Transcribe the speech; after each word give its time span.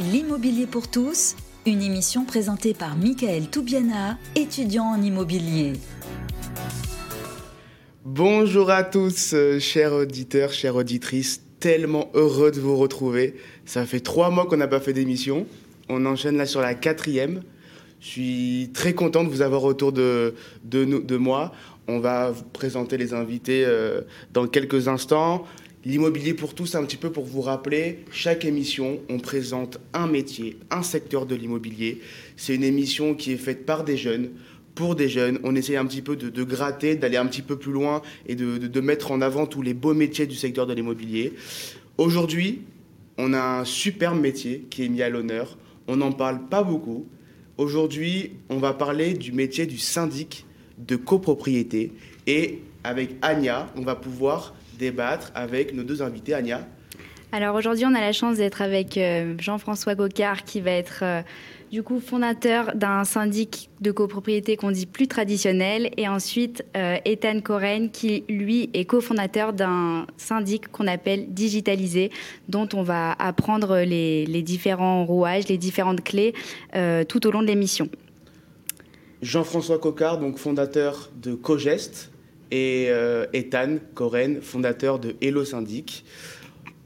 L'immobilier 0.00 0.68
pour 0.68 0.86
tous, 0.86 1.34
une 1.66 1.82
émission 1.82 2.24
présentée 2.24 2.72
par 2.72 2.96
Michael 2.96 3.48
Toubiana, 3.48 4.16
étudiant 4.36 4.84
en 4.84 5.02
immobilier. 5.02 5.72
Bonjour 8.04 8.70
à 8.70 8.84
tous, 8.84 9.32
euh, 9.34 9.58
chers 9.58 9.92
auditeurs, 9.92 10.52
chères 10.52 10.76
auditrices, 10.76 11.42
tellement 11.58 12.12
heureux 12.14 12.52
de 12.52 12.60
vous 12.60 12.76
retrouver. 12.76 13.34
Ça 13.64 13.84
fait 13.86 13.98
trois 13.98 14.30
mois 14.30 14.46
qu'on 14.46 14.58
n'a 14.58 14.68
pas 14.68 14.78
fait 14.78 14.92
d'émission. 14.92 15.48
On 15.88 16.06
enchaîne 16.06 16.36
là 16.36 16.46
sur 16.46 16.60
la 16.60 16.74
quatrième. 16.74 17.42
Je 18.00 18.06
suis 18.06 18.70
très 18.72 18.92
content 18.92 19.24
de 19.24 19.28
vous 19.28 19.42
avoir 19.42 19.64
autour 19.64 19.90
de, 19.90 20.36
de, 20.62 21.16
moi. 21.16 21.50
On 21.88 21.98
va 21.98 22.30
vous 22.30 22.44
présenter 22.44 22.98
les 22.98 23.14
invités 23.14 23.64
euh, 23.66 24.02
dans 24.32 24.46
quelques 24.46 24.86
instants. 24.86 25.44
L'immobilier 25.84 26.34
pour 26.34 26.54
tous, 26.54 26.74
un 26.74 26.84
petit 26.84 26.96
peu 26.96 27.10
pour 27.10 27.24
vous 27.24 27.40
rappeler, 27.40 28.00
chaque 28.10 28.44
émission, 28.44 28.98
on 29.08 29.18
présente 29.18 29.78
un 29.94 30.08
métier, 30.08 30.58
un 30.70 30.82
secteur 30.82 31.24
de 31.24 31.36
l'immobilier. 31.36 32.00
C'est 32.36 32.56
une 32.56 32.64
émission 32.64 33.14
qui 33.14 33.32
est 33.32 33.36
faite 33.36 33.64
par 33.64 33.84
des 33.84 33.96
jeunes, 33.96 34.30
pour 34.74 34.96
des 34.96 35.08
jeunes. 35.08 35.38
On 35.44 35.54
essaye 35.54 35.76
un 35.76 35.86
petit 35.86 36.02
peu 36.02 36.16
de, 36.16 36.42
gratter, 36.42 36.96
d'aller 36.96 37.16
un 37.16 37.26
petit 37.26 37.42
peu 37.42 37.56
plus 37.56 37.70
loin 37.70 38.02
et 38.26 38.34
de, 38.34 38.80
mettre 38.80 39.12
en 39.12 39.20
avant 39.20 39.46
tous 39.46 39.62
les 39.62 39.72
beaux 39.72 39.94
métiers 39.94 40.26
du 40.26 40.34
secteur 40.34 40.66
de 40.66 40.74
l'immobilier. 40.74 41.32
Aujourd'hui, 41.96 42.62
on 43.16 43.32
a 43.32 43.60
un 43.60 43.64
superbe 43.64 44.20
métier 44.20 44.66
qui 44.70 44.84
est 44.84 44.88
mis 44.88 45.02
à 45.02 45.08
l'honneur. 45.08 45.58
On 45.86 45.96
n'en 45.96 46.12
parle 46.12 46.48
pas 46.48 46.64
beaucoup. 46.64 47.06
Aujourd'hui, 47.56 48.32
on 48.48 48.58
va 48.58 48.72
parler 48.72 49.14
du 49.14 49.30
métier 49.30 49.66
du 49.66 49.78
syndic 49.78 50.44
de 50.76 50.96
copropriété. 50.96 51.92
Et 52.26 52.62
avec 52.82 53.10
Anya, 53.22 53.72
on 53.76 53.82
va 53.82 53.94
pouvoir 53.94 54.54
débattre 54.78 55.30
avec 55.34 55.74
nos 55.74 55.82
deux 55.82 56.02
invités. 56.02 56.34
Anya 56.34 56.66
Alors 57.32 57.54
aujourd'hui, 57.56 57.84
on 57.86 57.94
a 57.94 58.00
la 58.00 58.12
chance 58.12 58.36
d'être 58.38 58.62
avec 58.62 58.96
euh, 58.96 59.34
Jean-François 59.38 59.94
Gocard 59.94 60.44
qui 60.44 60.60
va 60.60 60.70
être 60.70 61.00
euh, 61.02 61.22
du 61.70 61.82
coup 61.82 62.00
fondateur 62.00 62.74
d'un 62.74 63.04
syndic 63.04 63.70
de 63.80 63.90
copropriété 63.90 64.56
qu'on 64.56 64.70
dit 64.70 64.86
plus 64.86 65.08
traditionnel 65.08 65.90
et 65.96 66.08
ensuite 66.08 66.64
euh, 66.76 66.96
Ethan 67.04 67.40
Coren 67.40 67.90
qui 67.90 68.24
lui 68.28 68.70
est 68.74 68.84
cofondateur 68.84 69.52
d'un 69.52 70.06
syndic 70.16 70.68
qu'on 70.68 70.86
appelle 70.86 71.32
digitalisé 71.32 72.10
dont 72.48 72.68
on 72.72 72.82
va 72.82 73.12
apprendre 73.12 73.78
les, 73.80 74.24
les 74.26 74.42
différents 74.42 75.04
rouages, 75.04 75.48
les 75.48 75.58
différentes 75.58 76.02
clés 76.02 76.34
euh, 76.74 77.04
tout 77.04 77.26
au 77.26 77.30
long 77.30 77.42
de 77.42 77.46
l'émission. 77.46 77.88
Jean-François 79.20 79.78
Cocard, 79.78 80.18
donc 80.18 80.38
fondateur 80.38 81.10
de 81.20 81.34
Cogest, 81.34 82.10
et 82.50 82.86
euh, 82.88 83.26
Ethan 83.32 83.76
Coren, 83.94 84.40
fondateur 84.42 84.98
de 84.98 85.16
Hello 85.20 85.44
Syndic. 85.44 86.04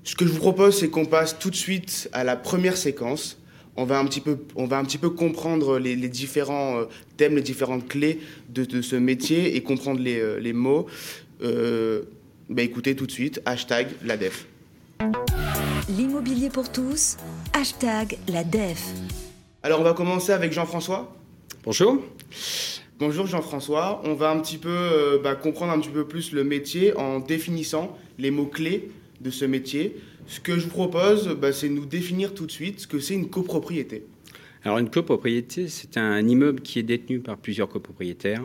Ce 0.05 0.17
que 0.17 0.27
je 0.27 0.33
vous 0.33 0.39
propose, 0.39 0.79
c'est 0.79 0.89
qu'on 0.89 1.05
passe 1.05 1.39
tout 1.39 1.51
de 1.51 1.57
suite 1.57 2.09
à 2.13 2.25
la 2.25 2.37
première 2.37 2.77
séquence. 2.77 3.39
On 3.77 3.85
va 3.85 3.99
un 3.99 4.05
petit 4.05 4.21
peu, 4.21 4.39
on 4.57 4.67
va 4.67 4.79
un 4.79 4.85
petit 4.85 4.99
peu 4.99 5.11
comprendre 5.11 5.79
les, 5.79 5.97
les 5.97 6.09
différents 6.09 6.79
euh, 6.79 6.85
thèmes, 7.17 7.37
les 7.37 7.43
différentes 7.43 7.89
clés 7.89 8.21
de, 8.51 8.65
de, 8.65 8.83
ce 8.83 8.97
métier 8.97 9.57
et 9.57 9.63
comprendre 9.63 10.01
les, 10.01 10.19
euh, 10.19 10.39
les 10.39 10.53
mots. 10.53 10.87
Euh, 11.43 12.03
bah 12.51 12.63
écoutez 12.63 12.95
tout 12.97 13.07
de 13.07 13.13
suite, 13.13 13.41
hashtag 13.47 13.89
la 14.05 14.17
def. 14.17 14.47
L'immobilier 15.89 16.51
pour 16.51 16.71
tous, 16.71 17.17
hashtag 17.55 18.19
la 18.29 18.45
def. 18.45 18.85
Alors 19.63 19.81
on 19.81 19.85
va 19.85 19.95
commencer 19.95 20.33
avec 20.33 20.53
Jean-François. 20.53 21.15
Bonjour. 21.65 22.03
Bonjour 23.05 23.27
Jean-François. 23.27 24.01
On 24.05 24.15
va 24.15 24.31
un 24.31 24.39
petit 24.39 24.59
peu 24.59 24.69
euh, 24.71 25.19
bah, 25.19 25.35
comprendre 25.35 25.73
un 25.73 25.81
petit 25.81 25.91
peu 25.91 26.07
plus 26.07 26.31
le 26.31 26.45
métier 26.45 26.97
en 26.97 27.19
définissant 27.19 27.99
les 28.17 28.31
mots-clés 28.31 28.91
de 29.21 29.29
ce 29.29 29.45
métier. 29.45 29.97
Ce 30.29 30.39
que 30.39 30.57
je 30.57 30.67
vous 30.67 30.71
propose, 30.71 31.27
bah, 31.31 31.53
c'est 31.53 31.69
de 31.69 31.75
nous 31.75 31.85
définir 31.85 32.33
tout 32.33 32.47
de 32.47 32.53
suite 32.53 32.79
ce 32.79 32.87
que 32.87 33.01
c'est 33.01 33.15
une 33.15 33.29
copropriété. 33.29 34.05
Alors 34.63 34.79
une 34.79 34.89
copropriété, 34.89 35.67
c'est 35.67 35.97
un 35.97 36.25
immeuble 36.29 36.61
qui 36.61 36.79
est 36.79 36.85
détenu 36.85 37.19
par 37.19 37.39
plusieurs 37.39 37.69
copropriétaires 37.69 38.45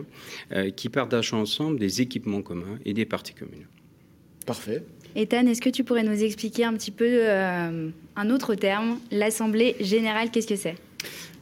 euh, 0.50 0.70
qui 0.70 0.88
partagent 0.88 1.34
ensemble 1.34 1.78
des 1.78 2.00
équipements 2.00 2.42
communs 2.42 2.80
et 2.84 2.94
des 2.94 3.04
parties 3.04 3.34
communes. 3.34 3.68
Parfait. 4.44 4.82
Ethan, 5.14 5.46
est-ce 5.46 5.60
que 5.60 5.70
tu 5.70 5.84
pourrais 5.84 6.02
nous 6.02 6.24
expliquer 6.24 6.64
un 6.64 6.72
petit 6.72 6.90
peu 6.90 7.06
euh, 7.06 7.90
un 8.16 8.30
autre 8.30 8.56
terme, 8.56 8.98
l'Assemblée 9.12 9.76
générale, 9.78 10.32
qu'est-ce 10.32 10.48
que 10.48 10.56
c'est? 10.56 10.74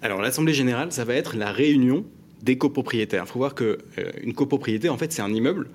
Alors 0.03 0.21
l'Assemblée 0.21 0.53
générale, 0.53 0.93
ça 0.93 1.07
va 1.07 1.15
être 1.15 1.35
la 1.39 1.51
réunion 1.51 2.05
des 2.47 2.57
copropriétaires. 2.57 3.25
Il 3.27 3.31
faut 3.31 3.41
voir 3.41 3.55
qu'une 3.55 3.77
euh, 3.99 4.33
copropriété, 4.35 4.89
en 4.89 4.97
fait, 4.97 5.13
c'est 5.13 5.23
un 5.23 5.35
immeuble 5.35 5.69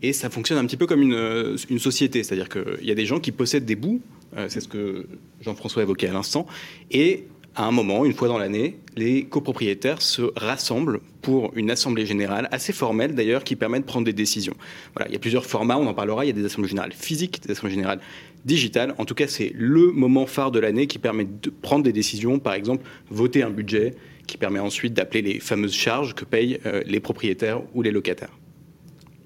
et 0.00 0.12
ça 0.12 0.30
fonctionne 0.30 0.58
un 0.58 0.64
petit 0.64 0.76
peu 0.76 0.86
comme 0.86 1.02
une, 1.02 1.14
euh, 1.14 1.56
société. 1.56 2.22
C'est-à-dire 2.22 2.48
qu'il 2.48 2.86
y 2.86 2.92
a 2.92 2.94
des 2.94 3.06
gens 3.06 3.18
qui 3.18 3.32
possèdent 3.32 3.64
des 3.64 3.74
bouts, 3.74 4.00
euh, 4.36 4.46
c'est 4.48 4.60
ce 4.60 4.68
que 4.68 5.06
Jean-François 5.40 5.82
évoquait 5.82 6.08
à 6.08 6.12
l'instant, 6.12 6.46
et 6.92 7.24
à 7.56 7.64
un 7.64 7.72
moment, 7.72 8.04
une 8.04 8.12
fois 8.12 8.28
dans 8.28 8.38
l'année, 8.38 8.78
les 8.94 9.24
copropriétaires 9.24 10.00
se 10.00 10.22
rassemblent 10.36 11.00
pour 11.22 11.50
une 11.56 11.72
assemblée 11.72 12.06
générale, 12.06 12.46
assez 12.52 12.72
formelle 12.72 13.16
d'ailleurs, 13.16 13.42
qui 13.42 13.56
permet 13.56 13.80
de 13.80 13.84
prendre 13.84 14.04
des 14.04 14.12
décisions. 14.12 14.54
Voilà, 14.94 15.08
il 15.08 15.12
y 15.14 15.16
a 15.16 15.18
plusieurs 15.18 15.44
formats, 15.44 15.76
on 15.76 15.86
en 15.88 15.94
parlera. 15.94 16.24
Il 16.24 16.28
y 16.28 16.30
a 16.30 16.34
des 16.34 16.44
assemblées 16.44 16.68
générales 16.68 16.92
physiques, 16.92 17.42
des 17.44 17.52
assemblées 17.52 17.74
générales 17.74 17.98
digitales. 18.44 18.94
En 18.98 19.04
tout 19.04 19.14
cas, 19.14 19.26
c'est 19.26 19.50
le 19.56 19.90
moment 19.90 20.26
phare 20.26 20.52
de 20.52 20.60
l'année 20.60 20.86
qui 20.86 20.98
permet 20.98 21.24
de 21.24 21.50
prendre 21.50 21.82
des 21.82 21.92
décisions, 21.92 22.38
par 22.38 22.54
exemple, 22.54 22.84
voter 23.10 23.42
un 23.42 23.50
budget, 23.50 23.94
qui 24.28 24.36
permet 24.36 24.60
ensuite 24.60 24.94
d'appeler 24.94 25.22
les 25.22 25.40
fameuses 25.40 25.74
charges 25.74 26.14
que 26.14 26.24
payent 26.24 26.60
euh, 26.66 26.84
les 26.86 27.00
propriétaires 27.00 27.62
ou 27.74 27.82
les 27.82 27.90
locataires. 27.90 28.38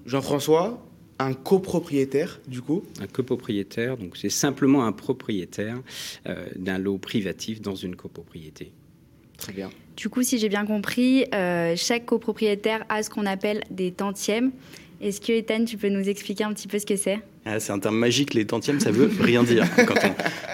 Jean-François, 0.07 0.83
un 1.19 1.33
copropriétaire, 1.33 2.41
du 2.47 2.61
coup? 2.61 2.83
Un 2.99 3.07
copropriétaire, 3.07 3.97
donc 3.97 4.17
c'est 4.17 4.29
simplement 4.29 4.85
un 4.85 4.91
propriétaire 4.91 5.77
euh, 6.27 6.47
d'un 6.55 6.79
lot 6.79 6.97
privatif 6.97 7.61
dans 7.61 7.75
une 7.75 7.95
copropriété. 7.95 8.71
Très 9.37 9.53
bien. 9.53 9.69
Du 9.95 10.09
coup, 10.09 10.23
si 10.23 10.39
j'ai 10.39 10.49
bien 10.49 10.65
compris, 10.65 11.25
euh, 11.35 11.75
chaque 11.75 12.05
copropriétaire 12.05 12.85
a 12.89 13.03
ce 13.03 13.09
qu'on 13.09 13.25
appelle 13.25 13.63
des 13.69 13.91
tantièmes. 13.91 14.51
Est-ce 15.01 15.21
que, 15.21 15.33
Ethan, 15.33 15.65
tu 15.65 15.77
peux 15.77 15.89
nous 15.89 16.07
expliquer 16.07 16.45
un 16.45 16.53
petit 16.53 16.67
peu 16.67 16.79
ce 16.79 16.85
que 16.85 16.95
c'est? 16.95 17.19
ah, 17.45 17.59
C'est 17.59 17.71
un 17.71 17.79
terme 17.79 17.97
magique, 17.97 18.33
les 18.33 18.45
tantièmes, 18.45 18.79
ça 18.79 18.91
veut 18.91 19.09
rien 19.19 19.43
dire. 19.43 19.65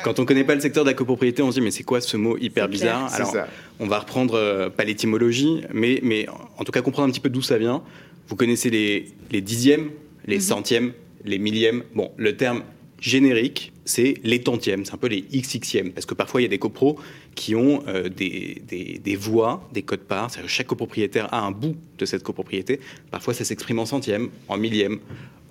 Quand 0.04 0.20
on 0.20 0.22
ne 0.24 0.28
connaît 0.28 0.44
pas 0.44 0.56
le 0.56 0.62
secteur 0.62 0.84
de 0.84 0.90
la 0.90 0.96
copropriété, 0.96 1.42
on 1.42 1.52
se 1.52 1.60
dit, 1.60 1.62
mais 1.62 1.72
c'est 1.72 1.84
quoi 1.84 2.02
ce 2.02 2.18
mot 2.18 2.38
hyper 2.38 2.68
bizarre 2.68 3.14
Alors, 3.14 3.32
ça. 3.32 3.48
on 3.80 3.88
va 3.88 4.00
reprendre, 4.00 4.36
euh, 4.36 4.70
pas 4.70 4.84
l'étymologie, 4.84 5.62
mais, 5.74 6.00
mais 6.04 6.28
en 6.58 6.64
tout 6.64 6.72
cas 6.72 6.82
comprendre 6.82 7.08
un 7.08 7.12
petit 7.12 7.20
peu 7.20 7.30
d'où 7.30 7.42
ça 7.42 7.58
vient. 7.58 7.84
Vous 8.28 8.36
connaissez 8.36 8.70
les, 8.70 9.08
les 9.32 9.42
dixièmes, 9.42 9.90
les 10.26 10.38
mm 10.38 10.40
-hmm. 10.40 10.44
centièmes, 10.44 10.94
les 11.26 11.40
millièmes. 11.40 11.84
Bon, 11.96 12.12
le 12.18 12.36
terme 12.36 12.64
générique, 13.00 13.72
c'est 13.86 14.16
les 14.24 14.42
tantièmes, 14.42 14.86
c'est 14.86 14.94
un 14.94 14.98
peu 14.98 15.08
les 15.08 15.22
xxièmes, 15.22 15.92
parce 15.92 16.06
que 16.06 16.14
parfois 16.14 16.42
il 16.42 16.44
y 16.44 16.48
a 16.48 16.50
des 16.50 16.60
copros 16.60 16.98
qui 17.36 17.56
ont 17.56 17.84
euh, 17.88 18.10
des, 18.10 18.62
des, 18.68 19.00
des, 19.04 19.16
voix, 19.16 19.68
des 19.74 19.82
codes 19.82 20.02
parts, 20.02 20.30
c'est-à-dire 20.30 20.48
que 20.48 20.54
chaque 20.54 20.68
copropriétaire 20.68 21.34
a 21.34 21.42
un 21.42 21.52
bout 21.52 21.76
de 21.98 22.06
cette 22.06 22.24
copropriété, 22.24 22.80
parfois 23.10 23.34
ça 23.34 23.44
s'exprime 23.46 23.80
en 23.80 23.86
centièmes, 23.86 24.30
en 24.48 24.58
millièmes, 24.58 25.00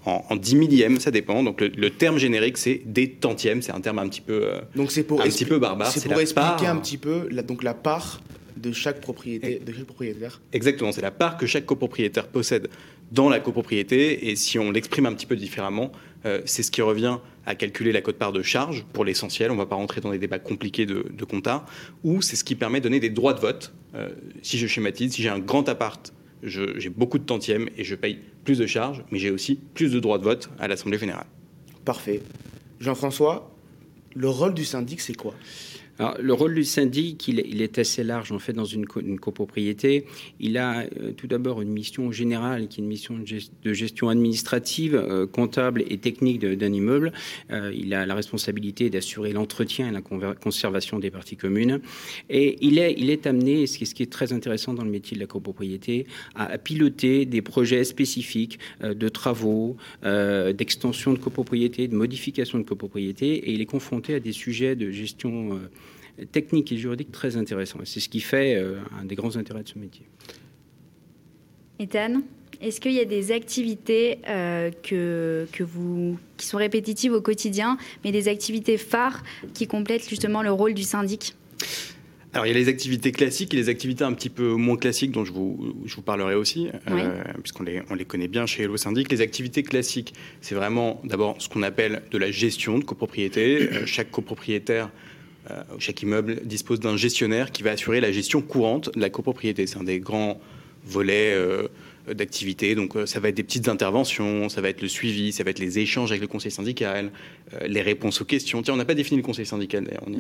en, 0.09 0.25
en 0.31 0.37
dix 0.37 0.57
millièmes, 0.57 0.99
ça 1.01 1.11
dépend. 1.11 1.43
Donc 1.43 1.61
le, 1.61 1.69
le 1.69 1.91
terme 1.91 2.19
générique, 2.19 2.59
c'est 2.59 2.81
des 2.85 3.11
tantièmes, 3.11 3.61
c'est 3.63 3.73
un 3.73 3.81
terme 3.81 3.99
un 3.99 4.09
petit 4.09 4.21
peu, 4.21 4.41
euh, 4.45 4.61
donc 4.75 4.91
c'est 4.91 5.05
pour 5.05 5.21
un 5.21 5.25
petit 5.25 5.45
peu 5.45 5.59
barbare. 5.59 5.91
C'est 5.91 6.09
pour 6.09 6.21
expliquer 6.21 6.65
part... 6.67 6.77
un 6.77 6.77
petit 6.77 6.99
peu 6.99 7.29
la, 7.31 7.43
donc 7.43 7.63
la 7.63 7.75
part 7.75 8.21
de 8.57 8.73
chaque, 8.73 9.01
propriété, 9.01 9.61
de 9.65 9.73
chaque 9.73 9.85
propriétaire. 9.85 10.41
Exactement, 10.53 10.91
c'est 10.91 11.03
la 11.03 11.13
part 11.13 11.37
que 11.37 11.47
chaque 11.47 11.65
copropriétaire 11.65 12.27
possède 12.27 12.69
dans 13.13 13.29
la 13.29 13.41
copropriété, 13.41 14.29
et 14.29 14.37
si 14.37 14.59
on 14.59 14.71
l'exprime 14.73 15.07
un 15.07 15.15
petit 15.15 15.27
peu 15.27 15.37
différemment, 15.37 15.93
euh, 16.27 16.43
c'est 16.45 16.65
ce 16.65 16.71
qui 16.71 16.83
revient 16.83 17.19
à 17.47 17.55
calculer 17.55 17.93
la 17.93 18.03
cote-part 18.03 18.33
de 18.33 18.43
charge 18.43 18.85
pour 18.93 19.05
l'essentiel, 19.05 19.51
on 19.51 19.55
ne 19.55 19.61
va 19.61 19.67
pas 19.67 19.77
rentrer 19.77 20.01
dans 20.01 20.11
des 20.11 20.19
débats 20.19 20.41
compliqués 20.41 20.87
de, 20.87 21.07
de 21.11 21.25
compta, 21.25 21.65
ou 22.03 22.21
c'est 22.21 22.37
ce 22.37 22.45
qui 22.45 22.57
permet 22.57 22.81
de 22.81 22.85
donner 22.85 23.01
des 23.01 23.11
droits 23.11 23.33
de 23.33 23.41
vote. 23.41 23.73
Euh, 23.95 24.09
si 24.43 24.59
je 24.59 24.67
schématise, 24.67 25.13
si 25.13 25.23
j'ai 25.23 25.31
un 25.31 25.39
grand 25.39 25.69
appart, 25.69 26.13
j'ai 26.43 26.89
beaucoup 26.89 27.19
de 27.19 27.25
tantièmes 27.25 27.69
et 27.77 27.85
je 27.85 27.95
paye 27.95 28.19
plus 28.45 28.59
de 28.59 28.67
charges, 28.67 29.05
mais 29.11 29.19
j'ai 29.19 29.31
aussi 29.31 29.57
plus 29.75 29.93
de 29.93 30.01
droits 30.01 30.19
de 30.19 30.25
vote 30.25 30.51
à 30.59 30.69
l'Assemblée 30.69 30.99
générale. 30.99 31.27
Parfait. 31.85 32.23
Jean-François, 32.81 33.51
le 34.15 34.29
rôle 34.29 34.55
du 34.55 34.65
syndic, 34.65 35.01
c'est 35.01 35.15
quoi? 35.15 35.35
Le 36.21 36.33
rôle 36.33 36.55
du 36.55 36.65
syndic, 36.65 37.27
il 37.29 37.61
est, 37.61 37.79
assez 37.79 38.05
large 38.05 38.33
en 38.33 38.39
fait 38.39 38.53
dans 38.53 38.65
une, 38.65 38.87
co 38.87 39.01
une 39.01 39.19
copropriété. 39.19 40.05
Il 40.41 40.57
a 40.57 40.81
euh, 40.81 41.13
tout 41.17 41.27
d'abord 41.27 41.61
une 41.61 41.71
mission 41.71 42.13
générale 42.13 42.69
qui 42.69 42.81
est 42.81 42.83
une 42.83 42.89
mission 42.89 43.19
de, 43.19 43.27
gest 43.27 43.53
de 43.63 43.73
gestion 43.73 44.09
administrative, 44.09 44.95
euh, 44.95 45.27
comptable 45.27 45.83
et 45.89 45.99
technique 45.99 46.41
d'un 46.41 46.73
immeuble. 46.73 47.13
Euh, 47.51 47.73
il 47.75 47.95
a 47.95 48.07
la 48.07 48.15
responsabilité 48.15 48.91
d'assurer 48.91 49.33
l'entretien 49.33 49.89
et 49.89 49.91
la 49.91 50.01
conservation 50.01 50.99
des 50.99 51.11
parties 51.11 51.37
communes. 51.37 51.81
Et 52.31 52.57
il 52.61 52.79
est, 52.79 53.27
amené, 53.27 53.67
ce 53.67 53.79
qui, 53.79 54.03
est 54.03 54.13
très 54.13 54.33
intéressant 54.33 54.75
dans 54.75 54.85
le 54.85 54.91
métier 54.91 55.17
de 55.17 55.21
la 55.21 55.27
copropriété, 55.27 56.07
à, 56.35 56.59
piloter 56.59 57.27
des 57.27 57.43
projets 57.43 57.85
spécifiques 57.85 58.59
de 58.83 59.09
travaux, 59.09 59.77
d'extension 60.03 61.13
de 61.13 61.19
copropriété, 61.19 61.89
de 61.89 61.97
modification 61.97 62.59
de 62.59 62.65
copropriété, 62.65 63.35
et 63.35 63.53
il 63.53 63.61
est 63.61 63.67
confronté 63.67 64.15
à 64.15 64.21
des 64.21 64.33
sujets 64.33 64.77
de 64.77 64.91
gestion 64.91 65.61
technique 66.27 66.73
et 66.73 66.77
juridique 66.77 67.13
très 67.13 67.37
intéressant. 67.37 67.79
C'est 67.85 68.01
ce 68.01 68.09
qui 68.09 68.21
fait 68.21 68.57
euh, 68.57 68.79
un 69.01 69.05
des 69.05 69.15
grands 69.15 69.37
intérêts 69.37 69.63
de 69.63 69.69
ce 69.69 69.79
métier. 69.79 70.07
Ethan, 71.79 72.23
est-ce 72.61 72.81
qu'il 72.81 72.93
y 72.93 73.01
a 73.01 73.05
des 73.05 73.31
activités 73.31 74.19
euh, 74.29 74.71
que, 74.83 75.47
que 75.53 75.63
vous, 75.63 76.19
qui 76.37 76.47
sont 76.47 76.59
répétitives 76.59 77.13
au 77.13 77.21
quotidien, 77.21 77.79
mais 78.05 78.11
des 78.11 78.29
activités 78.29 78.79
phares 78.79 79.23
qui 79.55 79.67
complètent 79.67 80.09
justement 80.09 80.43
le 80.43 80.51
rôle 80.51 80.75
du 80.75 80.83
syndic? 80.83 81.35
Alors, 82.35 82.47
il 82.47 82.51
y 82.51 82.55
a 82.55 82.59
les 82.59 82.69
activités 82.69 83.11
classiques 83.11 83.55
et 83.55 83.57
les 83.57 83.69
activités 83.71 84.05
un 84.05 84.13
petit 84.13 84.29
peu 84.29 84.53
moins 84.53 84.77
classiques 84.77 85.13
dont 85.13 85.25
je 85.25 85.33
vous, 85.33 85.75
je 85.87 85.95
vous 85.97 86.03
parlerai 86.03 86.35
aussi, 86.35 86.69
euh, 86.91 87.23
puisqu'on 87.43 87.63
les, 87.63 87.83
on 87.89 87.95
les 87.95 88.05
connaît 88.05 88.29
bien 88.29 88.45
chez 88.45 88.65
Hello 88.65 88.77
Syndic. 88.77 89.11
Les 89.11 89.23
activités 89.23 89.63
classiques, 89.63 90.13
c'est 90.43 90.55
vraiment 90.55 91.01
d'abord 91.05 91.37
ce 91.39 91.49
qu'on 91.49 91.63
appelle 91.63 92.03
de 92.11 92.19
la 92.19 92.31
gestion 92.31 92.79
de 92.79 92.85
copropriété. 92.85 93.63
Euh, 93.63 93.87
chaque 93.87 94.11
copropriétaire, 94.11 94.87
euh, 94.87 95.08
chaque 95.79 96.03
immeuble 96.03 96.41
dispose 96.45 96.79
d'un 96.81 96.97
gestionnaire 96.97 97.53
qui 97.53 97.63
va 97.63 97.71
assurer 97.71 98.01
la 98.01 98.13
gestion 98.13 98.43
courante 98.43 98.95
de 98.95 99.01
la 99.01 99.09
copropriété. 99.09 99.67
C'est 99.67 99.79
un 99.79 99.85
des 99.85 99.99
grands 99.99 100.41
volets 100.89 101.35
euh, 101.35 101.69
d'activités. 102.13 102.75
Donc 102.75 102.97
euh, 102.97 103.07
ça 103.07 103.21
va 103.21 103.29
être 103.29 103.35
des 103.35 103.43
petites 103.43 103.69
interventions, 103.69 104.49
ça 104.49 104.61
va 104.61 104.69
être 104.69 104.83
le 104.83 104.89
suivi, 104.89 105.33
ça 105.33 105.45
va 105.45 105.51
être 105.51 105.59
les 105.59 105.79
échanges 105.79 106.11
avec 106.11 106.23
le 106.23 106.29
conseil 106.29 106.51
syndical, 106.51 107.11
euh, 107.55 107.67
les 107.67 107.83
réponses 107.83 108.21
aux 108.21 108.25
questions. 108.25 108.63
Tiens, 108.63 108.75
on 108.75 108.79
n'a 108.79 108.85
pas 108.85 108.95
défini 108.95 109.19
le 109.19 109.23
conseil 109.23 109.47
syndical, 109.47 109.87
on 110.07 110.13
y, 110.13 110.17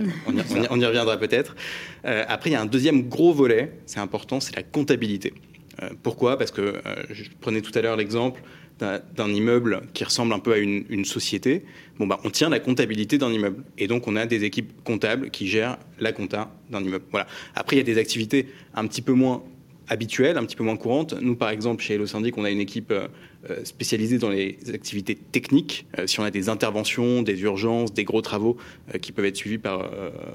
on 0.70 0.80
y, 0.80 0.84
reviendra 0.84 1.16
peut-être. 1.16 1.56
après, 2.04 2.50
il 2.50 2.52
y 2.52 2.56
a 2.56 2.60
un 2.60 2.66
deuxième 2.66 3.08
gros 3.08 3.32
volet, 3.32 3.72
c'est 3.86 4.00
important, 4.00 4.40
c'est 4.40 4.54
la 4.56 4.62
comptabilité. 4.62 5.32
Pourquoi? 6.02 6.38
Parce 6.38 6.50
que 6.50 6.74
je 7.10 7.24
prenais 7.40 7.60
tout 7.60 7.72
à 7.74 7.82
l'heure 7.82 7.96
l'exemple 7.96 8.42
d'un 8.78 9.28
immeuble 9.28 9.82
qui 9.92 10.04
ressemble 10.04 10.32
un 10.32 10.38
peu 10.38 10.52
à 10.52 10.58
une, 10.58 11.04
société, 11.04 11.64
bon 11.98 12.06
bah 12.06 12.20
on 12.24 12.30
tient 12.30 12.48
la 12.48 12.60
comptabilité 12.60 13.18
d'un 13.18 13.32
immeuble 13.32 13.64
et 13.76 13.88
donc 13.88 14.06
on 14.06 14.14
a 14.14 14.26
des 14.26 14.44
équipes 14.44 14.72
comptables 14.84 15.30
qui 15.30 15.48
gèrent 15.48 15.78
la 15.98 16.12
compta 16.12 16.50
d'un 16.70 16.82
immeuble. 16.82 17.04
Voilà. 17.10 17.26
Après 17.54 17.76
il 17.76 17.78
y 17.80 17.82
a 17.82 17.84
des 17.84 17.98
activités 17.98 18.48
un 18.74 18.86
petit 18.86 19.02
peu 19.02 19.12
moins 19.12 19.42
habituelle, 19.88 20.36
un 20.38 20.44
petit 20.44 20.56
peu 20.56 20.64
moins 20.64 20.76
courante. 20.76 21.14
Nous, 21.20 21.34
par 21.34 21.50
exemple, 21.50 21.82
chez 21.82 21.94
Hello 21.94 22.06
Syndic, 22.06 22.36
on 22.36 22.44
a 22.44 22.50
une 22.50 22.60
équipe 22.60 22.92
euh, 23.50 23.64
spécialisée 23.64 24.18
dans 24.18 24.30
les 24.30 24.58
activités 24.72 25.14
techniques. 25.14 25.86
Euh, 25.98 26.06
si 26.06 26.20
on 26.20 26.24
a 26.24 26.30
des 26.30 26.48
interventions, 26.48 27.22
des 27.22 27.40
urgences, 27.42 27.92
des 27.92 28.04
gros 28.04 28.22
travaux 28.22 28.56
euh, 28.94 28.98
qui 28.98 29.12
peuvent 29.12 29.24
être 29.24 29.36
suivis 29.36 29.58
par, 29.58 29.90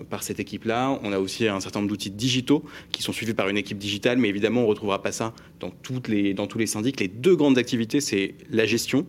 par 0.10 0.24
cette 0.24 0.40
équipe-là, 0.40 1.00
on 1.04 1.12
a 1.12 1.20
aussi 1.20 1.48
un 1.48 1.60
certain 1.60 1.80
nombre 1.80 1.90
d'outils 1.90 2.12
digitaux 2.12 2.64
qui 2.92 3.04
sont 3.04 3.14
suivis 3.14 3.34
par 3.34 3.50
une 3.50 3.58
équipe 3.58 3.78
digitale, 3.78 4.18
mais 4.18 4.30
évidemment, 4.30 4.62
on 4.62 4.66
ne 4.66 4.70
retrouvera 4.70 5.02
pas 5.02 5.12
ça 5.12 5.34
dans, 5.60 5.70
toutes 5.70 6.08
les, 6.08 6.34
dans 6.34 6.48
tous 6.48 6.58
les 6.58 6.68
syndics. 6.68 7.00
Les 7.00 7.08
deux 7.08 7.36
grandes 7.36 7.58
activités, 7.58 8.02
c'est 8.02 8.36
la 8.50 8.66
gestion 8.66 9.06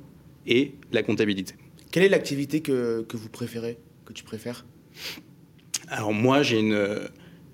et 0.46 0.72
la 0.92 1.02
comptabilité. 1.02 1.54
Quelle 1.90 2.02
est 2.02 2.08
l'activité 2.08 2.60
que, 2.60 3.02
que 3.08 3.16
vous 3.16 3.28
préférez, 3.28 3.78
que 4.04 4.12
tu 4.12 4.24
préfères? 4.24 4.66
Alors 5.88 6.12
moi, 6.12 6.42
j'ai 6.42 6.58
une 6.58 6.98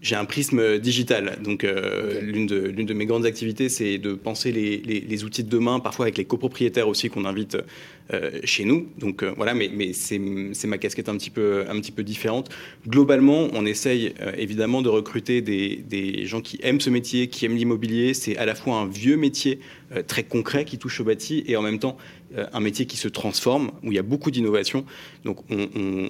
j'ai 0.02 0.17
un 0.17 0.25
prisme 0.25 0.79
digital. 0.79 1.38
Donc, 1.43 1.62
euh, 1.64 2.20
l'une 2.23 2.47
de, 2.47 2.70
de, 2.70 2.94
mes 2.94 3.06
grandes 3.06 3.26
activités, 3.26 3.69
c'est 3.69 3.99
de 3.99 4.14
penser 4.14 4.50
les, 4.50 4.79
les, 4.79 5.00
les, 5.00 5.25
outils 5.25 5.44
de 5.44 5.50
demain, 5.50 5.79
parfois 5.79 6.06
avec 6.06 6.17
les 6.17 6.25
copropriétaires 6.25 6.88
aussi 6.88 7.11
qu'on 7.11 7.26
invite 7.26 7.58
euh, 8.12 8.31
chez 8.44 8.64
nous. 8.64 8.88
Donc, 8.99 9.23
euh, 9.23 9.35
voilà, 9.37 9.52
mais, 9.52 9.70
mais 9.73 9.93
c'est 9.93 10.19
ma 10.19 10.79
casquette 10.79 11.08
un 11.11 11.17
petit, 11.17 11.31
peu, 11.31 11.64
un 11.69 11.79
petit 11.81 11.93
peu 11.93 12.02
différente. 12.02 12.49
Globalement, 12.88 13.49
on 13.52 13.67
essaye 13.67 14.14
évidemment 14.38 14.81
de 14.81 14.88
recruter 14.88 15.43
des, 15.43 15.76
des, 15.76 16.25
gens 16.25 16.41
qui 16.41 16.58
aiment 16.62 16.81
ce 16.81 16.91
métier, 16.91 17.29
qui 17.29 17.44
aiment 17.44 17.56
l'immobilier. 17.56 18.14
C'est 18.14 18.37
à 18.38 18.47
la 18.47 18.55
fois 18.55 18.76
un 18.76 18.87
vieux 18.87 19.17
métier 19.17 19.61
très 20.06 20.23
concret 20.23 20.64
qui 20.64 20.79
touche 20.79 21.00
au 21.00 21.05
bâti 21.05 21.44
et 21.47 21.56
en 21.56 21.62
même 21.62 21.79
temps 21.79 21.97
un 22.53 22.61
métier 22.61 22.87
qui 22.87 22.97
se 22.97 23.09
transforme, 23.09 23.73
où 23.82 23.93
il 23.93 23.97
y 23.97 23.99
a 23.99 24.03
beaucoup 24.03 24.31
d'innovation. 24.31 24.85
Donc 25.25 25.38
on, 25.50 26.09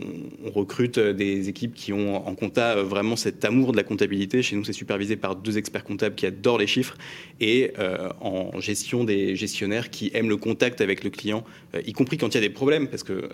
recrute 0.54 0.98
des 0.98 1.48
équipes 1.48 1.74
qui 1.74 1.92
ont 1.92 2.26
en 2.26 2.34
compta 2.34 2.76
euh, 2.76 2.82
vraiment 2.82 3.16
cet 3.16 3.44
amour 3.44 3.72
de 3.72 3.76
la 3.76 3.82
comptabilité. 3.82 4.42
Chez 4.42 4.56
nous, 4.56 4.64
c'est 4.64 4.72
supervisé 4.72 5.16
par 5.16 5.36
deux 5.36 5.58
experts 5.58 5.84
comptables 5.84 6.14
qui 6.14 6.26
adorent 6.26 6.58
les 6.58 6.66
chiffres 6.66 6.96
et 7.40 7.72
euh, 7.78 8.10
en 8.20 8.60
gestion 8.60 9.04
des 9.04 9.36
gestionnaires 9.36 9.90
qui 9.90 10.10
aiment 10.14 10.28
le 10.28 10.36
contact 10.36 10.80
avec 10.80 11.04
le 11.04 11.10
client, 11.10 11.44
y 11.86 11.92
compris 11.92 12.18
quand 12.18 12.28
il 12.28 12.34
y 12.34 12.38
a 12.38 12.40
des 12.40 12.50
problèmes, 12.50 12.88
parce 12.88 13.02
que 13.02 13.28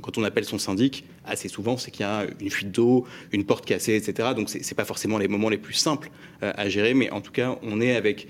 quand 0.00 0.18
on 0.18 0.24
appelle 0.24 0.44
son 0.44 0.58
syndic, 0.58 1.04
assez 1.24 1.48
souvent, 1.48 1.76
c'est 1.76 1.90
qu'il 1.90 2.02
y 2.02 2.08
a 2.08 2.26
une 2.40 2.50
fuite 2.50 2.70
d'eau, 2.70 3.06
une 3.32 3.44
porte 3.44 3.64
cassée, 3.64 3.94
etc. 3.96 4.30
Donc 4.36 4.48
c'est 4.50 4.74
pas 4.74 4.84
forcément 4.84 5.18
les 5.18 5.28
moments 5.28 5.48
les 5.48 5.58
plus 5.58 5.74
simples 5.74 6.10
à 6.40 6.68
gérer, 6.68 6.94
mais 6.94 7.10
en 7.10 7.20
tout 7.20 7.32
cas, 7.32 7.58
on 7.62 7.80
est 7.80 7.94
avec 7.96 8.26
euh, 8.26 8.28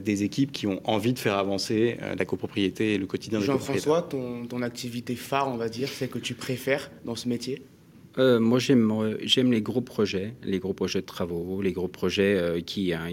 des 0.00 0.22
équipes 0.22 0.52
qui 0.52 0.66
ont 0.66 0.80
envie 0.84 1.12
de 1.12 1.18
faire 1.18 1.36
avancer 1.36 1.98
euh, 2.02 2.14
la 2.14 2.24
copropriété 2.24 2.94
et 2.94 2.98
le 2.98 3.06
quotidien 3.06 3.40
des 3.40 3.44
Jean-François, 3.44 4.02
ton, 4.02 4.46
ton, 4.46 4.62
activité 4.62 5.14
phare, 5.14 5.48
on 5.48 5.56
va 5.56 5.68
dire, 5.68 5.88
c'est 5.88 6.08
que 6.08 6.18
tu 6.18 6.34
préfères 6.34 6.90
dans 7.04 7.16
ce 7.16 7.28
métier? 7.28 7.62
Euh, 8.18 8.38
moi, 8.38 8.58
j'aime, 8.58 9.16
j'aime 9.22 9.52
les 9.52 9.62
gros 9.62 9.80
projets, 9.80 10.34
les 10.44 10.58
gros 10.58 10.72
projets 10.72 11.00
de 11.00 11.06
travaux, 11.06 11.60
les 11.62 11.72
gros 11.72 11.88
projets 11.88 12.62
qui, 12.64 12.92
hein, 12.92 13.08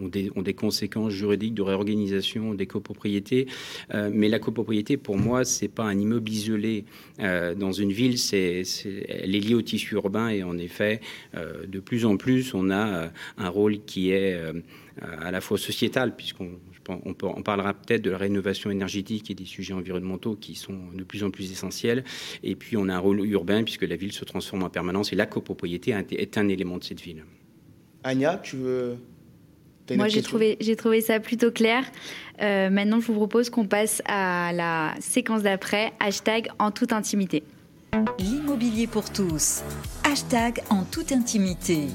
ont, 0.00 0.08
des, 0.08 0.54
conséquences 0.54 1.12
juridiques 1.12 1.54
de 1.54 1.62
réorganisation 1.62 2.54
des 2.54 2.66
copropriétés. 2.66 3.46
mais 3.92 4.28
la 4.28 4.38
copropriété, 4.38 4.96
pour 4.96 5.16
moi, 5.16 5.44
c'est 5.44 5.68
pas 5.68 5.84
un 5.84 5.98
immeuble 5.98 6.30
isolé 6.30 6.84
dans 7.18 7.72
une 7.72 7.92
ville. 7.92 8.16
Elle 8.32 9.34
est 9.34 9.40
liée 9.40 9.54
au 9.54 9.62
tissu 9.62 9.94
urbain 9.94 10.28
et 10.28 10.42
en 10.42 10.58
effet, 10.58 11.00
de 11.34 11.80
plus 11.80 12.04
en 12.04 12.16
plus, 12.16 12.54
on 12.54 12.70
a 12.70 13.10
un 13.38 13.48
rôle 13.48 13.78
qui 13.84 14.10
est 14.10 14.38
à 15.02 15.30
la 15.30 15.40
fois 15.40 15.58
sociétale, 15.58 16.16
puisqu'on 16.16 16.58
on, 16.88 17.42
parlera 17.42 17.74
peut-être 17.74 18.02
de 18.02 18.10
la 18.10 18.18
rénovation 18.18 18.70
énergétique 18.70 19.30
et 19.30 19.34
des 19.34 19.44
sujets 19.44 19.74
environnementaux 19.74 20.34
qui 20.34 20.54
sont 20.54 20.78
de 20.94 21.04
plus 21.04 21.22
en 21.22 21.30
plus 21.30 21.50
essentiels. 21.52 22.04
Et 22.42 22.56
puis 22.56 22.76
on 22.76 22.88
a 22.88 22.94
un 22.94 22.98
rôle 22.98 23.24
urbain, 23.26 23.62
puisque 23.62 23.82
la 23.82 23.96
ville 23.96 24.12
se 24.18 24.24
transforme 24.24 24.62
en 24.64 24.70
permanence 24.70 25.12
et 25.12 25.16
la 25.16 25.26
copropriété 25.26 25.94
est 26.10 26.38
un 26.38 26.48
élément 26.48 26.78
de 26.78 26.84
cette 26.84 27.00
ville. 27.00 27.24
Anya, 28.04 28.38
tu 28.42 28.56
veux 28.56 28.98
moi, 29.96 30.08
j'ai 30.08 30.22
trouvé, 30.22 30.56
j'ai 30.60 30.76
trouvé 30.76 31.00
ça 31.00 31.20
plutôt 31.20 31.50
clair. 31.50 31.84
Euh, 32.42 32.70
maintenant, 32.70 33.00
je 33.00 33.06
vous 33.06 33.14
propose 33.14 33.50
qu'on 33.50 33.66
passe 33.66 34.02
à 34.06 34.52
la 34.52 34.94
séquence 35.00 35.42
d'après, 35.42 35.92
hashtag 36.00 36.48
en 36.58 36.70
toute 36.70 36.92
intimité. 36.92 37.42
L'immobilier 38.18 38.86
pour 38.86 39.10
tous, 39.10 39.62
hashtag 40.04 40.60
en 40.68 40.84
toute 40.84 41.12
intimité. 41.12 41.86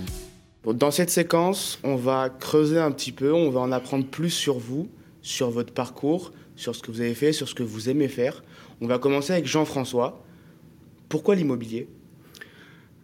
Dans 0.65 0.91
cette 0.91 1.09
séquence, 1.09 1.79
on 1.83 1.95
va 1.95 2.29
creuser 2.29 2.79
un 2.79 2.91
petit 2.91 3.11
peu, 3.11 3.33
on 3.33 3.49
va 3.51 3.59
en 3.59 3.71
apprendre 3.71 4.05
plus 4.05 4.29
sur 4.29 4.57
vous, 4.57 4.89
sur 5.21 5.51
votre 5.51 5.73
parcours, 5.73 6.31
sur 6.55 6.75
ce 6.75 6.81
que 6.81 6.89
vous 6.89 7.01
avez 7.01 7.13
fait, 7.13 7.33
sur 7.33 7.47
ce 7.47 7.53
que 7.53 7.63
vous 7.63 7.89
aimez 7.89 8.07
faire. 8.07 8.43
On 8.81 8.87
va 8.87 8.97
commencer 8.97 9.33
avec 9.33 9.45
Jean-François. 9.45 10.23
Pourquoi 11.09 11.35
l'immobilier? 11.35 11.87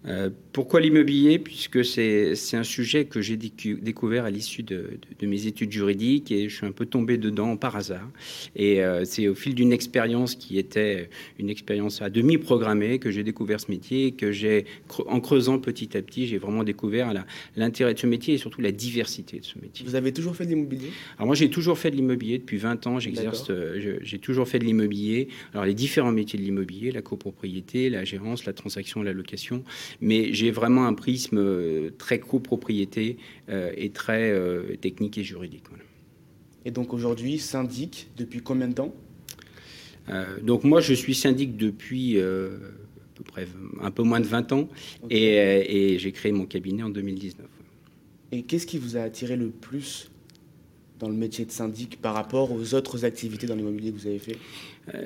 Euh, 0.07 0.29
pourquoi 0.53 0.79
l'immobilier? 0.79 1.39
Puisque 1.39 1.83
c'est 1.83 2.35
un 2.53 2.63
sujet 2.63 3.05
que 3.05 3.21
j'ai 3.21 3.37
découvert 3.37 4.25
à 4.25 4.29
l'issue 4.29 4.63
de, 4.63 4.99
mes 5.21 5.45
études 5.45 5.71
juridiques 5.71 6.31
et 6.31 6.49
je 6.49 6.55
suis 6.55 6.65
un 6.65 6.71
peu 6.71 6.85
tombé 6.85 7.17
dedans 7.17 7.57
par 7.57 7.75
hasard. 7.75 8.09
Et 8.55 8.83
euh, 8.83 9.03
c'est 9.05 9.27
au 9.27 9.35
fil 9.35 9.55
d'une 9.55 9.73
expérience 9.73 10.35
qui 10.35 10.57
était 10.57 11.09
une 11.37 11.49
expérience 11.49 12.01
à 12.01 12.09
demi 12.09 12.37
programmée 12.37 12.99
que 12.99 13.11
j'ai 13.11 13.23
découvert 13.23 13.59
ce 13.59 13.69
métier, 13.69 14.13
que 14.13 14.31
j'ai, 14.31 14.65
en 15.05 15.19
creusant 15.19 15.59
petit 15.59 15.97
à 15.97 16.01
petit, 16.01 16.27
j'ai 16.27 16.37
vraiment 16.37 16.63
découvert 16.63 17.13
l'intérêt 17.55 17.93
de 17.93 17.99
ce 17.99 18.07
métier 18.07 18.35
et 18.35 18.37
surtout 18.37 18.61
la 18.61 18.71
diversité 18.71 19.39
de 19.39 19.45
ce 19.45 19.59
métier. 19.59 19.85
Vous 19.85 19.95
avez 19.95 20.13
toujours 20.13 20.35
fait 20.35 20.45
de 20.45 20.49
l'immobilier? 20.49 20.89
Alors 21.17 21.27
moi 21.27 21.35
j'ai 21.35 21.49
toujours 21.49 21.77
fait 21.77 21.91
de 21.91 21.95
l'immobilier 21.95 22.37
depuis 22.37 22.57
20 22.57 22.87
ans, 22.87 22.99
j'exerce, 22.99 23.49
euh, 23.49 23.99
j'ai 24.01 24.19
toujours 24.19 24.47
fait 24.47 24.59
de 24.59 24.65
l'immobilier. 24.65 25.27
Alors 25.53 25.65
les 25.65 25.73
différents 25.73 26.11
métiers 26.11 26.39
de 26.39 26.43
l'immobilier, 26.43 26.91
la 26.91 27.01
copropriété, 27.01 27.89
la 27.89 28.03
gérance, 28.03 28.45
la 28.45 28.53
transaction, 28.53 29.03
la 29.03 29.13
location, 29.13 29.63
mais 30.01 30.33
j'ai 30.33 30.51
vraiment 30.51 30.85
un 30.85 30.93
prisme 30.93 31.37
euh, 31.37 31.91
très 31.97 32.19
copropriété 32.19 33.17
euh, 33.49 33.71
et 33.75 33.89
très 33.89 34.31
euh, 34.31 34.75
technique 34.77 35.17
et 35.17 35.23
juridique. 35.23 35.63
Et 36.65 36.71
donc 36.71 36.93
aujourd'hui, 36.93 37.39
syndic, 37.39 38.09
depuis 38.17 38.41
combien 38.41 38.67
de 38.67 38.73
temps? 38.73 38.93
Donc 40.41 40.63
moi, 40.63 40.81
je 40.81 40.91
suis 40.95 41.13
syndic 41.13 41.55
depuis 41.55 42.19
à 42.19 42.23
peu 43.13 43.23
près 43.23 43.47
un 43.79 43.91
peu 43.91 44.01
moins 44.01 44.19
de 44.19 44.25
20 44.25 44.51
ans 44.53 44.67
et, 45.11 45.35
et 45.35 45.99
j'ai 45.99 46.11
créé 46.11 46.31
mon 46.31 46.47
cabinet 46.47 46.81
en 46.81 46.89
2019. 46.89 47.45
Et 48.31 48.41
qu'est-ce 48.41 48.65
qui 48.65 48.79
vous 48.79 48.97
a 48.97 49.01
attiré 49.01 49.35
le 49.35 49.49
plus 49.49 50.09
dans 50.97 51.09
le 51.09 51.15
métier 51.15 51.45
de 51.45 51.51
syndic 51.51 52.01
par 52.01 52.15
rapport 52.15 52.51
aux 52.51 52.73
autres 52.73 53.05
activités 53.05 53.45
dans 53.45 53.55
l'immobilier 53.55 53.91
que 53.91 53.97
vous 53.97 54.07
avez 54.07 54.17
fait? 54.17 54.37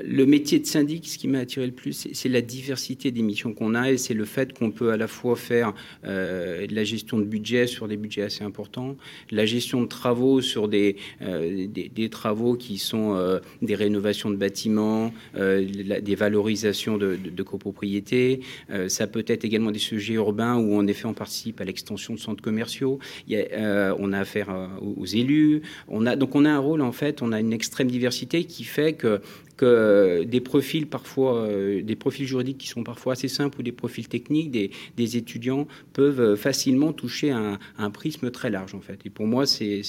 Le 0.03 0.25
métier 0.25 0.59
de 0.59 0.65
syndic, 0.65 1.07
ce 1.07 1.17
qui 1.17 1.27
m'a 1.27 1.39
attiré 1.39 1.65
le 1.65 1.71
plus, 1.71 2.07
c'est 2.13 2.29
la 2.29 2.41
diversité 2.41 3.11
des 3.11 3.21
missions 3.21 3.53
qu'on 3.53 3.75
a 3.75 3.91
et 3.91 3.97
c'est 3.97 4.13
le 4.13 4.25
fait 4.25 4.57
qu'on 4.57 4.71
peut 4.71 4.91
à 4.91 4.97
la 4.97 5.07
fois 5.07 5.35
faire 5.35 5.73
euh, 6.05 6.65
la 6.69 6.83
gestion 6.83 7.17
de 7.17 7.23
budget 7.23 7.67
sur 7.67 7.87
des 7.87 7.97
budgets 7.97 8.23
assez 8.23 8.43
importants, 8.43 8.95
la 9.31 9.45
gestion 9.45 9.81
de 9.81 9.87
travaux 9.87 10.41
sur 10.41 10.67
des, 10.67 10.95
euh, 11.21 11.67
des, 11.67 12.09
travaux 12.09 12.55
qui 12.55 12.77
sont 12.77 13.39
des 13.61 13.75
rénovations 13.75 14.29
de 14.29 14.35
bâtiments, 14.35 15.13
des 15.35 16.15
valorisations 16.15 16.97
de, 16.97 17.15
de, 17.15 17.43
copropriété. 17.43 18.41
ça 18.87 19.07
peut 19.07 19.23
être 19.27 19.45
également 19.45 19.71
des 19.71 19.79
sujets 19.79 20.13
urbains 20.13 20.57
où 20.57 20.75
en 20.75 20.85
effet 20.87 21.05
on 21.05 21.13
participe 21.13 21.61
à 21.61 21.63
l'extension 21.63 22.13
de 22.13 22.19
centres 22.19 22.43
commerciaux. 22.43 22.99
On 23.29 24.13
a 24.13 24.19
affaire 24.19 24.49
aux, 24.81 25.05
élus. 25.05 25.61
Donc 25.89 26.35
on 26.35 26.45
a 26.45 26.51
un 26.51 26.59
rôle 26.59 26.81
en 26.81 26.91
fait, 26.91 27.21
on 27.21 27.31
a 27.31 27.39
une 27.39 27.53
extrême 27.53 27.89
diversité 27.89 28.43
qui 28.45 28.63
fait 28.63 28.93
que 28.93 29.21
que 29.57 29.65
euh, 29.65 30.25
des 30.25 30.41
profils 30.41 30.87
parfois, 30.87 31.47
des 31.83 31.95
profils 31.95 32.25
juridiques 32.25 32.57
qui 32.57 32.67
sont 32.67 32.83
parfois 32.83 33.13
assez 33.13 33.27
simples 33.27 33.59
ou 33.59 33.63
des 33.63 33.71
profils 33.71 34.07
techniques, 34.07 34.51
des, 34.51 35.17
étudiants 35.17 35.67
peuvent 35.91 36.35
facilement 36.35 36.93
toucher 36.93 37.31
un, 37.31 37.59
un, 37.77 37.91
prisme 37.91 38.31
très 38.31 38.49
large 38.49 38.73
en 38.73 38.81
fait. 38.81 38.99
Et 39.05 39.09
pour 39.09 39.27
moi, 39.27 39.45
c'est 39.45 39.81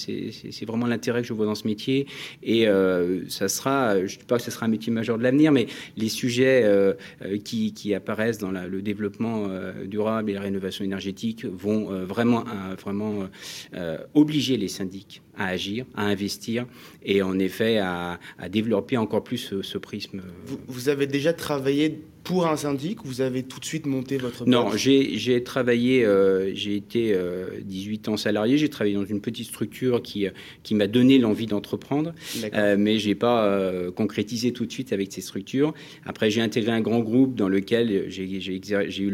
vraiment 0.67 0.87
l'intérêt 0.87 1.21
que 1.21 1.27
je 1.27 1.33
vois 1.33 1.45
dans 1.45 1.55
ce 1.55 1.67
métier. 1.67 2.05
Et 2.43 2.67
ça 3.27 3.47
sera, 3.47 3.97
je 4.05 4.15
ne 4.15 4.19
dis 4.19 4.25
pas 4.27 4.37
que 4.37 4.43
ce 4.43 4.51
sera 4.51 4.65
un 4.65 4.69
métier 4.69 4.91
majeur 4.91 5.17
de 5.17 5.23
l'avenir, 5.23 5.51
mais 5.51 5.67
les 5.97 6.09
sujets 6.09 6.69
qui, 7.43 7.73
qui, 7.73 7.93
apparaissent 7.93 8.37
dans 8.37 8.51
le 8.51 8.81
développement 8.81 9.47
durable 9.85 10.29
et 10.31 10.33
la 10.33 10.41
rénovation 10.41 10.83
énergétique 10.83 11.45
vont 11.45 12.05
vraiment, 12.05 12.43
vraiment 12.77 13.29
obliger 14.13 14.57
les 14.57 14.67
syndics 14.67 15.21
à 15.37 15.47
agir, 15.47 15.85
à 15.95 16.05
investir 16.05 16.65
et 17.03 17.21
en 17.21 17.37
effet 17.39 17.77
à, 17.79 18.19
développer 18.49 18.97
encore 18.97 19.23
plus 19.23 19.53
ce, 19.61 19.77
prisme. 19.77 20.21
vous, 20.67 20.89
avez 20.89 21.07
déjà 21.07 21.33
travaillé 21.33 22.01
pour 22.25 22.47
un 22.47 22.57
syndic 22.57 22.99
Vous 23.05 23.21
avez 23.21 23.43
tout 23.43 23.59
de 23.59 23.65
suite 23.65 23.85
monté 23.85 24.17
votre 24.17 24.45
Non, 24.45 24.71
j'ai 24.75 25.43
travaillé, 25.43 26.03
euh, 26.03 26.53
j'ai 26.53 26.75
été 26.75 27.17
18 27.61 28.07
euh, 28.07 28.11
ans 28.11 28.17
salarié, 28.17 28.57
j'ai 28.57 28.67
travaillé 28.67 28.95
dans 28.95 29.05
une 29.05 29.21
petite 29.21 29.45
structure 29.47 30.01
qui, 30.01 30.27
qui 30.63 30.75
m'a 30.75 30.87
donné 30.87 31.19
l'envie 31.19 31.45
d'entreprendre, 31.45 32.13
euh, 32.53 32.75
mais 32.77 32.99
je 32.99 33.09
n'ai 33.09 33.15
pas 33.15 33.35
concrétisé 33.95 34.51
tout 34.51 34.65
de 34.65 34.71
suite 34.71 34.91
avec 34.91 35.13
ces 35.13 35.21
structures. 35.21 35.73
Après, 36.05 36.29
j'ai 36.29 36.41
intégré 36.41 36.71
un 36.71 36.81
grand 36.81 36.99
groupe 36.99 37.35
dans 37.35 37.47
lequel 37.47 38.05
j'ai 38.09 39.03
eu 39.03 39.13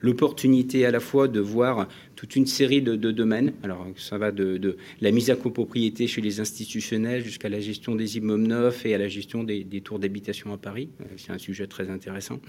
l'opportunité 0.00 0.84
à 0.84 0.90
la 0.90 1.00
fois 1.00 1.28
de 1.28 1.40
voir 1.40 1.86
toute 2.20 2.36
une 2.36 2.46
série 2.46 2.82
de, 2.82 2.96
domaines. 2.96 3.54
Alors, 3.62 3.86
ça 3.96 4.18
va 4.18 4.30
de, 4.30 4.58
de, 4.58 4.76
la 5.00 5.10
mise 5.10 5.30
à 5.30 5.36
copropriété 5.36 6.06
chez 6.06 6.20
les 6.20 6.38
institutionnels 6.38 7.24
jusqu'à 7.24 7.48
la 7.48 7.60
gestion 7.60 7.94
des 7.94 8.18
immeubles 8.18 8.46
neufs 8.46 8.84
et 8.84 8.94
à 8.94 8.98
la 8.98 9.08
gestion 9.08 9.42
des, 9.42 9.64
des 9.64 9.80
tours 9.80 9.98
d'habitation 9.98 10.52
à 10.52 10.58
Paris 10.58 10.90
c'est 11.16 11.32
un 11.32 11.38
sujet 11.38 11.66
très 11.66 11.88
intéressant. 11.90 12.40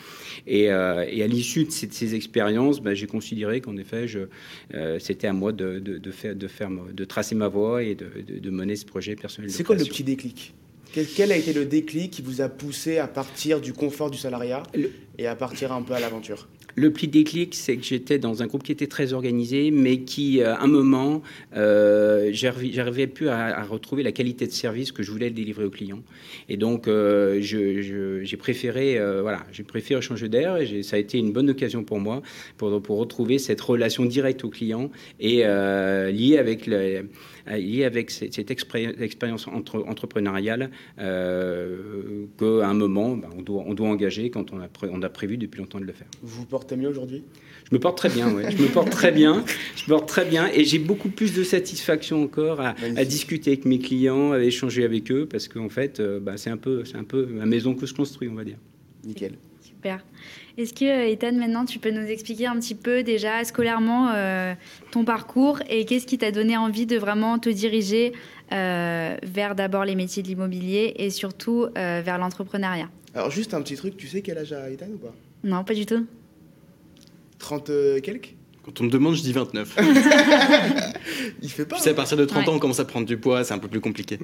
Et, 0.48 0.70
euh, 0.70 1.02
à 1.02 1.28
l'issue 1.28 1.64
de 1.64 1.72
ces, 1.72 2.16
expériences, 2.16 2.82
bah, 2.82 2.94
j'ai 2.94 3.08
considéré 3.08 3.62
qu'en 3.62 3.78
effet, 3.78 4.06
euh, 4.74 5.00
c'était 5.00 5.28
à 5.28 5.34
moi 5.34 5.52
de, 5.52 5.82
faire, 6.12 6.36
de, 6.36 6.48
faire, 6.48 6.70
de 6.70 7.06
tracer 7.06 7.36
ma 7.36 7.48
voie 7.48 7.84
et 7.84 7.96
de, 7.96 8.50
mener 8.50 8.76
ce 8.76 8.86
projet 8.86 9.16
personnel. 9.16 9.50
C'est 9.50 9.64
quoi 9.64 9.76
le 9.76 9.86
petit 9.86 10.04
déclic? 10.04 10.54
Quel, 10.94 11.32
a 11.32 11.38
été 11.38 11.54
le 11.54 11.66
déclic 11.66 12.12
qui 12.12 12.22
vous 12.22 12.42
a 12.42 12.50
poussé 12.50 12.98
à 12.98 13.08
partir 13.08 13.62
du 13.62 13.72
confort 13.72 14.12
du 14.12 14.18
salariat 14.18 14.64
et 15.18 15.26
à 15.26 15.36
partir 15.38 15.72
un 15.72 15.84
peu 15.84 15.94
à 15.94 16.02
l'aventure? 16.02 16.50
Le 16.76 16.92
plus 16.92 17.08
déclic, 17.08 17.56
c'est 17.56 17.78
que 17.78 17.84
j'étais 17.84 18.20
dans 18.20 18.44
un 18.44 18.48
groupe 18.48 18.64
qui 18.64 18.72
était 18.72 18.88
très 18.88 19.14
organisé, 19.14 19.72
mais 19.72 20.00
qui, 20.00 20.42
à 20.42 20.62
un 20.62 20.68
moment, 20.68 21.22
euh, 21.56 22.30
j'arrivais 22.34 23.08
plus 23.08 23.30
à, 23.30 23.64
retrouver 23.64 24.04
la 24.04 24.12
qualité 24.12 24.48
de 24.48 24.52
service 24.52 24.92
que 24.92 25.04
je 25.04 25.12
voulais 25.12 25.30
délivrer 25.30 25.66
aux 25.66 25.70
clients. 25.70 26.04
Et 26.50 26.58
donc, 26.58 26.88
euh, 26.88 27.40
j'ai 27.42 28.38
préféré, 28.38 28.98
euh, 28.98 29.22
voilà, 29.22 29.46
j'ai 29.52 29.64
préféré 29.64 30.02
changer 30.02 30.30
d'air. 30.30 30.58
Et 30.58 30.84
ça 30.84 30.96
a 30.96 31.00
été 31.00 31.18
une 31.18 31.32
bonne 31.32 31.50
occasion 31.50 31.84
pour 31.84 32.00
moi 32.00 32.22
pour, 32.58 32.82
pour 32.82 32.98
retrouver 32.98 33.40
cette 33.40 33.62
relation 33.62 34.06
directe 34.06 34.44
aux 34.44 34.50
clients 34.50 34.90
et 35.20 35.42
euh, 35.46 36.12
liée 36.12 36.38
avec 36.38 36.68
le 36.68 37.06
lié 37.48 37.84
avec 37.86 38.12
cette, 38.12 38.52
expérience 38.52 39.48
entre, 39.48 39.84
entrepreneuriale 39.88 40.72
euh, 41.00 42.26
qu'à 42.38 42.68
un 42.68 42.74
moment, 42.74 43.16
ben, 43.16 43.30
on, 43.38 43.42
doit, 43.42 43.64
on 43.66 43.74
doit 43.74 43.90
engager 43.90 44.30
quand 44.30 44.54
on 44.54 44.60
a, 44.60 44.68
on 44.92 45.02
a 45.02 45.10
prévu 45.10 45.38
depuis 45.38 45.60
longtemps 45.60 45.80
de 45.80 45.86
le 45.86 45.94
faire. 45.94 46.08
Vous 46.22 46.42
vous 46.42 46.46
portez 46.46 46.76
mieux 46.76 46.90
aujourd'hui? 46.90 47.24
Je 47.70 47.76
me 47.76 47.80
porte 47.80 47.98
très 47.98 48.10
bien, 48.10 48.34
oui. 48.34 48.44
je 48.50 48.62
me 48.62 48.68
porte 48.68 48.90
très 48.90 49.12
bien. 49.12 49.46
Je 49.76 49.84
me 49.84 49.90
porte 49.90 50.08
très 50.08 50.26
bien 50.26 50.50
et 50.54 50.66
j'ai 50.66 50.80
beaucoup 50.80 51.10
plus 51.10 51.34
de 51.34 51.44
satisfaction 51.44 52.24
encore 52.24 52.60
à, 52.60 52.74
discuter 53.06 53.52
avec 53.52 53.66
mes 53.66 53.80
clients, 53.80 54.34
à 54.34 54.40
échanger 54.40 54.84
avec 54.84 55.12
eux, 55.12 55.26
parce 55.26 55.48
qu'en 55.48 55.70
fait, 55.70 56.00
euh, 56.00 56.20
ben, 56.20 56.38
c'est 56.38 56.50
un, 56.50 56.58
peu, 56.58 56.84
un 56.94 57.04
peu 57.04 57.26
ma 57.26 57.46
maison 57.46 57.74
que 57.74 57.86
je 57.86 57.94
construis, 57.94 58.28
on 58.28 58.36
va 58.36 58.44
dire. 58.44 58.58
Nickel. 59.06 59.34
Super. 59.62 60.04
Est-ce 60.62 60.76
que, 60.76 60.86
euh, 60.86 61.10
Ethan, 61.10 61.32
maintenant, 61.34 61.66
tu 61.66 61.80
peux 61.80 61.90
nous 61.90 62.06
expliquer 62.06 62.46
un 62.46 62.56
petit 62.60 62.76
peu 62.76 63.02
déjà 63.02 63.44
scolairement 63.44 64.12
euh, 64.14 64.54
ton 64.92 65.04
parcours 65.04 65.60
et 65.68 65.86
qu'est-ce 65.86 66.06
qui 66.06 66.20
t'a 66.20 66.32
donné 66.32 66.56
envie 66.56 66.86
de 66.86 66.98
vraiment 66.98 67.40
te 67.40 67.50
diriger 67.50 68.14
euh, 68.52 69.18
vers 69.24 69.56
d'abord 69.56 69.86
les 69.86 69.96
métiers 69.96 70.22
de 70.22 70.28
l'immobilier 70.28 70.94
et 70.98 71.10
surtout 71.10 71.68
vers 71.74 72.20
l'entrepreneuriat? 72.20 72.90
Alors, 73.16 73.32
juste 73.32 73.56
un 73.56 73.62
petit 73.62 73.76
truc, 73.76 73.98
tu 73.98 74.08
sais 74.08 74.22
quel 74.22 74.38
âge 74.38 74.54
a 74.54 74.70
Ethan 74.70 74.86
ou 74.94 74.98
pas? 74.98 75.14
Non, 75.44 75.64
pas 75.64 75.74
du 75.74 75.88
tout. 75.88 76.06
30 77.40 77.72
quelques? 78.04 78.36
Quand 78.64 78.80
on 78.80 78.84
me 78.84 78.92
demande, 78.92 79.16
je 79.16 79.24
dis 79.24 79.34
29. 79.34 79.78
Il 81.42 81.50
fait 81.50 81.66
pas. 81.66 81.78
Tu 81.78 81.82
sais, 81.82 81.90
à 81.90 81.94
partir 81.96 82.16
de 82.16 82.26
30 82.26 82.48
ans, 82.48 82.54
on 82.54 82.60
commence 82.60 82.80
à 82.80 82.86
prendre 82.86 83.08
du 83.08 83.18
poids, 83.18 83.44
c'est 83.44 83.56
un 83.56 83.58
peu 83.58 83.68
plus 83.68 83.82
compliqué. 83.82 84.20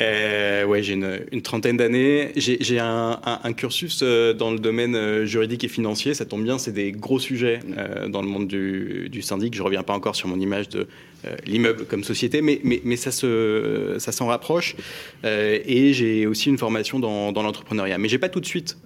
Euh, 0.00 0.64
ouais, 0.64 0.82
j'ai 0.82 0.94
une, 0.94 1.42
trentaine 1.42 1.76
d'années. 1.76 2.32
J'ai 2.36 2.78
un, 2.78 3.52
cursus 3.56 4.00
euh, 4.02 4.32
dans 4.32 4.50
le 4.50 4.58
domaine 4.58 4.94
euh, 4.94 5.26
juridique 5.26 5.64
et 5.64 5.68
financier. 5.68 6.14
Ça 6.14 6.24
tombe 6.24 6.44
bien, 6.44 6.58
c'est 6.58 6.72
des 6.72 6.92
gros 6.92 7.18
sujets 7.18 7.60
euh, 7.76 8.08
dans 8.08 8.22
le 8.22 8.28
monde 8.28 8.46
du, 8.46 9.22
syndic. 9.22 9.54
Je 9.54 9.62
reviens 9.62 9.82
pas 9.82 9.94
encore 9.94 10.16
sur 10.16 10.28
mon 10.28 10.38
image 10.38 10.68
de 10.68 10.86
l'immeuble 11.46 11.84
comme 11.86 12.04
société, 12.04 12.42
mais, 12.42 12.96
ça 12.96 13.10
s'en 13.10 14.26
rapproche. 14.26 14.76
et 15.24 15.92
j'ai 15.92 16.26
aussi 16.26 16.48
une 16.48 16.58
formation 16.58 17.00
dans, 17.00 17.32
dans 17.32 17.42
l'entrepreneuriat. 17.42 17.98
Mais 17.98 18.08
j'ai 18.08 18.18
pas 18.18 18.28
tout 18.28 18.40
de 18.40 18.46
suite 18.46 18.76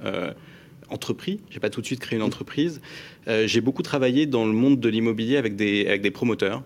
entrepris. 0.92 1.40
J'ai 1.50 1.60
pas 1.60 1.70
tout 1.70 1.80
de 1.80 1.86
suite 1.86 2.00
créé 2.00 2.16
une 2.16 2.24
entreprise. 2.24 2.80
Euh, 3.28 3.46
j'ai 3.46 3.60
beaucoup 3.60 3.82
travaillé 3.82 4.26
dans 4.26 4.44
le 4.44 4.52
monde 4.52 4.80
de 4.80 4.88
l'immobilier 4.88 5.36
avec 5.36 5.56
des, 5.56 5.86
avec 5.86 6.02
des 6.02 6.10
promoteurs. 6.10 6.62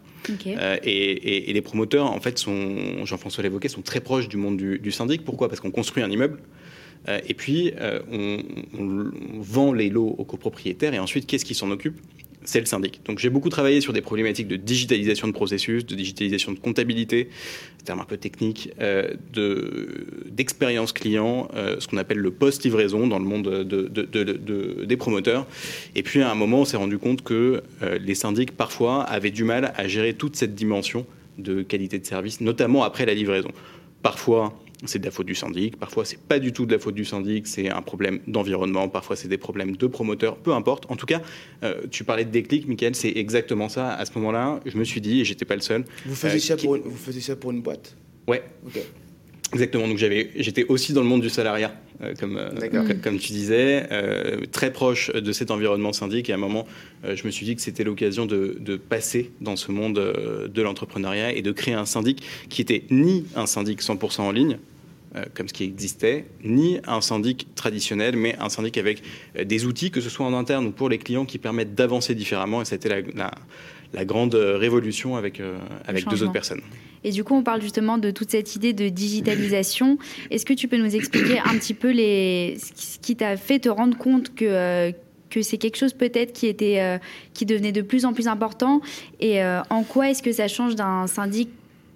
Euh, 0.46 0.76
et, 0.82 1.52
les 1.52 1.60
promoteurs, 1.60 2.06
en 2.06 2.20
fait, 2.20 2.38
sont, 2.38 3.04
Jean-François 3.04 3.42
l'évoquait, 3.42 3.68
sont 3.68 3.82
très 3.82 4.00
proches 4.00 4.28
du 4.28 4.36
monde 4.36 4.56
du, 4.56 4.92
syndic. 4.92 5.24
Pourquoi? 5.24 5.48
Parce 5.48 5.60
qu'on 5.60 5.70
construit 5.70 6.02
un 6.02 6.10
immeuble. 6.10 6.40
Euh, 7.08 7.20
et 7.28 7.34
puis, 7.34 7.72
on, 8.10 8.38
on, 8.78 9.40
vend 9.40 9.72
les 9.72 9.88
lots 9.88 10.14
aux 10.18 10.24
copropriétaires. 10.24 10.94
Et 10.94 10.98
ensuite, 10.98 11.26
qu'est-ce 11.26 11.44
qui 11.44 11.54
s'en 11.54 11.70
occupe? 11.70 11.98
C'est 12.46 12.60
le 12.60 12.66
syndic. 12.66 13.00
Donc 13.04 13.18
j'ai 13.18 13.28
beaucoup 13.28 13.50
travaillé 13.50 13.80
sur 13.80 13.92
des 13.92 14.00
problématiques 14.00 14.48
de 14.48 14.56
digitalisation 14.56 15.26
de 15.28 15.32
processus, 15.32 15.84
de 15.84 15.94
digitalisation 15.94 16.52
de 16.52 16.58
comptabilité, 16.58 17.28
terme 17.84 18.00
un 18.00 18.04
peu 18.04 18.16
technique, 18.16 18.70
euh, 18.80 19.14
d'expérience 20.30 20.92
client, 20.92 21.48
euh, 21.54 21.76
ce 21.78 21.88
qu'on 21.88 21.96
appelle 21.96 22.18
le 22.18 22.30
post-livraison 22.30 23.06
dans 23.06 23.18
le 23.18 23.24
monde 23.24 23.64
de, 23.64 24.84
des 24.84 24.96
promoteurs. 24.96 25.46
Et 25.94 26.02
puis 26.02 26.22
à 26.22 26.30
un 26.30 26.34
moment, 26.34 26.60
on 26.60 26.64
s'est 26.64 26.76
rendu 26.76 26.98
compte 26.98 27.22
que 27.22 27.62
euh, 27.82 27.98
les 27.98 28.14
syndics 28.14 28.52
parfois 28.52 29.02
avaient 29.02 29.30
du 29.30 29.44
mal 29.44 29.72
à 29.76 29.88
gérer 29.88 30.14
toute 30.14 30.36
cette 30.36 30.54
dimension 30.54 31.06
de 31.38 31.62
qualité 31.62 31.98
de 31.98 32.06
service, 32.06 32.40
notamment 32.40 32.84
après 32.84 33.06
la 33.06 33.14
livraison. 33.14 33.50
Parfois, 34.02 34.58
c'est 34.84 34.98
de 34.98 35.04
la 35.04 35.10
faute 35.10 35.26
du 35.26 35.34
syndic, 35.34 35.76
parfois 35.78 36.04
c'est 36.04 36.20
pas 36.20 36.38
du 36.38 36.52
tout 36.52 36.66
de 36.66 36.72
la 36.72 36.78
faute 36.78 36.94
du 36.94 37.04
syndic, 37.04 37.46
c'est 37.46 37.70
un 37.70 37.82
problème 37.82 38.20
d'environnement, 38.26 38.88
parfois 38.88 39.16
c'est 39.16 39.28
des 39.28 39.38
problèmes 39.38 39.76
de 39.76 39.86
promoteurs, 39.86 40.36
peu 40.36 40.52
importe. 40.52 40.90
En 40.90 40.96
tout 40.96 41.06
cas, 41.06 41.22
euh, 41.62 41.82
tu 41.90 42.04
parlais 42.04 42.24
de 42.24 42.30
déclic, 42.30 42.68
Michael, 42.68 42.94
c'est 42.94 43.12
exactement 43.16 43.68
ça. 43.68 43.94
À 43.94 44.04
ce 44.04 44.12
moment-là, 44.16 44.60
je 44.66 44.76
me 44.76 44.84
suis 44.84 45.00
dit, 45.00 45.20
et 45.20 45.24
j'étais 45.24 45.44
pas 45.44 45.54
le 45.54 45.62
seul. 45.62 45.84
Vous 46.04 46.14
faisiez, 46.14 46.40
ça, 46.40 46.56
pour 46.56 46.76
une, 46.76 46.82
vous 46.82 46.96
faisiez 46.96 47.22
ça 47.22 47.36
pour 47.36 47.50
une 47.50 47.62
boîte? 47.62 47.96
Ouais. 48.26 48.42
Exactement. 49.52 49.86
Donc 49.86 49.98
j'avais, 49.98 50.30
j'étais 50.36 50.64
aussi 50.68 50.92
dans 50.92 51.02
le 51.02 51.06
monde 51.06 51.22
du 51.22 51.30
salariat, 51.30 51.72
euh, 52.02 52.14
comme, 52.18 52.36
euh, 52.36 52.94
comme, 53.02 53.18
tu 53.18 53.32
disais, 53.32 53.86
euh, 53.92 54.40
très 54.50 54.72
proche 54.72 55.12
de 55.12 55.32
cet 55.32 55.50
environnement 55.50 55.92
syndic. 55.92 56.28
Et 56.28 56.32
à 56.32 56.36
un 56.36 56.38
moment, 56.38 56.66
je 57.04 57.24
me 57.24 57.30
suis 57.30 57.46
dit 57.46 57.54
que 57.54 57.62
c'était 57.62 57.84
l'occasion 57.84 58.26
de, 58.26 58.56
de, 58.58 58.76
passer 58.76 59.30
dans 59.40 59.56
ce 59.56 59.70
monde 59.70 59.94
de 59.94 60.62
l'entrepreneuriat 60.62 61.32
et 61.32 61.42
de 61.42 61.52
créer 61.52 61.74
un 61.74 61.86
syndic 61.86 62.22
qui 62.48 62.60
était 62.60 62.84
ni 62.90 63.24
un 63.36 63.46
syndic 63.46 63.82
100% 63.82 64.22
en 64.22 64.32
ligne, 64.32 64.58
comme 65.34 65.48
ce 65.48 65.54
qui 65.54 65.64
existait, 65.64 66.26
ni 66.44 66.78
un 66.86 67.00
syndic 67.00 67.54
traditionnel, 67.54 68.16
mais 68.16 68.36
un 68.38 68.48
syndic 68.48 68.76
avec 68.76 69.02
des 69.42 69.64
outils, 69.64 69.90
que 69.90 70.00
ce 70.00 70.10
soit 70.10 70.26
en 70.26 70.34
interne 70.34 70.66
ou 70.66 70.70
pour 70.72 70.88
les 70.88 70.98
clients, 70.98 71.24
qui 71.24 71.38
permettent 71.38 71.74
d'avancer 71.74 72.14
différemment. 72.14 72.62
Et 72.62 72.64
c'était 72.64 72.88
la, 72.88 73.00
la, 73.14 73.30
la, 73.96 74.04
grande 74.04 74.34
révolution 74.34 75.16
avec, 75.16 75.42
avec 75.86 76.06
deux 76.06 76.22
autres 76.22 76.32
personnes. 76.32 76.62
Et 77.06 77.12
du 77.12 77.22
coup, 77.22 77.36
on 77.36 77.44
parle 77.44 77.62
justement 77.62 77.98
de 77.98 78.10
toute 78.10 78.32
cette 78.32 78.56
idée 78.56 78.72
de 78.72 78.88
digitalisation. 78.88 79.96
Est-ce 80.32 80.44
que 80.44 80.54
tu 80.54 80.66
peux 80.66 80.76
nous 80.76 80.96
expliquer 80.96 81.38
un 81.38 81.56
petit 81.56 81.72
peu 81.72 81.92
les... 81.92 82.56
ce 82.58 82.98
qui 82.98 83.14
t'a 83.14 83.36
fait 83.36 83.60
te 83.60 83.68
rendre 83.68 83.96
compte 83.96 84.34
que, 84.34 84.44
euh, 84.44 84.92
que 85.30 85.40
c'est 85.40 85.56
quelque 85.56 85.76
chose 85.76 85.92
peut-être 85.92 86.32
qui, 86.32 86.48
était, 86.48 86.80
euh, 86.80 86.98
qui 87.32 87.46
devenait 87.46 87.70
de 87.70 87.82
plus 87.82 88.06
en 88.06 88.12
plus 88.12 88.26
important 88.26 88.80
Et 89.20 89.40
euh, 89.40 89.60
en 89.70 89.84
quoi 89.84 90.10
est-ce 90.10 90.20
que 90.20 90.32
ça 90.32 90.48
change 90.48 90.74
d'un 90.74 91.06
syndic 91.06 91.48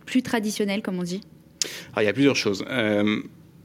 plus 0.06 0.22
traditionnel, 0.22 0.80
comme 0.80 1.00
on 1.00 1.02
dit? 1.02 1.22
Il 1.96 2.04
y 2.04 2.06
a 2.06 2.12
plusieurs 2.12 2.36
choses. 2.36 2.64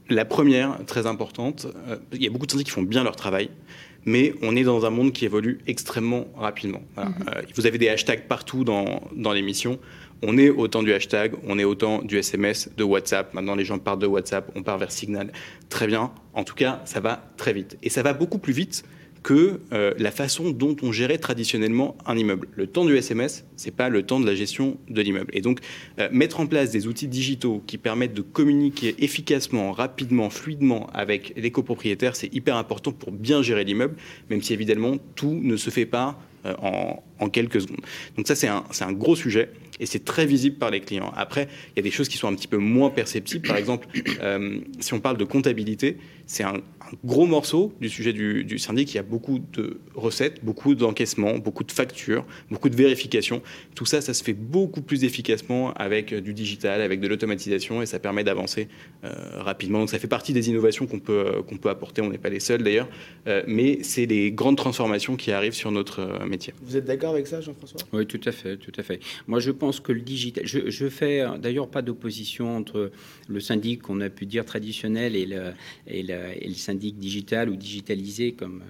la 0.08 0.24
première, 0.24 0.84
très 0.84 1.06
importante, 1.06 1.68
il 2.12 2.24
y 2.24 2.26
a 2.26 2.30
beaucoup 2.30 2.46
de 2.46 2.50
syndics 2.50 2.66
qui 2.66 2.72
font 2.72 2.82
bien 2.82 3.04
leur 3.04 3.14
travail 3.14 3.50
mais 4.06 4.32
on 4.40 4.56
est 4.56 4.62
dans 4.62 4.86
un 4.86 4.90
monde 4.90 5.12
qui 5.12 5.24
évolue 5.24 5.58
extrêmement 5.66 6.28
rapidement. 6.36 6.82
Mm-hmm. 6.96 7.54
vous 7.54 7.66
avez 7.66 7.76
des 7.76 7.88
hashtags 7.88 8.26
partout 8.26 8.64
dans, 8.64 9.02
dans 9.14 9.32
l'émission. 9.32 9.78
On 10.22 10.38
est 10.38 10.48
autant 10.48 10.82
du 10.82 10.94
hashtag, 10.94 11.34
on 11.46 11.58
est 11.58 11.64
autant 11.64 12.00
du 12.00 12.16
SMS, 12.16 12.70
de 12.74 12.84
WhatsApp. 12.84 13.34
Maintenant, 13.34 13.54
les 13.54 13.66
gens 13.66 13.78
partent 13.78 14.00
de 14.00 14.06
WhatsApp, 14.06 14.50
on 14.54 14.62
part 14.62 14.78
vers 14.78 14.90
Signal. 14.90 15.30
Très 15.68 15.86
bien. 15.86 16.10
En 16.32 16.44
tout 16.44 16.54
cas, 16.54 16.80
ça 16.86 17.00
va 17.00 17.28
très 17.36 17.52
vite. 17.52 17.76
Et 17.82 17.90
ça 17.90 18.02
va 18.02 18.14
beaucoup 18.14 18.38
plus 18.38 18.54
vite 18.54 18.82
que 19.26 19.58
euh, 19.72 19.92
la 19.98 20.12
façon 20.12 20.52
dont 20.52 20.76
on 20.82 20.92
gérait 20.92 21.18
traditionnellement 21.18 21.98
un 22.06 22.16
immeuble. 22.16 22.46
Le 22.54 22.68
temps 22.68 22.84
du 22.84 22.96
SMS, 22.96 23.44
c'est 23.56 23.74
pas 23.74 23.88
le 23.88 24.04
temps 24.04 24.20
de 24.20 24.26
la 24.26 24.36
gestion 24.36 24.78
de 24.88 25.02
l'immeuble. 25.02 25.32
Et 25.32 25.40
donc, 25.40 25.58
euh, 25.98 26.08
mettre 26.12 26.38
en 26.38 26.46
place 26.46 26.70
des 26.70 26.86
outils 26.86 27.08
digitaux 27.08 27.60
qui 27.66 27.76
permettent 27.76 28.14
de 28.14 28.22
communiquer 28.22 28.94
efficacement, 29.00 29.72
rapidement, 29.72 30.30
fluidement 30.30 30.88
avec 30.94 31.32
les 31.36 31.50
copropriétaires, 31.50 32.14
c'est 32.14 32.32
hyper 32.32 32.54
important 32.54 32.92
pour 32.92 33.10
bien 33.10 33.42
gérer 33.42 33.64
l'immeuble, 33.64 33.96
même 34.30 34.42
si 34.42 34.52
évidemment 34.52 34.96
tout 35.16 35.40
ne 35.42 35.56
se 35.56 35.70
fait 35.70 35.86
pas 35.86 36.20
euh, 36.44 36.54
en, 37.18 37.28
quelques 37.28 37.62
secondes. 37.62 37.80
Donc 38.16 38.28
ça, 38.28 38.36
c'est 38.36 38.46
un, 38.46 38.92
gros 38.92 39.16
sujet 39.16 39.50
et 39.80 39.86
c'est 39.86 40.04
très 40.04 40.24
visible 40.24 40.54
par 40.54 40.70
les 40.70 40.80
clients. 40.80 41.12
Après, 41.16 41.48
il 41.74 41.78
y 41.78 41.80
a 41.80 41.82
des 41.82 41.90
choses 41.90 42.08
qui 42.08 42.16
sont 42.16 42.28
un 42.28 42.34
petit 42.36 42.46
peu 42.46 42.58
moins 42.58 42.90
perceptibles. 42.90 43.48
Par 43.48 43.56
exemple, 43.56 43.88
si 44.78 44.94
on 44.94 45.00
parle 45.00 45.16
de 45.16 45.24
comptabilité, 45.24 45.96
c'est 46.26 46.44
un 46.44 46.60
gros 47.04 47.26
morceau 47.26 47.72
du 47.80 47.88
sujet 47.88 48.12
du, 48.12 48.44
du, 48.44 48.58
syndic. 48.58 48.92
Il 48.92 48.96
y 48.96 49.00
a 49.00 49.02
beaucoup 49.02 49.40
de 49.52 49.80
recettes, 49.94 50.44
beaucoup 50.44 50.74
d'encaissements, 50.74 51.38
beaucoup 51.38 51.64
de 51.64 51.72
factures, 51.72 52.24
beaucoup 52.50 52.68
de 52.68 52.76
vérifications. 52.76 53.42
Tout 53.74 53.86
ça, 53.86 54.00
ça 54.00 54.14
se 54.14 54.22
fait 54.22 54.32
beaucoup 54.32 54.82
plus 54.82 55.04
efficacement 55.04 55.72
avec 55.74 56.14
du 56.14 56.34
digital, 56.34 56.80
avec 56.80 57.00
de 57.00 57.08
l'automatisation, 57.08 57.82
et 57.82 57.86
ça 57.86 57.98
permet 57.98 58.24
d'avancer 58.24 58.68
euh, 59.04 59.12
rapidement. 59.36 59.80
Donc 59.80 59.90
ça 59.90 59.98
fait 59.98 60.06
partie 60.06 60.32
des 60.32 60.48
innovations 60.48 60.86
qu'on 60.86 61.00
peut, 61.00 61.42
qu'on 61.48 61.56
peut 61.56 61.70
apporter. 61.70 62.02
On 62.02 62.10
n'est 62.10 62.18
pas 62.18 62.30
les 62.30 62.40
seuls 62.40 62.62
d'ailleurs, 62.62 62.88
euh, 63.26 63.42
mais 63.46 63.78
c'est 63.82 64.06
les 64.06 64.32
grandes 64.32 64.56
transformations 64.56 65.16
qui 65.16 65.32
arrivent 65.32 65.54
sur 65.54 65.70
notre 65.70 66.00
euh, 66.00 66.26
métier. 66.26 66.54
Vous 66.62 66.76
êtes 66.76 66.84
d'accord 66.84 67.10
avec 67.10 67.26
ça, 67.26 67.40
Jean-François? 67.40 67.80
Oui, 67.92 68.06
tout 68.06 68.20
à 68.24 68.32
fait, 68.32 68.56
tout 68.56 68.72
à 68.76 68.82
fait. 68.82 69.00
Moi, 69.26 69.40
je 69.40 69.50
pense 69.50 69.80
que 69.80 69.92
le 69.92 70.00
digital. 70.00 70.46
Je, 70.46 70.70
je 70.70 70.88
fais 70.88 71.24
d'ailleurs 71.38 71.68
pas 71.68 71.82
d'opposition 71.82 72.56
entre 72.56 72.90
le 73.28 73.40
syndic 73.40 73.82
qu'on 73.82 74.00
a 74.00 74.10
pu 74.10 74.26
dire 74.26 74.44
traditionnel 74.44 75.16
et 75.16 75.26
le, 75.26 75.52
et 75.86 76.02
le, 76.02 76.14
et 76.40 76.48
le 76.48 76.54
syndic 76.54 76.75
digital 76.76 77.50
ou 77.50 77.56
digitalisé, 77.56 78.32
comme, 78.32 78.62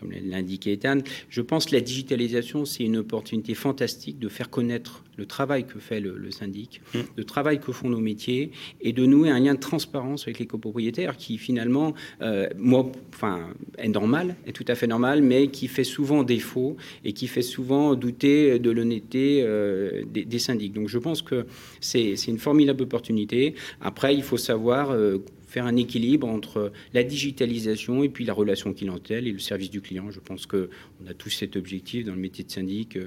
comme 0.00 0.12
l'indiquait 0.12 0.72
Ethan. 0.72 0.98
Je 1.28 1.40
pense 1.40 1.66
que 1.66 1.74
la 1.74 1.80
digitalisation, 1.80 2.64
c'est 2.64 2.84
une 2.84 2.98
opportunité 2.98 3.54
fantastique 3.54 4.18
de 4.18 4.28
faire 4.28 4.50
connaître 4.50 5.04
le 5.16 5.26
travail 5.26 5.66
que 5.66 5.78
fait 5.78 6.00
le, 6.00 6.16
le 6.16 6.30
syndic, 6.30 6.82
mmh. 6.94 6.98
le 7.16 7.24
travail 7.24 7.58
que 7.58 7.72
font 7.72 7.88
nos 7.88 8.00
métiers, 8.00 8.50
et 8.80 8.92
de 8.92 9.06
nouer 9.06 9.30
un 9.30 9.40
lien 9.40 9.54
de 9.54 9.60
transparence 9.60 10.24
avec 10.24 10.38
les 10.38 10.46
copropriétaires 10.46 11.16
qui, 11.16 11.38
finalement, 11.38 11.94
euh, 12.20 12.48
moi, 12.58 12.90
enfin, 13.14 13.48
est 13.78 13.88
normal, 13.88 14.36
est 14.46 14.52
tout 14.52 14.64
à 14.68 14.74
fait 14.74 14.86
normal, 14.86 15.22
mais 15.22 15.48
qui 15.48 15.68
fait 15.68 15.84
souvent 15.84 16.22
défaut 16.22 16.76
et 17.04 17.12
qui 17.12 17.26
fait 17.28 17.42
souvent 17.42 17.94
douter 17.94 18.58
de 18.58 18.70
l'honnêteté 18.70 19.42
euh, 19.42 20.02
des, 20.06 20.24
des, 20.24 20.38
syndics. 20.38 20.72
Donc, 20.72 20.88
je 20.88 20.98
pense 20.98 21.22
que 21.22 21.46
c'est 21.80 22.14
une 22.26 22.38
formidable 22.38 22.82
opportunité. 22.82 23.54
Après, 23.80 24.14
il 24.14 24.22
faut 24.22 24.36
savoir 24.36 24.90
euh, 24.90 25.18
faire 25.56 25.64
un 25.64 25.76
équilibre 25.76 26.28
entre 26.28 26.70
la 26.92 27.02
digitalisation 27.02 28.02
et 28.02 28.10
puis 28.10 28.26
la 28.26 28.34
relation 28.34 28.74
clientèle 28.74 29.26
et 29.26 29.32
le 29.32 29.38
service 29.38 29.70
du 29.70 29.80
client. 29.80 30.10
Je 30.10 30.20
pense 30.20 30.44
qu'on 30.44 30.66
a 31.08 31.14
tous 31.16 31.30
cet 31.30 31.56
objectif 31.56 32.04
dans 32.04 32.12
le 32.12 32.20
métier 32.20 32.44
de 32.44 32.50
syndic, 32.50 32.96
euh, 32.96 33.06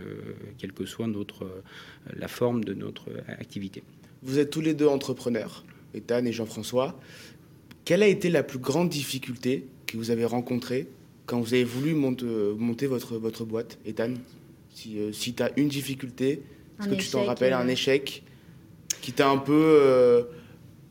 quelle 0.58 0.74
que 0.74 0.88
soit 0.88 1.06
notre, 1.06 1.44
euh, 1.44 1.62
la 2.18 2.28
forme 2.28 2.64
de 2.64 2.74
notre 2.74 3.06
activité. 3.28 3.84
Vous 4.24 4.40
êtes 4.40 4.50
tous 4.50 4.62
les 4.62 4.74
deux 4.74 4.88
entrepreneurs, 4.88 5.64
Ethan 5.94 6.26
et 6.26 6.32
Jean-François. 6.32 7.00
Quelle 7.86 8.02
a 8.02 8.08
été 8.08 8.32
la 8.32 8.42
plus 8.42 8.58
grande 8.58 8.90
difficulté 8.90 9.68
que 9.86 9.96
vous 9.98 10.10
avez 10.10 10.26
rencontrée 10.26 10.88
quand 11.28 11.40
vous 11.42 11.54
avez 11.54 11.64
voulu 11.64 11.94
monte, 11.94 12.24
monter 12.24 12.88
votre, 12.88 13.18
votre 13.18 13.46
boîte, 13.46 13.78
Ethan 13.86 14.16
Si, 14.74 14.98
euh, 14.98 15.12
si 15.12 15.36
tu 15.36 15.44
as 15.44 15.52
une 15.56 15.68
difficulté, 15.68 16.42
est-ce 16.80 16.90
que 16.90 16.96
tu 16.96 17.10
t'en 17.10 17.26
rappelles, 17.26 17.54
un 17.54 17.68
échec 17.68 18.24
qui 19.02 19.12
t'a 19.12 19.30
un 19.30 19.38
peu 19.38 19.54
euh, 19.54 20.24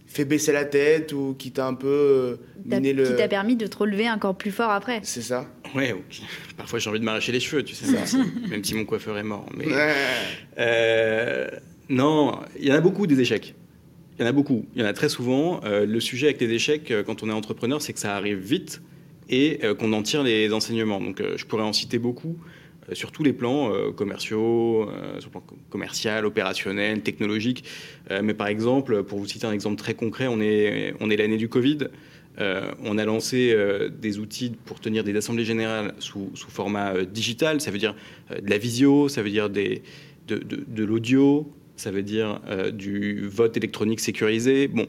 fait 0.09 0.25
baisser 0.25 0.53
la 0.53 0.65
tête 0.65 1.13
ou 1.13 1.37
qui 1.39 1.53
t'a 1.53 1.67
un 1.67 1.75
peu 1.75 1.87
euh, 1.87 2.37
miné 2.65 2.93
le... 2.93 3.05
Qui 3.05 3.17
t'a 3.17 3.29
permis 3.29 3.57
de 3.57 3.67
te 3.67 3.77
relever 3.77 4.11
encore 4.11 4.37
plus 4.37 4.51
fort 4.51 4.71
après. 4.71 5.01
C'est 5.03 5.23
ça 5.23 5.47
Ouais, 5.75 5.93
okay. 5.93 6.23
parfois 6.57 6.79
j'ai 6.79 6.89
envie 6.89 6.99
de 6.99 7.05
m'arracher 7.05 7.31
les 7.31 7.41
cheveux, 7.41 7.63
tu 7.63 7.75
sais, 7.75 7.93
même 7.93 8.07
si, 8.07 8.17
même 8.51 8.65
si, 8.65 8.75
mon 8.75 8.87
coiffeur 8.87 9.19
est 9.19 9.23
mort. 9.23 9.47
Mais... 9.55 9.67
Ouais. 9.67 9.95
Euh, 10.59 11.49
non, 11.91 12.41
il 12.59 12.67
y 12.67 12.73
en 12.73 12.75
a 12.75 12.81
beaucoup 12.81 13.07
des 13.07 13.21
échecs. 13.21 13.55
Il 14.19 14.23
y 14.23 14.25
en 14.25 14.29
a 14.29 14.33
beaucoup. 14.33 14.67
Il 14.75 14.81
y 14.81 14.85
en 14.85 14.89
a 14.89 14.95
très 14.95 15.09
souvent. 15.09 15.61
Euh, 15.65 15.87
le 15.87 16.01
sujet 16.01 16.27
avec 16.29 16.41
les 16.41 16.51
échecs, 16.51 16.93
quand 17.07 17.23
on 17.23 17.29
est 17.29 17.33
entrepreneur, 17.33 17.81
c'est 17.81 17.93
que 17.93 18.01
ça 18.01 18.17
arrive 18.17 18.39
vite 18.39 18.81
et 19.29 19.61
euh, 19.63 19.75
qu'on 19.75 19.93
en 19.93 20.03
tire 20.03 20.23
les 20.23 20.53
enseignements. 20.53 21.01
Donc 21.01 21.23
je 21.37 21.45
pourrais 21.45 21.63
en 21.63 21.73
citer 21.73 21.99
beaucoup 21.99 22.37
sur 22.93 23.13
tous 23.13 23.23
les 23.23 23.33
plans 23.33 23.73
euh, 23.73 23.93
commerciaux, 23.93 24.89
euh, 24.89 25.21
sur 25.21 25.31
plan 25.31 25.43
commercial, 25.71 26.25
opérationnel, 26.27 27.03
technologique. 27.03 27.65
Euh, 28.11 28.21
mais 28.23 28.35
par 28.35 28.49
exemple, 28.49 29.03
pour 29.05 29.19
vous 29.19 29.27
citer 29.27 29.47
un 29.47 29.53
exemple 29.53 29.77
très 29.77 29.95
concret, 29.95 30.27
on 30.29 30.41
est, 30.41 30.95
on 31.01 31.11
est 31.11 31.17
l'année 31.17 31.37
du 31.37 31.49
Covid. 31.49 31.89
on 32.85 32.99
a 32.99 33.05
lancé 33.05 33.57
des 34.01 34.21
outils 34.21 34.53
pour 34.65 34.79
tenir 34.79 35.03
des 35.03 35.17
assemblées 35.17 35.45
générales 35.45 35.95
sous, 35.99 36.31
sous 36.35 36.51
format 36.51 37.05
digital. 37.05 37.61
Ça 37.61 37.73
veut 37.73 37.79
dire 37.79 37.97
de 38.31 38.49
la 38.49 38.59
visio, 38.59 39.09
ça 39.09 39.23
veut 39.23 39.31
dire 39.31 39.51
de, 39.51 39.81
de, 40.29 40.39
de 40.39 40.85
l'audio, 40.85 41.53
ça 41.75 41.91
veut 41.91 42.05
dire 42.05 42.41
du 42.73 43.27
vote 43.27 43.57
électronique 43.57 43.99
sécurisé. 43.99 44.69
Bon, 44.69 44.87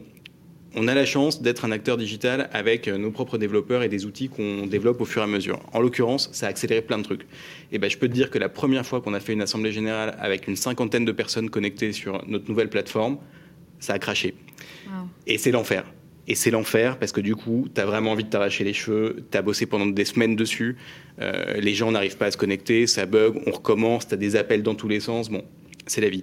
on 0.76 0.88
a 0.88 0.94
la 0.94 1.06
chance 1.06 1.42
d'être 1.42 1.66
un 1.66 1.72
acteur 1.72 1.98
digital 1.98 2.50
avec 2.54 2.88
nos 2.88 3.12
propres 3.12 3.38
développeurs 3.38 3.84
et 3.84 3.90
des 3.90 4.06
outils 4.06 4.30
qu'on 4.30 4.68
développe 4.68 5.02
au 5.02 5.06
fur 5.06 5.22
et 5.22 5.26
à 5.26 5.28
mesure. 5.28 5.60
En 5.74 5.80
l'occurrence, 5.80 6.30
ça 6.32 6.46
a 6.46 6.50
accéléré 6.50 6.82
plein 6.82 6.98
de 6.98 7.04
trucs. 7.04 7.26
Et 7.72 7.80
ben, 7.80 7.90
je 7.90 7.98
peux 7.98 8.08
te 8.08 8.14
dire 8.14 8.30
que 8.30 8.38
la 8.38 8.50
première 8.50 8.86
fois 8.86 9.02
qu'on 9.02 9.14
a 9.14 9.20
fait 9.20 9.34
une 9.34 9.42
assemblée 9.42 9.72
générale 9.72 10.16
avec 10.20 10.48
une 10.48 10.56
cinquantaine 10.56 11.06
de 11.06 11.12
personnes 11.12 11.50
connectées 11.50 11.92
sur 11.92 12.24
notre 12.28 12.48
nouvelle 12.50 12.70
plateforme, 12.70 13.18
ça 13.80 13.94
a 13.94 14.00
craché. 14.00 14.36
Wow. 14.88 15.08
Et 15.26 15.38
c'est 15.38 15.52
l'enfer. 15.52 15.86
Et 16.28 16.36
c'est 16.36 16.52
l'enfer 16.52 17.00
parce 17.00 17.12
que 17.12 17.22
du 17.22 17.36
coup, 17.36 17.68
tu 17.74 17.82
as 17.82 17.86
vraiment 17.86 18.12
envie 18.12 18.24
de 18.24 18.30
t'arracher 18.30 18.64
les 18.64 18.74
cheveux, 18.74 19.26
tu 19.32 19.38
as 19.38 19.42
bossé 19.42 19.66
pendant 19.66 19.88
des 19.88 20.06
semaines 20.06 20.36
dessus, 20.36 20.78
euh, 21.20 21.60
les 21.60 21.74
gens 21.74 21.92
n'arrivent 21.92 22.18
pas 22.18 22.28
à 22.28 22.32
se 22.32 22.38
connecter, 22.38 22.86
ça 22.86 23.08
bug, 23.08 23.42
on 23.48 23.52
recommence, 23.52 24.08
tu 24.08 24.14
as 24.14 24.18
des 24.18 24.36
appels 24.36 24.62
dans 24.62 24.76
tous 24.76 24.88
les 24.88 25.00
sens. 25.00 25.30
Bon, 25.30 25.44
c'est 25.88 26.02
la 26.02 26.10
vie. 26.10 26.22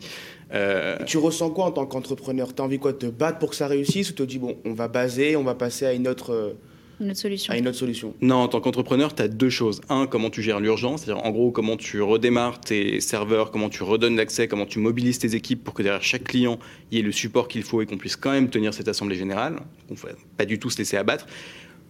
Euh... 0.55 0.97
Tu 1.07 1.19
ressens 1.19 1.51
quoi 1.51 1.65
en 1.65 1.73
tant 1.73 1.87
qu'entrepreneur? 1.87 2.55
Tu 2.55 2.63
as 2.63 2.65
envie 2.65 2.79
quoi 2.79 2.93
de 2.93 2.99
te 2.99 3.07
battre 3.07 3.39
pour 3.39 3.51
que 3.51 3.57
ça 3.57 3.67
réussisse 3.67 4.11
ou 4.11 4.13
tu 4.13 4.23
te 4.23 4.29
dis, 4.29 4.39
bon, 4.39 4.57
on 4.65 4.75
va 4.75 4.89
baser, 4.89 5.37
on 5.37 5.43
va 5.43 5.55
passer 5.55 5.87
à 5.87 5.93
une 5.93 6.07
autre, 6.07 6.55
une 7.01 7.11
autre 7.11 7.19
solution 7.19 7.53
à 7.53 7.59
une 7.59 7.67
autre 7.67 7.77
solution? 7.77 8.15
Non, 8.21 8.37
en 8.37 8.49
tant 8.49 8.61
qu'entrepreneur, 8.61 9.15
tu 9.15 9.23
as 9.23 9.29
deux 9.29 9.51
choses. 9.51 9.81
Un, 9.89 10.07
comment 10.07 10.31
tu 10.31 10.43
gères 10.43 10.61
l'urgence, 10.61 11.03
c'est-à-dire 11.03 11.25
en 11.25 11.31
gros, 11.31 11.51
comment 11.51 11.77
tu 11.77 12.01
redémarres 12.01 12.61
tes 12.61 13.01
serveurs, 13.01 13.51
comment 13.51 13.69
tu 13.69 13.83
redonnes 13.83 14.17
l'accès, 14.17 14.47
comment 14.47 14.67
tu 14.67 14.79
mobilises 14.79 15.19
tes 15.19 15.35
équipes 15.35 15.65
pour 15.65 15.75
que 15.75 15.83
derrière 15.83 16.05
chaque 16.05 16.25
client, 16.25 16.59
il 16.91 16.99
y 16.99 17.01
ait 17.01 17.05
le 17.05 17.13
support 17.13 17.49
qu'il 17.49 17.65
faut 17.65 17.83
et 17.83 17.87
qu'on 17.87 17.99
puisse 17.99 18.17
quand 18.17 18.31
même 18.31 18.49
tenir 18.49 18.73
cette 18.73 18.89
assemblée 18.89 19.17
générale. 19.17 19.57
On 19.91 19.95
ne 19.95 19.99
faut 19.99 20.09
pas 20.37 20.45
du 20.45 20.59
tout 20.61 20.71
se 20.71 20.79
laisser 20.79 20.97
abattre. 20.97 21.27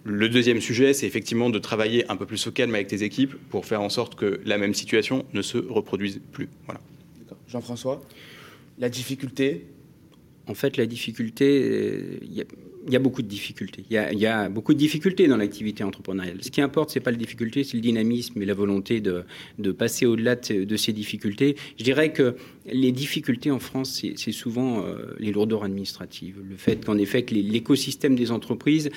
Le 0.05 0.29
deuxième 0.29 0.61
sujet, 0.61 0.95
c'est 0.95 1.07
effectivement 1.07 1.51
de 1.51 1.59
travailler 1.59 2.09
un 2.09 2.17
peu 2.17 2.27
plus 2.27 2.47
au 2.47 2.53
calme 2.53 2.75
avec 2.75 2.87
tes 2.87 3.03
équipes 3.03 3.35
pour 3.51 3.67
faire 3.67 3.83
en 3.83 3.89
sorte 3.89 4.15
que 4.15 4.41
la 4.45 4.57
même 4.57 4.73
situation 4.73 5.27
ne 5.35 5.43
se 5.43 5.59
reproduise 5.59 6.21
plus. 6.33 6.49
Voilà. 6.65 6.81
Jean-François? 7.49 8.01
La 8.79 8.89
difficulté? 8.89 9.67
En 10.47 10.55
fait, 10.55 10.77
la 10.77 10.87
difficulté, 10.87 12.21
y, 12.23 12.45
y, 12.93 12.97
a 12.97 12.99
beaucoup 12.99 13.23
de 13.23 13.29
difficultés. 13.29 13.85
Il 13.91 14.19
y, 14.19 14.27
a, 14.27 14.49
beaucoup 14.49 14.75
de 14.75 14.79
difficultés 14.79 15.29
dans 15.29 15.37
l'activité 15.37 15.85
entrepreneuriale. 15.85 16.39
Ce 16.41 16.51
qui 16.51 16.61
importe, 16.61 16.91
c'est 16.91 17.01
pas 17.01 17.11
la 17.11 17.17
difficulté, 17.17 17.65
c'est 17.65 17.77
le 17.77 17.81
dynamisme 17.81 18.41
et 18.41 18.45
la 18.45 18.55
volonté 18.55 19.01
de, 19.01 19.25
de 19.59 19.73
passer 19.73 20.07
au-delà 20.07 20.37
de, 20.37 20.77
ces 20.77 20.93
difficultés. 20.93 21.57
Je 21.79 21.85
dirais 21.85 22.13
que 22.13 22.37
les 22.67 22.93
difficultés 22.93 23.51
en 23.51 23.59
France, 23.59 24.03
c'est 24.17 24.33
souvent 24.33 24.85
euh, 24.85 25.15
les 25.19 25.33
lourdeurs 25.33 25.65
administratives. 25.65 26.37
Le 26.49 26.57
fait 26.57 26.85
qu'en 26.85 26.99
effet, 26.99 27.23
que 27.23 27.35
l'écosystème 27.35 28.17
des 28.17 28.31
entreprises 28.31 28.91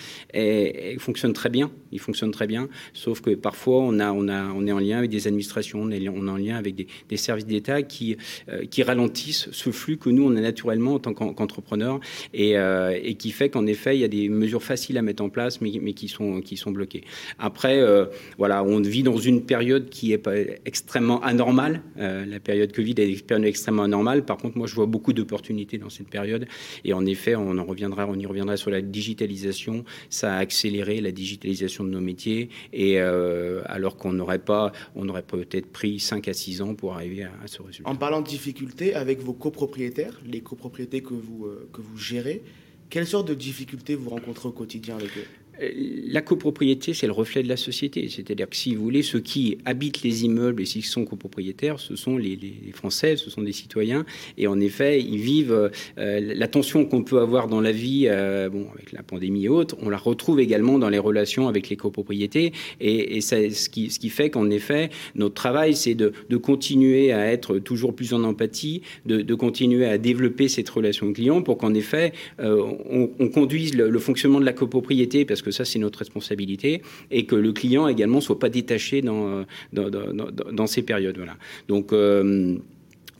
fonctionne 0.97 1.33
très 1.33 1.49
bien. 1.49 1.71
Il 1.91 1.99
fonctionne 1.99 2.31
très 2.31 2.47
bien. 2.47 2.69
Sauf 2.93 3.21
que 3.21 3.31
parfois, 3.31 3.81
on, 3.81 3.99
a, 3.99 4.11
on, 4.11 4.27
a, 4.27 4.45
on 4.53 4.65
est 4.67 4.71
en 4.71 4.79
lien 4.79 4.97
avec 4.97 5.09
des 5.09 5.27
administrations, 5.27 5.81
on 5.81 5.91
est, 5.91 6.07
en 6.07 6.37
lien 6.37 6.57
avec 6.57 6.75
des, 6.75 7.17
services 7.17 7.45
d'État 7.45 7.81
qui, 7.83 8.17
euh, 8.49 8.65
qui 8.65 8.81
ralentissent 8.83 9.49
ce 9.51 9.71
flux 9.71 9.97
que 9.97 10.09
nous, 10.09 10.23
on 10.23 10.35
a 10.35 10.41
naturellement 10.41 10.95
en 10.95 10.99
tant 10.99 11.13
qu'entrepreneurs 11.13 11.99
euh, 12.37 12.97
et 13.01 13.15
qui 13.15 13.31
fait 13.31 13.49
qu'en 13.49 13.65
effet, 13.65 13.78
il 13.87 13.99
y 13.99 14.03
a 14.03 14.07
des 14.07 14.29
mesures 14.29 14.63
faciles 14.63 14.97
à 14.97 15.01
mettre 15.01 15.23
en 15.23 15.29
place, 15.29 15.61
mais, 15.61 15.71
qui, 15.93 16.07
sont, 16.07 16.71
bloquées. 16.71 17.03
Après, 17.37 17.79
euh, 17.79 18.05
voilà, 18.37 18.63
on 18.63 18.79
vit 18.81 19.03
dans 19.03 19.17
une 19.17 19.43
période 19.43 19.89
qui 19.89 20.13
est 20.13 20.27
extrêmement 20.65 21.21
anormale. 21.21 21.81
la 21.97 22.39
période 22.39 22.71
Covid 22.71 22.95
est 22.97 23.11
une 23.11 23.21
période 23.21 23.45
extrêmement 23.45 23.83
anormal. 23.83 24.25
Par 24.25 24.37
contre, 24.37 24.57
moi, 24.57 24.67
je 24.67 24.75
vois 24.75 24.85
beaucoup 24.85 25.13
d'opportunités 25.13 25.77
dans 25.77 25.89
cette 25.89 26.09
période. 26.09 26.47
Et 26.83 26.93
en 26.93 27.05
effet, 27.05 27.35
on 27.35 27.57
en 27.57 27.65
reviendra, 27.65 28.07
on 28.07 28.15
y 28.15 28.25
reviendra 28.25 28.57
sur 28.57 28.71
la 28.71 28.81
digitalisation. 28.81 29.83
Ça 30.09 30.35
a 30.35 30.37
accéléré 30.37 31.01
la 31.01 31.11
digitalisation 31.11 31.83
de 31.83 31.89
nos 31.89 32.01
métiers. 32.01 32.49
Et 32.73 32.99
euh, 32.99 33.61
alors 33.65 33.97
qu'on 33.97 34.13
n'aurait 34.13 34.39
pas, 34.39 34.71
on 34.95 35.07
aurait 35.09 35.23
peut-être 35.23 35.67
pris 35.67 35.99
5 35.99 36.27
à 36.27 36.33
6 36.33 36.61
ans 36.61 36.75
pour 36.75 36.93
arriver 36.93 37.23
à, 37.23 37.47
ce 37.47 37.61
résultat. 37.61 37.89
En 37.89 37.95
parlant 37.95 38.21
de 38.21 38.27
difficultés 38.27 38.93
avec 38.93 39.19
vos 39.19 39.33
copropriétaires, 39.33 40.19
les 40.25 40.41
copropriétés 40.41 41.03
euh, 41.11 41.69
que 41.71 41.81
vous 41.81 41.97
gérez, 41.97 42.41
quelles 42.89 43.07
sortes 43.07 43.27
de 43.27 43.35
difficultés 43.35 43.95
vous 43.95 44.09
rencontrez 44.09 44.47
au 44.49 44.51
quotidien 44.51 44.95
avec 44.95 45.15
eux? 45.17 45.27
La 45.61 46.21
copropriété, 46.21 46.93
c'est 46.93 47.07
le 47.07 47.13
reflet 47.13 47.43
de 47.43 47.49
la 47.49 47.57
société. 47.57 48.07
C'est-à-dire 48.09 48.49
que 48.49 48.55
si 48.55 48.75
vous 48.75 48.83
voulez, 48.83 49.03
ceux 49.03 49.19
qui 49.19 49.57
habitent 49.65 50.03
les 50.03 50.25
immeubles 50.25 50.61
et 50.61 50.65
s'ils 50.65 50.85
sont 50.85 51.05
copropriétaires, 51.05 51.79
ce 51.79 51.95
sont 51.95 52.17
les, 52.17 52.39
Français, 52.73 53.17
ce 53.17 53.29
sont 53.29 53.41
des 53.41 53.51
citoyens. 53.51 54.05
Et 54.37 54.47
en 54.47 54.59
effet, 54.59 55.01
ils 55.01 55.19
vivent 55.19 55.69
euh, 55.97 56.19
la 56.35 56.47
tension 56.47 56.85
qu'on 56.85 57.03
peut 57.03 57.19
avoir 57.19 57.47
dans 57.47 57.61
la 57.61 57.71
vie, 57.71 58.05
euh, 58.07 58.49
bon, 58.49 58.67
avec 58.73 58.91
la 58.91 59.03
pandémie 59.03 59.45
et 59.45 59.49
autres, 59.49 59.75
on 59.81 59.89
la 59.89 59.97
retrouve 59.97 60.39
également 60.39 60.79
dans 60.79 60.89
les 60.89 60.99
relations 60.99 61.47
avec 61.47 61.69
les 61.69 61.75
copropriétés. 61.75 62.53
Et, 62.79 63.17
et 63.17 63.21
c'est 63.21 63.49
ce 63.49 63.69
qui, 63.69 63.89
qui 63.99 64.09
fait 64.09 64.29
qu'en 64.29 64.49
effet, 64.49 64.89
notre 65.15 65.35
travail, 65.35 65.75
c'est 65.75 65.95
de, 65.95 66.13
continuer 66.37 67.11
à 67.11 67.31
être 67.31 67.59
toujours 67.59 67.93
plus 67.93 68.13
en 68.13 68.23
empathie, 68.23 68.81
de, 69.05 69.35
continuer 69.35 69.85
à 69.85 69.97
développer 69.97 70.47
cette 70.47 70.69
relation 70.69 71.11
client 71.13 71.41
pour 71.41 71.57
qu'en 71.57 71.73
effet, 71.73 72.13
euh, 72.39 72.63
on, 72.89 73.09
on, 73.19 73.27
conduise 73.27 73.75
le, 73.75 73.89
le 73.89 73.99
fonctionnement 73.99 74.39
de 74.39 74.45
la 74.45 74.53
copropriété, 74.53 75.25
parce 75.25 75.41
que 75.41 75.48
ça 75.51 75.65
c'est 75.65 75.79
notre 75.79 75.99
responsabilité, 75.99 76.81
et 77.11 77.25
que 77.25 77.35
le 77.35 77.53
client 77.53 77.87
également 77.87 78.21
soit 78.21 78.39
pas 78.39 78.49
détaché 78.49 79.01
dans, 79.01 79.45
dans, 79.73 80.67
ces 80.67 80.81
périodes. 80.81 81.17
Voilà. 81.17 81.37
Donc 81.67 81.93
euh, 81.93 82.57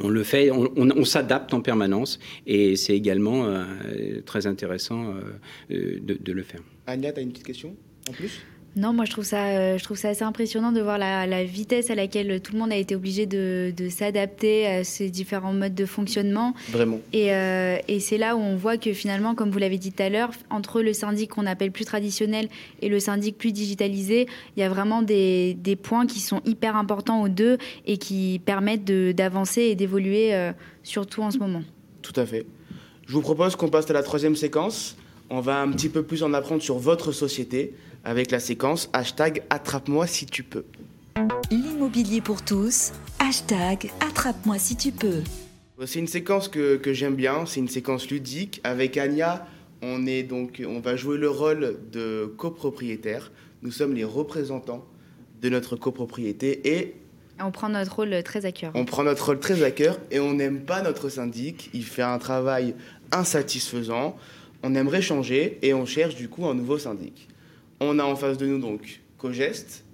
on 0.02 0.10
le 0.10 0.24
fait, 0.24 0.50
on, 0.52 1.06
s'adapte 1.06 1.54
en 1.54 1.62
permanence 1.62 2.20
et 2.48 2.76
c'est 2.76 2.96
également 2.96 3.46
euh, 3.46 3.66
très 4.26 4.48
intéressant 4.48 5.14
euh, 5.70 6.00
de, 6.02 6.18
de, 6.20 6.32
le 6.32 6.44
faire. 6.44 6.62
Anya, 6.88 7.12
tu 7.12 7.20
as 7.20 7.24
une 7.24 7.32
petite 7.32 7.46
question 7.46 7.76
en 8.10 8.14
plus? 8.14 8.40
Non, 8.76 8.94
moi 8.94 9.06
je 9.06 9.12
trouve 9.12 9.24
ça, 9.24 9.48
euh, 9.48 9.78
je 9.78 9.84
trouve 9.84 9.98
ça 9.98 10.10
assez 10.10 10.24
impressionnant 10.24 10.72
de 10.72 10.80
voir 10.80 10.98
la, 10.98 11.26
la, 11.26 11.44
vitesse 11.44 11.90
à 11.90 11.96
laquelle 11.96 12.40
tout 12.40 12.54
le 12.54 12.60
monde 12.60 12.72
a 12.72 12.76
été 12.76 12.96
obligé 12.96 13.26
de, 13.26 13.74
de 13.76 13.90
s'adapter 13.90 14.68
à 14.68 14.84
ces 14.84 15.10
différents 15.10 15.54
modes 15.54 15.74
de 15.74 15.86
fonctionnement. 15.86 16.54
Vraiment. 16.70 17.00
Et, 17.12 17.34
euh, 17.34 17.78
et 17.88 18.00
c'est 18.00 18.18
là 18.18 18.36
où 18.36 18.40
on 18.40 18.56
voit 18.56 18.78
que 18.78 18.94
finalement, 18.94 19.34
comme 19.34 19.50
vous 19.50 19.58
l'avez 19.58 19.78
dit 19.78 19.92
tout 19.92 20.04
à 20.04 20.10
l'heure, 20.10 20.32
entre 20.50 20.82
le 20.82 20.94
syndic 20.94 21.32
qu'on 21.32 21.48
appelle 21.48 21.72
plus 21.72 21.86
traditionnel 21.86 22.48
et 22.82 22.90
le 22.90 23.00
syndic 23.00 23.38
plus 23.38 23.52
digitalisé, 23.52 24.28
il 24.56 24.60
y 24.60 24.64
a 24.64 24.70
vraiment 24.70 25.02
des, 25.02 25.56
des 25.56 25.76
points 25.76 26.06
qui 26.06 26.20
sont 26.20 26.42
hyper 26.46 26.76
importants 26.76 27.24
aux 27.24 27.30
deux 27.30 27.58
et 27.88 27.98
qui 27.98 28.40
permettent 28.46 28.86
d'avancer 28.86 29.64
et 29.64 29.76
d'évoluer, 29.76 30.36
euh, 30.36 30.52
surtout 30.84 31.24
en 31.24 31.32
ce 31.32 31.40
moment. 31.40 31.64
Tout 32.04 32.14
à 32.16 32.26
fait. 32.26 32.46
Je 33.08 33.14
vous 33.14 33.22
propose 33.22 33.56
qu'on 33.56 33.70
passe 33.70 33.90
à 33.90 33.94
la 33.94 34.04
troisième 34.04 34.36
séquence. 34.36 34.96
On 35.32 35.42
va 35.42 35.60
un 35.60 35.72
petit 35.72 35.90
peu 35.90 36.04
plus 36.04 36.24
en 36.24 36.34
apprendre 36.34 36.62
sur 36.62 36.78
votre 36.78 37.12
société 37.12 37.74
avec 38.04 38.32
la 38.32 38.40
séquence 38.40 38.90
hashtag 38.94 39.44
attrape-moi 39.50 40.08
si 40.08 40.26
tu 40.26 40.44
peux. 40.44 40.66
L'immobilier 41.52 42.22
pour 42.22 42.44
tous, 42.44 42.92
hashtag 43.20 43.92
attrape-moi 44.00 44.58
si 44.60 44.76
tu 44.76 44.92
peux. 44.92 45.22
C'est 45.86 46.00
une 46.00 46.08
séquence 46.08 46.48
que, 46.50 46.76
que 46.76 46.94
j'aime 46.94 47.16
bien, 47.16 47.46
c'est 47.46 47.60
une 47.60 47.70
séquence 47.70 48.10
ludique. 48.10 48.60
Avec 48.64 48.98
Anya, 48.98 49.48
on, 49.82 50.06
est 50.06 50.24
donc, 50.24 50.62
on 50.66 50.80
va 50.80 50.96
jouer 50.96 51.18
le 51.18 51.30
rôle 51.30 51.78
de 51.92 52.26
copropriétaire. 52.38 53.32
Nous 53.62 53.72
sommes 53.72 53.94
les 53.94 54.04
représentants 54.04 54.86
de 55.42 55.50
notre 55.50 55.76
copropriété 55.78 56.78
et 56.78 56.96
on 57.42 57.52
prend 57.52 57.70
notre 57.70 57.96
rôle 57.96 58.22
très 58.24 58.46
à 58.46 58.52
cœur. 58.52 58.74
On 58.76 58.84
prend 58.84 59.04
notre 59.04 59.28
rôle 59.28 59.40
très 59.40 59.64
à 59.64 59.72
cœur 59.72 59.98
et 60.12 60.20
on 60.20 60.34
n'aime 60.34 60.60
pas 60.60 60.82
notre 60.82 61.08
syndic. 61.08 61.70
Il 61.74 61.86
fait 61.86 62.02
un 62.02 62.20
travail 62.20 62.76
insatisfaisant. 63.14 64.18
On 64.62 64.76
aimerait 64.76 65.02
changer 65.02 65.58
et 65.62 65.74
on 65.74 65.86
cherche 65.86 66.16
du 66.16 66.28
coup 66.28 66.46
un 66.46 66.54
nouveau 66.54 66.78
syndic. 66.78 67.29
On 67.82 67.98
a 67.98 68.04
en 68.04 68.16
face 68.16 68.38
de 68.38 68.46
nous 68.46 68.60
donc 68.60 69.00
Cogest, 69.18 69.86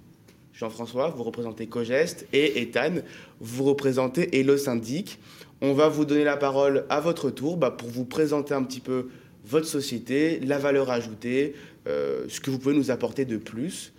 Jean-François, 0.52 1.10
vous 1.10 1.22
représentez 1.22 1.66
Cogest, 1.66 2.26
et 2.32 2.60
Ethan, 2.60 2.94
vous 3.40 3.64
représentez 3.64 4.38
Hello 4.38 4.56
Syndic. 4.56 5.20
On 5.60 5.72
va 5.72 5.88
vous 5.88 6.04
donner 6.04 6.24
la 6.24 6.36
parole 6.36 6.84
à 6.88 7.00
votre 7.00 7.30
tour 7.30 7.56
bah, 7.56 7.70
pour 7.70 7.88
vous 7.88 8.04
présenter 8.04 8.54
un 8.54 8.64
petit 8.64 8.80
peu 8.80 9.08
votre 9.44 9.66
société, 9.66 10.40
la 10.40 10.58
valeur 10.58 10.90
ajoutée, 10.90 11.54
euh, 11.86 12.24
ce 12.28 12.40
que 12.40 12.50
vous 12.50 12.58
pouvez 12.58 12.74
nous 12.74 12.90
apporter 12.90 13.24
de 13.24 13.36
plus. 13.36 13.92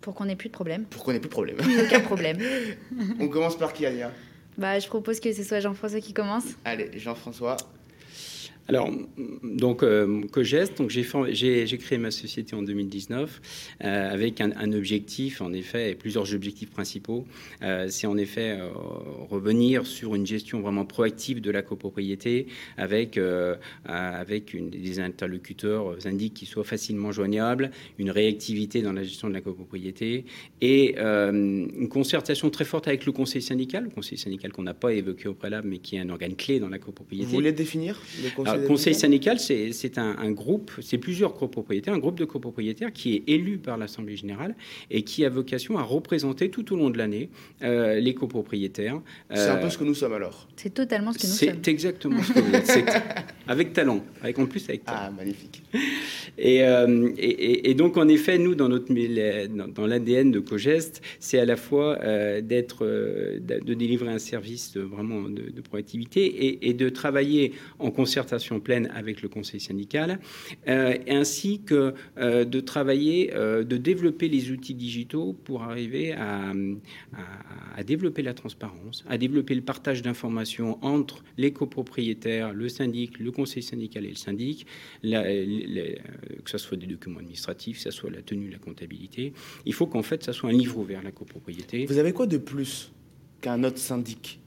Pour 0.00 0.14
qu'on 0.14 0.24
n'ait 0.24 0.36
plus 0.36 0.48
de 0.48 0.54
problème. 0.54 0.84
Pour 0.84 1.04
qu'on 1.04 1.12
n'ait 1.12 1.20
plus 1.20 1.28
de 1.28 1.34
problème. 1.34 1.56
Aucun 1.86 2.00
problème. 2.00 2.38
On 3.20 3.28
commence 3.28 3.56
par 3.56 3.72
qui, 3.72 3.86
Anya 3.86 4.10
bah, 4.58 4.78
Je 4.80 4.88
propose 4.88 5.20
que 5.20 5.32
ce 5.32 5.44
soit 5.44 5.60
Jean-François 5.60 6.00
qui 6.00 6.12
commence. 6.12 6.44
Allez, 6.64 6.90
Jean-François. 6.98 7.56
Alors, 8.66 8.90
donc, 9.42 9.82
euh, 9.82 10.22
Cogest, 10.32 10.78
donc 10.78 10.88
j'ai 10.88 11.78
créé 11.78 11.98
ma 11.98 12.10
société 12.10 12.56
en 12.56 12.62
2019 12.62 13.40
euh, 13.84 14.10
avec 14.10 14.40
un, 14.40 14.72
objectif, 14.72 15.42
en 15.42 15.52
effet, 15.52 15.90
et 15.90 15.94
plusieurs 15.94 16.34
objectifs 16.34 16.70
principaux. 16.70 17.26
Euh, 17.62 17.88
C'est 17.90 18.06
en 18.06 18.16
effet 18.16 18.56
euh, 18.58 18.68
revenir 19.28 19.86
sur 19.86 20.14
une 20.14 20.26
gestion 20.26 20.60
vraiment 20.60 20.86
proactive 20.86 21.42
de 21.42 21.50
la 21.50 21.60
copropriété 21.60 22.46
avec, 22.78 23.20
avec 23.84 24.56
des 24.56 25.00
interlocuteurs 25.00 25.96
indiques 26.06 26.34
qui 26.34 26.46
soient 26.46 26.64
facilement 26.64 27.12
joignables, 27.12 27.70
une 27.98 28.10
réactivité 28.10 28.80
dans 28.80 28.92
la 28.92 29.02
gestion 29.02 29.28
de 29.28 29.34
la 29.34 29.42
copropriété 29.42 30.24
et 30.60 30.98
une 30.98 31.88
concertation 31.88 32.48
très 32.50 32.64
forte 32.64 32.88
avec 32.88 33.04
le 33.04 33.12
conseil 33.12 33.42
syndical, 33.42 33.84
le 33.84 33.90
conseil 33.90 34.16
syndical 34.16 34.52
qu'on 34.52 34.62
n'a 34.62 34.74
pas 34.74 34.92
évoqué 34.92 35.28
au 35.28 35.34
préalable, 35.34 35.68
mais 35.68 35.78
qui 35.78 35.96
est 35.96 36.00
un 36.00 36.08
organe 36.08 36.34
clé 36.34 36.60
dans 36.60 36.68
la 36.68 36.78
copropriété. 36.78 37.26
Vous 37.26 37.32
voulez 37.32 37.52
définir 37.52 38.00
le 38.22 38.30
conseil 38.34 38.53
alors, 38.54 38.66
conseil 38.66 38.94
syndical, 38.94 39.38
c'est 39.38 39.98
un, 39.98 40.16
un, 40.18 40.30
groupe, 40.30 40.72
c'est 40.80 40.98
plusieurs 40.98 41.34
copropriétaires, 41.34 41.94
un 41.94 41.98
groupe 41.98 42.18
de 42.18 42.24
copropriétaires 42.24 42.92
qui 42.92 43.14
est 43.14 43.22
élu 43.26 43.58
par 43.58 43.76
l'Assemblée 43.76 44.16
générale 44.16 44.54
et 44.90 45.02
qui 45.02 45.24
a 45.24 45.28
vocation 45.28 45.78
à 45.78 45.82
représenter 45.82 46.50
tout 46.50 46.72
au 46.72 46.76
long 46.76 46.90
de 46.90 46.98
l'année 46.98 47.30
euh, 47.62 48.00
les 48.00 48.14
copropriétaires. 48.14 49.00
C'est 49.32 49.38
euh, 49.38 49.54
un 49.54 49.56
peu 49.56 49.70
ce 49.70 49.78
que 49.78 49.84
nous 49.84 49.94
sommes 49.94 50.12
alors. 50.12 50.48
C'est 50.56 50.74
totalement 50.74 51.12
ce 51.12 51.18
que 51.18 51.26
nous 51.26 51.32
sommes. 51.32 51.48
C'est 51.62 51.68
exactement 51.68 52.22
ce 52.22 52.32
que 52.32 52.40
vous 52.40 52.54
êtes. 52.54 53.02
avec 53.48 53.72
talent, 53.72 54.04
avec 54.22 54.38
en 54.38 54.46
plus 54.46 54.64
avec 54.68 54.84
talent. 54.84 54.98
Ah, 55.02 55.10
magnifique. 55.10 55.62
Et, 56.36 56.64
euh, 56.64 57.10
et, 57.16 57.70
et, 57.70 57.74
donc, 57.74 57.96
en 57.96 58.08
effet, 58.08 58.38
nous, 58.38 58.56
dans, 58.56 58.68
notre, 58.68 58.92
dans 59.72 59.86
l'ADN 59.86 60.32
de 60.32 60.40
Cogest, 60.40 61.00
c'est 61.20 61.38
à 61.38 61.44
la 61.44 61.54
fois 61.54 61.98
euh, 62.02 62.40
d'être, 62.40 62.84
de 62.84 63.74
délivrer 63.74 64.08
un 64.08 64.18
service 64.18 64.72
de, 64.72 64.80
vraiment 64.80 65.22
de, 65.22 65.50
de 65.50 65.60
proactivité 65.60 66.24
et, 66.24 66.68
et 66.68 66.74
de 66.74 66.88
travailler 66.88 67.52
en 67.78 67.92
concertation 67.92 68.43
pleine 68.60 68.90
avec 68.94 69.22
le 69.22 69.28
conseil 69.28 69.60
syndical, 69.60 70.18
euh, 70.68 70.96
ainsi 71.08 71.62
que 71.62 71.94
euh, 72.18 72.44
de 72.44 72.60
travailler, 72.60 73.34
euh, 73.34 73.64
de 73.64 73.76
développer 73.76 74.28
les 74.28 74.50
outils 74.50 74.74
digitaux 74.74 75.32
pour 75.44 75.62
arriver 75.62 76.12
à, 76.12 76.50
à, 76.50 77.76
à, 77.76 77.84
développer 77.84 78.22
la 78.22 78.34
transparence, 78.34 79.04
à 79.08 79.18
développer 79.18 79.54
le 79.54 79.62
partage 79.62 80.02
d'informations 80.02 80.78
entre 80.84 81.22
les 81.36 81.52
copropriétaires, 81.52 82.52
le 82.52 82.68
syndic, 82.68 83.18
le 83.18 83.30
conseil 83.30 83.62
syndical 83.62 84.04
et 84.04 84.10
le 84.10 84.16
syndic, 84.16 84.66
la, 85.02 85.22
la, 85.22 85.82
que 86.44 86.50
ce 86.50 86.58
soit 86.58 86.76
des 86.76 86.86
documents 86.86 87.18
administratifs, 87.18 87.78
que 87.78 87.82
ce 87.84 87.90
soit 87.90 88.10
la 88.10 88.22
tenue, 88.22 88.50
la 88.50 88.58
comptabilité. 88.58 89.32
Il 89.66 89.72
faut 89.72 89.86
qu'en 89.86 90.02
fait, 90.02 90.22
ça 90.22 90.32
soit 90.32 90.50
un 90.50 90.52
livre 90.52 90.78
ouvert, 90.78 91.02
la 91.02 91.12
copropriété. 91.12 91.86
Vous 91.86 91.98
avez 91.98 92.12
quoi 92.12 92.26
de 92.26 92.38
plus 92.38 92.92
qu'un 93.40 93.64
autre 93.64 93.78
syndic? 93.78 94.40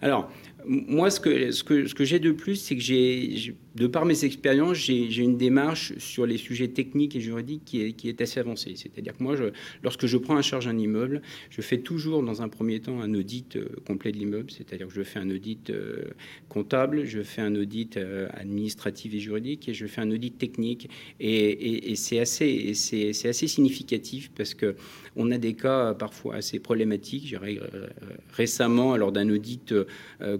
Alors, 0.00 0.30
moi, 0.66 1.10
ce 1.10 1.20
que, 1.20 2.04
j'ai 2.04 2.18
de 2.18 2.32
plus, 2.32 2.56
c'est 2.56 2.76
que 2.76 3.52
de 3.78 3.86
par 3.86 4.04
mes 4.04 4.24
expériences, 4.24 4.76
j'ai 4.76 5.22
une 5.22 5.36
démarche 5.36 5.96
sur 5.98 6.26
les 6.26 6.36
sujets 6.36 6.68
techniques 6.68 7.14
et 7.14 7.20
juridiques 7.20 7.64
qui 7.64 8.08
est, 8.08 8.20
assez 8.20 8.40
avancée. 8.40 8.74
C'est-à-dire 8.74 9.16
que 9.16 9.22
moi, 9.22 9.36
lorsque 9.82 10.06
je 10.06 10.16
prends 10.16 10.36
en 10.36 10.42
charge 10.42 10.66
un 10.66 10.76
immeuble, 10.76 11.22
je 11.50 11.60
fais 11.60 11.78
toujours 11.78 12.22
dans 12.22 12.42
un 12.42 12.48
premier 12.48 12.80
temps 12.80 13.00
un 13.00 13.14
audit 13.14 13.56
euh, 13.56 13.68
complet 13.86 14.10
de 14.10 14.18
l'immeuble, 14.18 14.50
c'est-à-dire 14.50 14.88
que 14.88 14.92
je 14.92 15.02
fais 15.02 15.20
un 15.20 15.30
audit 15.30 15.70
euh, 15.70 16.04
comptable, 16.48 17.04
je 17.04 17.22
fais 17.22 17.42
un 17.42 17.54
audit 17.54 17.96
euh, 17.96 18.28
administratif 18.32 19.14
et 19.14 19.20
juridique 19.20 19.68
et 19.68 19.74
je 19.74 19.86
fais 19.86 20.00
un 20.00 20.10
audit 20.10 20.36
technique. 20.36 20.90
Et, 21.20 21.94
c'est 21.94 22.18
assez, 22.18 22.74
significatif 23.32 24.30
parce 24.36 24.54
que 24.54 24.74
on 25.16 25.30
a 25.30 25.38
des 25.38 25.54
cas 25.54 25.94
parfois 25.94 26.36
assez 26.36 26.58
problématiques. 26.58 27.34
Récemment, 28.32 28.96
lors 28.96 29.12
d'un 29.12 29.28
audit 29.30 29.74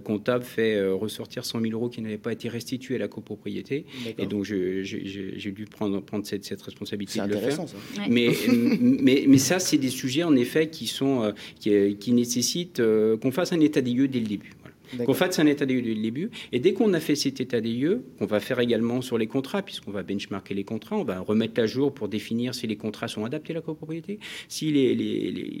comptable 0.09 0.43
fait 0.43 0.75
euh, 0.75 0.95
ressortir 0.95 1.45
100 1.45 1.61
000 1.61 1.73
euros 1.73 1.87
qui 1.87 2.01
n'avaient 2.01 2.17
pas 2.17 2.33
été 2.33 2.49
restitués 2.49 2.95
à 2.95 2.97
la 2.97 3.07
copropriété. 3.07 3.85
Et 4.17 4.25
donc, 4.25 4.43
j'ai 4.43 5.51
dû 5.51 5.65
prendre, 5.65 6.01
prendre 6.01 6.25
cette, 6.25 6.45
cette 6.45 6.61
responsabilité 6.63 7.19
de 7.19 7.27
le 7.27 7.37
faire. 7.37 7.67
Ça. 7.67 7.77
Mais, 8.09 8.29
mais, 8.81 9.25
mais, 9.27 9.37
ça, 9.37 9.59
c'est 9.59 9.77
des 9.77 9.89
sujets, 9.89 10.23
en 10.23 10.35
effet, 10.35 10.69
qui, 10.69 10.87
sont, 10.87 11.23
euh, 11.23 11.31
qui, 11.59 11.95
qui 11.97 12.11
nécessitent 12.11 12.81
qu'on 13.21 13.31
fasse 13.31 13.53
un 13.53 13.59
état 13.59 13.81
des 13.81 13.91
lieux 13.91 14.07
dès 14.07 14.19
le 14.19 14.27
début 14.27 14.53
qu'on 15.05 15.13
fasse 15.13 15.39
un 15.39 15.45
état 15.45 15.65
des 15.65 15.75
lieux 15.75 15.81
dès 15.81 15.93
le 15.93 16.01
début. 16.01 16.29
Et 16.51 16.59
dès 16.59 16.73
qu'on 16.73 16.93
a 16.93 16.99
fait 16.99 17.15
cet 17.15 17.41
état 17.41 17.61
des 17.61 17.73
lieux, 17.73 18.03
qu'on 18.17 18.25
va 18.25 18.39
faire 18.39 18.59
également 18.59 19.01
sur 19.01 19.17
les 19.17 19.27
contrats, 19.27 19.61
puisqu'on 19.61 19.91
va 19.91 20.03
benchmarker 20.03 20.53
les 20.53 20.63
contrats, 20.63 20.97
on 20.97 21.03
va 21.03 21.19
remettre 21.19 21.61
à 21.61 21.65
jour 21.65 21.93
pour 21.93 22.07
définir 22.09 22.55
si 22.55 22.67
les 22.67 22.75
contrats 22.75 23.07
sont 23.07 23.25
adaptés 23.25 23.53
à 23.53 23.55
la 23.55 23.61
copropriété, 23.61 24.19
s'ils 24.47 24.75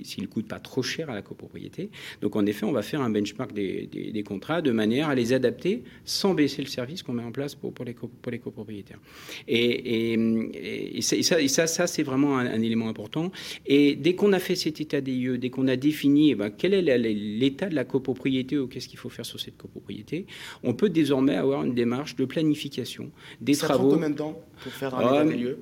si 0.03 0.21
ne 0.21 0.27
coûtent 0.27 0.47
pas 0.47 0.59
trop 0.59 0.81
cher 0.81 1.09
à 1.09 1.15
la 1.15 1.21
copropriété. 1.21 1.89
Donc 2.21 2.35
en 2.35 2.45
effet, 2.45 2.65
on 2.65 2.71
va 2.71 2.81
faire 2.81 3.01
un 3.01 3.09
benchmark 3.09 3.53
des, 3.53 3.87
des, 3.87 4.11
des 4.11 4.23
contrats 4.23 4.61
de 4.61 4.71
manière 4.71 5.09
à 5.09 5.15
les 5.15 5.33
adapter 5.33 5.83
sans 6.05 6.33
baisser 6.33 6.61
le 6.61 6.67
service 6.67 7.03
qu'on 7.03 7.13
met 7.13 7.23
en 7.23 7.31
place 7.31 7.55
pour, 7.55 7.73
pour, 7.73 7.85
les, 7.85 7.93
pour 7.93 8.31
les 8.31 8.39
copropriétaires. 8.39 8.99
Et, 9.47 10.13
et, 10.13 10.97
et, 10.97 11.01
ça, 11.01 11.41
et 11.41 11.47
ça, 11.47 11.67
ça 11.67 11.87
c'est 11.87 12.03
vraiment 12.03 12.37
un, 12.37 12.45
un, 12.45 12.61
élément 12.61 12.89
important. 12.89 13.31
Et 13.65 13.95
dès 13.95 14.15
qu'on 14.15 14.33
a 14.33 14.39
fait 14.39 14.55
cet 14.55 14.81
état 14.81 15.01
des 15.01 15.13
lieux, 15.13 15.37
dès 15.37 15.49
qu'on 15.49 15.67
a 15.67 15.75
défini 15.75 16.31
eh 16.31 16.35
ben, 16.35 16.49
quel 16.49 16.73
est 16.73 16.97
l'état 16.97 17.67
de 17.67 17.75
la 17.75 17.83
copropriété 17.83 18.57
ou 18.57 18.67
qu'est-ce 18.67 18.87
qu'il 18.87 18.99
faut 18.99 19.09
faire 19.09 19.18
sur 19.23 19.39
cette 19.39 19.57
copropriété, 19.57 20.25
on 20.63 20.73
peut 20.73 20.89
désormais 20.89 21.35
avoir 21.35 21.63
une 21.63 21.73
démarche 21.73 22.15
de 22.15 22.25
planification 22.25 23.11
des 23.41 23.53
ça 23.53 23.67
travaux. 23.67 23.87
Prend 23.87 23.95
combien 23.95 24.09
de 24.09 24.15
temps 24.15 24.41
pour 24.63 24.71
faire 24.71 24.95
un 24.95 25.13
état 25.13 25.25
des 25.25 25.37
lieux? 25.37 25.59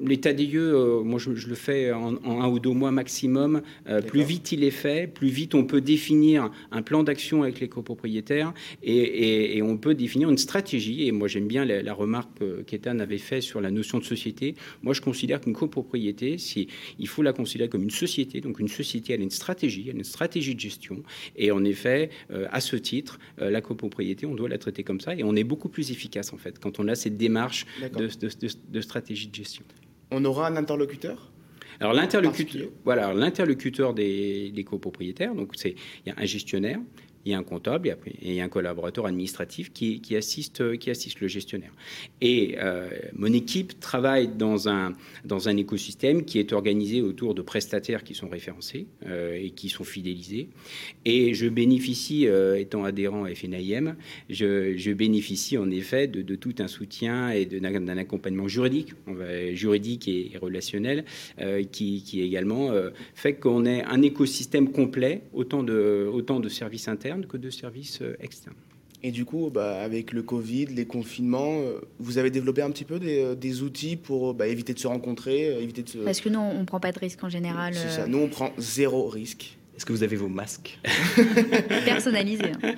L'état 0.00 0.32
des 0.32 0.46
lieux, 0.46 0.74
euh, 0.74 1.02
moi 1.02 1.18
je, 1.18 1.30
le 1.30 1.54
fais 1.54 1.92
en, 1.92 2.16
un 2.24 2.48
ou 2.48 2.58
deux 2.58 2.70
mois 2.70 2.90
maximum. 2.90 3.60
Euh, 3.88 4.00
plus 4.00 4.22
vite 4.22 4.50
il 4.50 4.64
est 4.64 4.70
fait, 4.70 5.06
plus 5.06 5.28
vite 5.28 5.54
on 5.54 5.64
peut 5.64 5.82
définir 5.82 6.50
un 6.70 6.80
plan 6.80 7.02
d'action 7.02 7.42
avec 7.42 7.60
les 7.60 7.68
copropriétaires 7.68 8.54
et, 8.82 9.58
et, 9.58 9.62
on 9.62 9.76
peut 9.76 9.94
définir 9.94 10.30
une 10.30 10.38
stratégie. 10.38 11.06
Et 11.06 11.12
moi 11.12 11.28
j'aime 11.28 11.46
bien 11.46 11.64
la, 11.66 11.92
remarque 11.92 12.30
qu'Ethan 12.66 13.00
avait 13.00 13.18
fait 13.18 13.42
sur 13.42 13.60
la 13.60 13.70
notion 13.70 13.98
de 13.98 14.04
société. 14.04 14.54
Moi 14.82 14.94
je 14.94 15.02
considère 15.02 15.40
qu'une 15.42 15.52
copropriété, 15.52 16.38
si, 16.38 16.68
il 16.98 17.06
faut 17.06 17.22
la 17.22 17.34
considérer 17.34 17.68
comme 17.68 17.82
une 17.82 17.90
société. 17.90 18.40
Donc 18.40 18.60
une 18.60 18.68
société, 18.68 19.12
elle 19.12 19.20
a 19.20 19.24
une 19.24 19.30
stratégie, 19.30 19.84
elle 19.88 19.96
a 19.96 19.98
une 19.98 20.04
stratégie 20.04 20.54
de 20.54 20.60
gestion. 20.60 21.02
Et 21.36 21.50
en 21.50 21.64
effet, 21.64 22.08
euh, 22.30 22.46
à 22.50 22.60
ce 22.60 22.76
titre, 22.76 23.18
la 23.38 23.60
copropriété, 23.60 24.24
on 24.24 24.34
doit 24.34 24.48
la 24.48 24.58
traiter 24.58 24.84
comme 24.84 25.00
ça 25.00 25.14
et 25.14 25.22
on 25.22 25.36
est 25.36 25.44
beaucoup 25.44 25.68
plus 25.68 25.90
efficace 25.90 26.32
en 26.32 26.38
fait 26.38 26.58
quand 26.58 26.80
on 26.80 26.88
a 26.88 26.94
cette 26.94 27.16
démarche 27.16 27.66
de, 27.98 28.08
de 28.70 28.80
stratégie 28.80 29.28
de 29.28 29.34
gestion 29.34 29.64
on 30.12 30.24
aura 30.24 30.46
un 30.46 30.56
interlocuteur 30.56 31.32
alors 31.80 31.94
l'interlocuteur, 31.94 32.68
voilà, 32.84 33.12
l'interlocuteur 33.12 33.92
des, 33.92 34.52
des, 34.52 34.62
copropriétaires, 34.62 35.34
donc 35.34 35.52
c'est 35.56 35.74
il 36.06 36.12
y 36.12 36.12
a 36.12 36.14
un 36.16 36.26
gestionnaire, 36.26 36.78
il 37.24 37.32
y 37.32 37.34
a 37.34 37.38
un 37.38 37.42
comptable 37.42 37.96
et, 38.22 38.34
y 38.34 38.40
un 38.40 38.48
collaborateur 38.48 39.06
administratif 39.06 39.72
qui, 39.72 40.16
assiste, 40.16 40.76
qui 40.78 40.90
assiste 40.90 41.20
le 41.20 41.28
gestionnaire. 41.28 41.72
Et 42.20 42.56
euh, 42.58 42.88
mon 43.14 43.32
équipe 43.32 43.78
travaille 43.80 44.28
dans 44.28 44.68
un, 44.68 44.94
dans 45.24 45.48
un 45.48 45.56
écosystème 45.56 46.24
qui 46.24 46.38
est 46.38 46.52
organisé 46.52 47.00
autour 47.00 47.34
de 47.34 47.42
prestataires 47.42 48.04
qui 48.04 48.14
sont 48.14 48.28
référencés 48.28 48.86
euh, 49.06 49.34
et 49.34 49.50
qui 49.50 49.68
sont 49.68 49.84
fidélisés. 49.84 50.48
Et 51.04 51.34
je 51.34 51.46
bénéficie, 51.46 52.26
euh, 52.26 52.58
étant 52.58 52.84
adhérent 52.84 53.24
à 53.24 53.34
FNIM, 53.34 53.96
je, 54.28 54.76
je, 54.76 54.92
bénéficie 54.92 55.56
en 55.58 55.70
effet 55.70 56.06
de, 56.06 56.22
de, 56.22 56.34
tout 56.34 56.54
un 56.58 56.68
soutien 56.68 57.30
et 57.30 57.46
d'un 57.46 57.96
accompagnement 57.96 58.48
juridique, 58.48 58.92
juridique 59.52 60.08
et, 60.08 60.32
relationnel, 60.40 61.04
qui, 61.70 62.02
qui, 62.02 62.20
également 62.20 62.70
fait 63.14 63.34
qu'on 63.34 63.64
ait 63.64 63.84
un 63.84 64.02
écosystème 64.02 64.70
complet, 64.70 65.22
autant 65.32 65.62
de, 65.62 66.08
autant 66.12 66.40
de 66.40 66.48
services 66.48 66.88
internes 66.88 67.11
que 67.20 67.36
de 67.36 67.50
services 67.50 68.00
euh, 68.02 68.16
externes. 68.20 68.56
Et 69.04 69.10
du 69.10 69.24
coup, 69.24 69.50
bah, 69.52 69.82
avec 69.82 70.12
le 70.12 70.22
Covid, 70.22 70.66
les 70.66 70.86
confinements, 70.86 71.60
euh, 71.60 71.80
vous 71.98 72.18
avez 72.18 72.30
développé 72.30 72.62
un 72.62 72.70
petit 72.70 72.84
peu 72.84 73.00
des, 73.00 73.22
euh, 73.22 73.64
outils 73.64 73.96
pour 73.96 74.32
bah, 74.32 74.46
éviter 74.46 74.74
de 74.74 74.78
se 74.78 74.86
rencontrer, 74.86 75.60
éviter 75.60 75.82
de 75.82 75.88
se... 75.88 75.98
Parce 75.98 76.20
que 76.20 76.28
nous, 76.28 76.38
on 76.38 76.60
ne 76.60 76.64
prend 76.64 76.78
pas 76.78 76.92
de 76.92 76.98
risque 76.98 77.22
en 77.24 77.28
général. 77.28 77.74
C'est 77.74 77.90
ça, 77.90 78.06
nous, 78.06 78.18
on 78.18 78.28
prend 78.28 78.52
zéro 78.58 79.08
risque. 79.08 79.58
Est-ce 79.76 79.86
que 79.86 79.92
vous 79.92 80.04
avez 80.04 80.16
vos 80.16 80.28
masques? 80.28 80.78
Personnalisés. 81.84 82.52
Hein. 82.62 82.74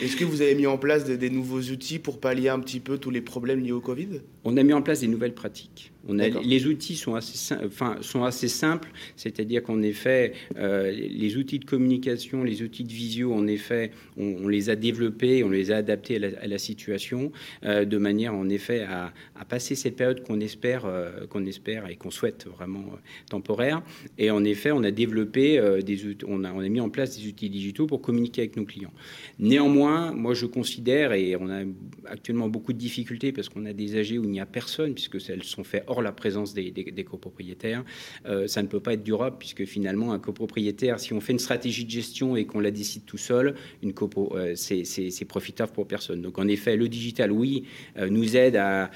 Est-ce 0.00 0.16
que 0.16 0.24
vous 0.24 0.42
avez 0.42 0.54
mis 0.54 0.66
en 0.66 0.78
place 0.78 1.04
des, 1.04 1.30
nouveaux 1.30 1.60
outils 1.60 1.98
pour 1.98 2.20
pallier 2.20 2.48
un 2.48 2.60
petit 2.60 2.80
peu 2.80 2.98
tous 2.98 3.10
les 3.10 3.20
problèmes 3.20 3.60
liés 3.60 3.72
au 3.72 3.80
Covid? 3.80 4.20
On 4.44 4.56
a 4.56 4.62
mis 4.62 4.72
en 4.72 4.82
place 4.82 5.00
des 5.00 5.08
nouvelles 5.08 5.34
pratiques. 5.34 5.92
On 6.10 6.18
a, 6.20 6.28
les 6.28 6.66
outils 6.66 6.96
sont 6.96 7.16
assez, 7.16 7.54
enfin, 7.66 7.98
sont 8.00 8.24
assez 8.24 8.48
simples, 8.48 8.88
c'est-à-dire 9.14 9.62
qu'en 9.62 9.82
effet, 9.82 10.32
euh, 10.56 10.90
les 10.90 11.36
outils 11.36 11.58
de 11.58 11.66
communication, 11.66 12.44
les 12.44 12.62
outils 12.62 12.84
de 12.84 12.92
visio, 12.92 13.34
en 13.34 13.46
effet, 13.46 13.90
on, 14.16 14.48
les 14.48 14.70
a 14.70 14.76
développés, 14.76 15.44
on 15.44 15.50
les 15.50 15.70
a 15.70 15.76
adaptés 15.76 16.16
à 16.16 16.46
la, 16.46 16.58
situation, 16.58 17.30
euh, 17.64 17.84
de 17.84 17.98
manière 17.98 18.34
en 18.34 18.48
effet 18.48 18.86
à, 18.88 19.12
passer 19.48 19.74
cette 19.74 19.96
période 19.96 20.22
qu'on 20.22 20.40
espère, 20.40 20.86
euh, 20.86 21.26
qu'on 21.26 21.44
espère 21.44 21.88
et 21.88 21.96
qu'on 21.96 22.10
souhaite 22.10 22.46
vraiment 22.46 22.84
temporaire. 23.28 23.82
Et 24.16 24.30
en 24.30 24.44
effet, 24.44 24.70
on 24.70 24.84
a 24.84 24.90
développé 24.90 25.60
des, 25.84 26.16
on 26.26 26.44
a, 26.44 26.52
on 26.52 26.60
a 26.60 26.68
mis 26.68 26.80
en 26.80 26.90
place 26.90 27.18
des 27.18 27.28
outils 27.28 27.50
digitaux 27.50 27.86
pour 27.86 28.00
communiquer 28.00 28.42
avec 28.42 28.56
nos 28.56 28.64
clients. 28.64 28.92
Néanmoins, 29.38 30.12
moi 30.12 30.32
je 30.32 30.46
considère, 30.46 31.12
et 31.12 31.36
on 31.36 31.50
a 31.50 31.64
actuellement 32.06 32.48
beaucoup 32.48 32.72
de 32.72 32.78
difficultés 32.78 33.32
parce 33.32 33.48
qu'on 33.48 33.66
a 33.66 33.72
des 33.72 33.96
AG 33.96 34.18
où 34.18 34.24
il 34.24 34.30
n'y 34.30 34.37
a 34.40 34.46
personne, 34.46 34.94
puisque 34.94 35.18
elles 35.28 35.42
sont 35.42 35.64
faites 35.64 35.84
hors 35.86 36.02
la 36.02 36.12
présence 36.12 36.54
des, 36.54 36.72
copropriétaires. 37.04 37.84
Euh, 38.26 38.46
ça 38.46 38.62
ne 38.62 38.68
peut 38.68 38.80
pas 38.80 38.94
être 38.94 39.02
durable 39.02 39.36
puisque 39.38 39.64
finalement 39.64 40.12
un 40.12 40.18
copropriétaire, 40.18 41.00
si 41.00 41.12
on 41.12 41.20
fait 41.20 41.32
une 41.32 41.38
stratégie 41.38 41.84
de 41.84 41.90
gestion 41.90 42.36
et 42.36 42.46
qu'on 42.46 42.60
la 42.60 42.70
décide 42.70 43.04
tout 43.04 43.18
seul, 43.18 43.54
une 43.82 43.92
copro, 43.92 44.36
euh, 44.36 44.54
c'est 44.54 45.24
profitable 45.24 45.72
pour 45.72 45.86
personne. 45.86 46.22
Donc 46.22 46.38
en 46.38 46.48
effet, 46.48 46.76
le 46.76 46.88
digital, 46.88 47.32
oui, 47.32 47.64
euh, 47.96 48.08
nous 48.08 48.36
aide 48.36 48.56
à, 48.56 48.90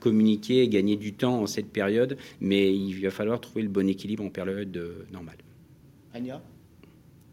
communiquer 0.00 0.62
et 0.62 0.68
gagner 0.68 0.96
du 0.96 1.12
temps 1.12 1.42
en 1.42 1.46
cette 1.46 1.70
période, 1.70 2.16
mais 2.40 2.74
il 2.74 3.00
va 3.00 3.10
falloir 3.10 3.40
trouver 3.40 3.62
le 3.62 3.68
bon 3.68 3.88
équilibre 3.88 4.24
en 4.24 4.30
période 4.30 5.06
normale. 5.12 5.36
Anya? 6.12 6.42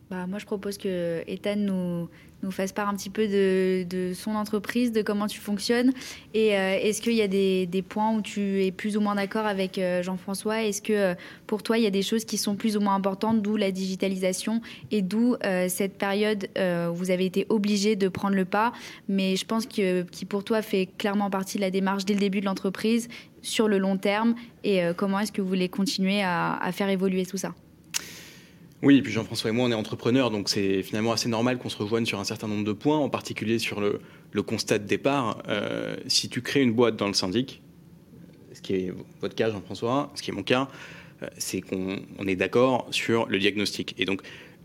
Bah, 0.10 0.28
moi, 0.28 0.40
je 0.40 0.46
propose 0.46 0.78
que 0.78 1.24
Ethan 1.26 1.56
nous, 1.56 2.10
nous 2.44 2.52
fasse 2.52 2.72
part 2.72 2.90
un 2.90 2.96
petit 2.96 3.10
peu 3.10 3.28
de, 3.28 4.14
son 4.14 4.36
entreprise, 4.36 4.92
de 4.92 5.02
comment 5.02 5.28
tu 5.28 5.40
fonctionnes. 5.40 5.92
Et 6.34 6.58
euh, 6.58 6.78
est-ce 6.82 7.02
qu'il 7.02 7.14
y 7.14 7.22
a 7.22 7.28
des, 7.28 7.86
points 7.88 8.14
où 8.14 8.22
tu 8.22 8.64
es 8.64 8.72
plus 8.72 8.98
ou 8.98 9.02
moins 9.02 9.16
d'accord 9.16 9.46
avec 9.46 9.78
euh, 9.78 10.04
Jean-François? 10.04 10.64
Est-ce 10.64 10.82
que 10.82 10.94
euh, 10.94 11.16
pour 11.48 11.64
toi, 11.64 11.78
il 11.78 11.84
y 11.84 11.88
a 11.88 11.92
des 11.92 12.02
choses 12.02 12.26
qui 12.26 12.38
sont 12.38 12.56
plus 12.56 12.78
ou 12.78 12.80
moins 12.80 12.96
importantes, 12.96 13.42
d'où 13.42 13.58
la 13.58 13.72
digitalisation 13.72 14.62
et 14.92 15.02
d'où 15.02 15.36
cette 15.68 15.98
période 15.98 16.48
où 16.58 16.94
vous 16.94 17.12
avez 17.12 17.26
été 17.26 17.46
obligé 17.50 17.96
de 17.96 18.08
prendre 18.08 18.36
le 18.36 18.46
pas? 18.46 18.72
Mais 19.08 19.36
je 19.36 19.46
pense 19.46 19.66
que 19.66 20.04
qui 20.04 20.26
pour 20.26 20.44
toi 20.44 20.62
fait 20.62 20.88
clairement 20.98 21.30
partie 21.30 21.58
de 21.58 21.62
la 21.62 21.72
démarche 21.72 22.06
dès 22.06 22.14
le 22.14 22.20
début 22.20 22.40
de 22.40 22.46
l'entreprise 22.46 23.08
sur 23.42 23.68
le 23.68 23.78
long 23.78 23.98
terme. 23.98 24.36
Et 24.64 24.82
comment 24.96 25.20
est-ce 25.20 25.32
que 25.32 25.42
vous 25.42 25.48
voulez 25.48 25.70
continuer 25.70 26.22
à 26.24 26.70
faire 26.72 26.90
évoluer 26.90 27.26
tout 27.26 27.38
ça? 27.38 27.54
Oui, 28.84 28.98
et 28.98 29.02
puis 29.02 29.12
Jean-François 29.12 29.52
et 29.52 29.54
moi, 29.54 29.68
on 29.68 29.72
est 29.72 29.76
entrepreneurs, 29.76 30.32
donc 30.32 30.50
c'est 30.50 30.82
finalement 30.82 31.12
assez 31.12 31.30
normal 31.30 31.60
qu'on 31.60 31.70
se 31.70 31.78
rejoigne 31.78 32.06
sur 32.06 32.20
un 32.20 32.24
certain 32.24 32.48
nombre 32.48 32.64
de 32.64 32.74
points, 32.74 32.98
en 32.98 33.10
particulier 33.10 33.60
sur 33.60 33.80
le, 33.80 34.00
constat 34.42 34.80
de 34.80 34.88
départ. 34.88 35.44
Euh, 35.48 35.96
si 36.08 36.30
tu 36.30 36.42
crées 36.42 36.62
une 36.62 36.74
boîte 36.74 36.96
dans 36.96 37.08
le 37.08 37.14
syndic, 37.14 37.62
ce 38.54 38.62
qui 38.62 38.74
est 38.74 38.94
votre 39.22 39.36
cas, 39.36 39.52
Jean-François, 39.52 40.12
ce 40.16 40.24
qui 40.24 40.32
est 40.32 40.34
mon 40.34 40.44
cas, 40.44 40.68
euh, 41.22 41.28
c'est 41.38 41.62
qu'on 41.62 42.28
est 42.28 42.36
d'accord 42.36 42.88
sur 42.90 43.28
le 43.28 43.38
diagnostic. 43.38 43.94
Et 44.00 44.06
donc, 44.06 44.24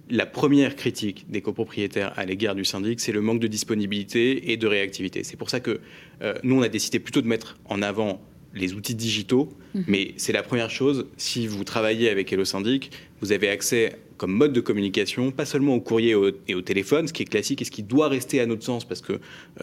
la 0.08 0.24
première 0.24 0.76
critique 0.76 1.26
des 1.28 1.42
copropriétaires 1.42 2.12
à 2.16 2.24
l'égard 2.24 2.54
du 2.54 2.64
syndic, 2.64 3.00
c'est 3.00 3.12
le 3.12 3.20
manque 3.20 3.40
de 3.40 3.48
disponibilité 3.48 4.52
et 4.52 4.56
de 4.56 4.66
réactivité. 4.66 5.24
C'est 5.24 5.36
pour 5.36 5.50
ça 5.50 5.60
que 5.60 5.80
euh, 6.22 6.34
nous, 6.42 6.58
on 6.58 6.62
a 6.62 6.68
décidé 6.68 7.00
plutôt 7.00 7.20
de 7.20 7.26
mettre 7.26 7.58
en 7.66 7.82
avant 7.82 8.22
les 8.54 8.72
outils 8.72 8.94
digitaux, 8.94 9.50
mhm. 9.74 9.84
mais 9.86 10.14
c'est 10.16 10.32
la 10.32 10.42
première 10.42 10.70
chose. 10.70 11.06
Si 11.18 11.46
vous 11.46 11.64
travaillez 11.64 12.08
avec 12.08 12.32
Hello 12.32 12.44
Syndic, 12.44 12.90
vous 13.20 13.32
avez 13.32 13.50
accès 13.50 13.98
comme 14.16 14.32
mode 14.32 14.52
de 14.52 14.60
communication, 14.60 15.30
pas 15.30 15.44
seulement 15.44 15.74
au 15.74 15.80
courrier 15.80 16.14
et 16.48 16.54
au, 16.54 16.62
téléphone, 16.62 17.08
ce 17.08 17.12
qui 17.12 17.22
est 17.22 17.26
classique 17.26 17.62
et 17.62 17.64
ce 17.64 17.70
qui 17.70 17.82
doit 17.82 18.08
rester 18.08 18.40
à 18.40 18.46
notre 18.46 18.64
sens, 18.64 18.84
parce 18.84 19.00
qu'il 19.00 19.18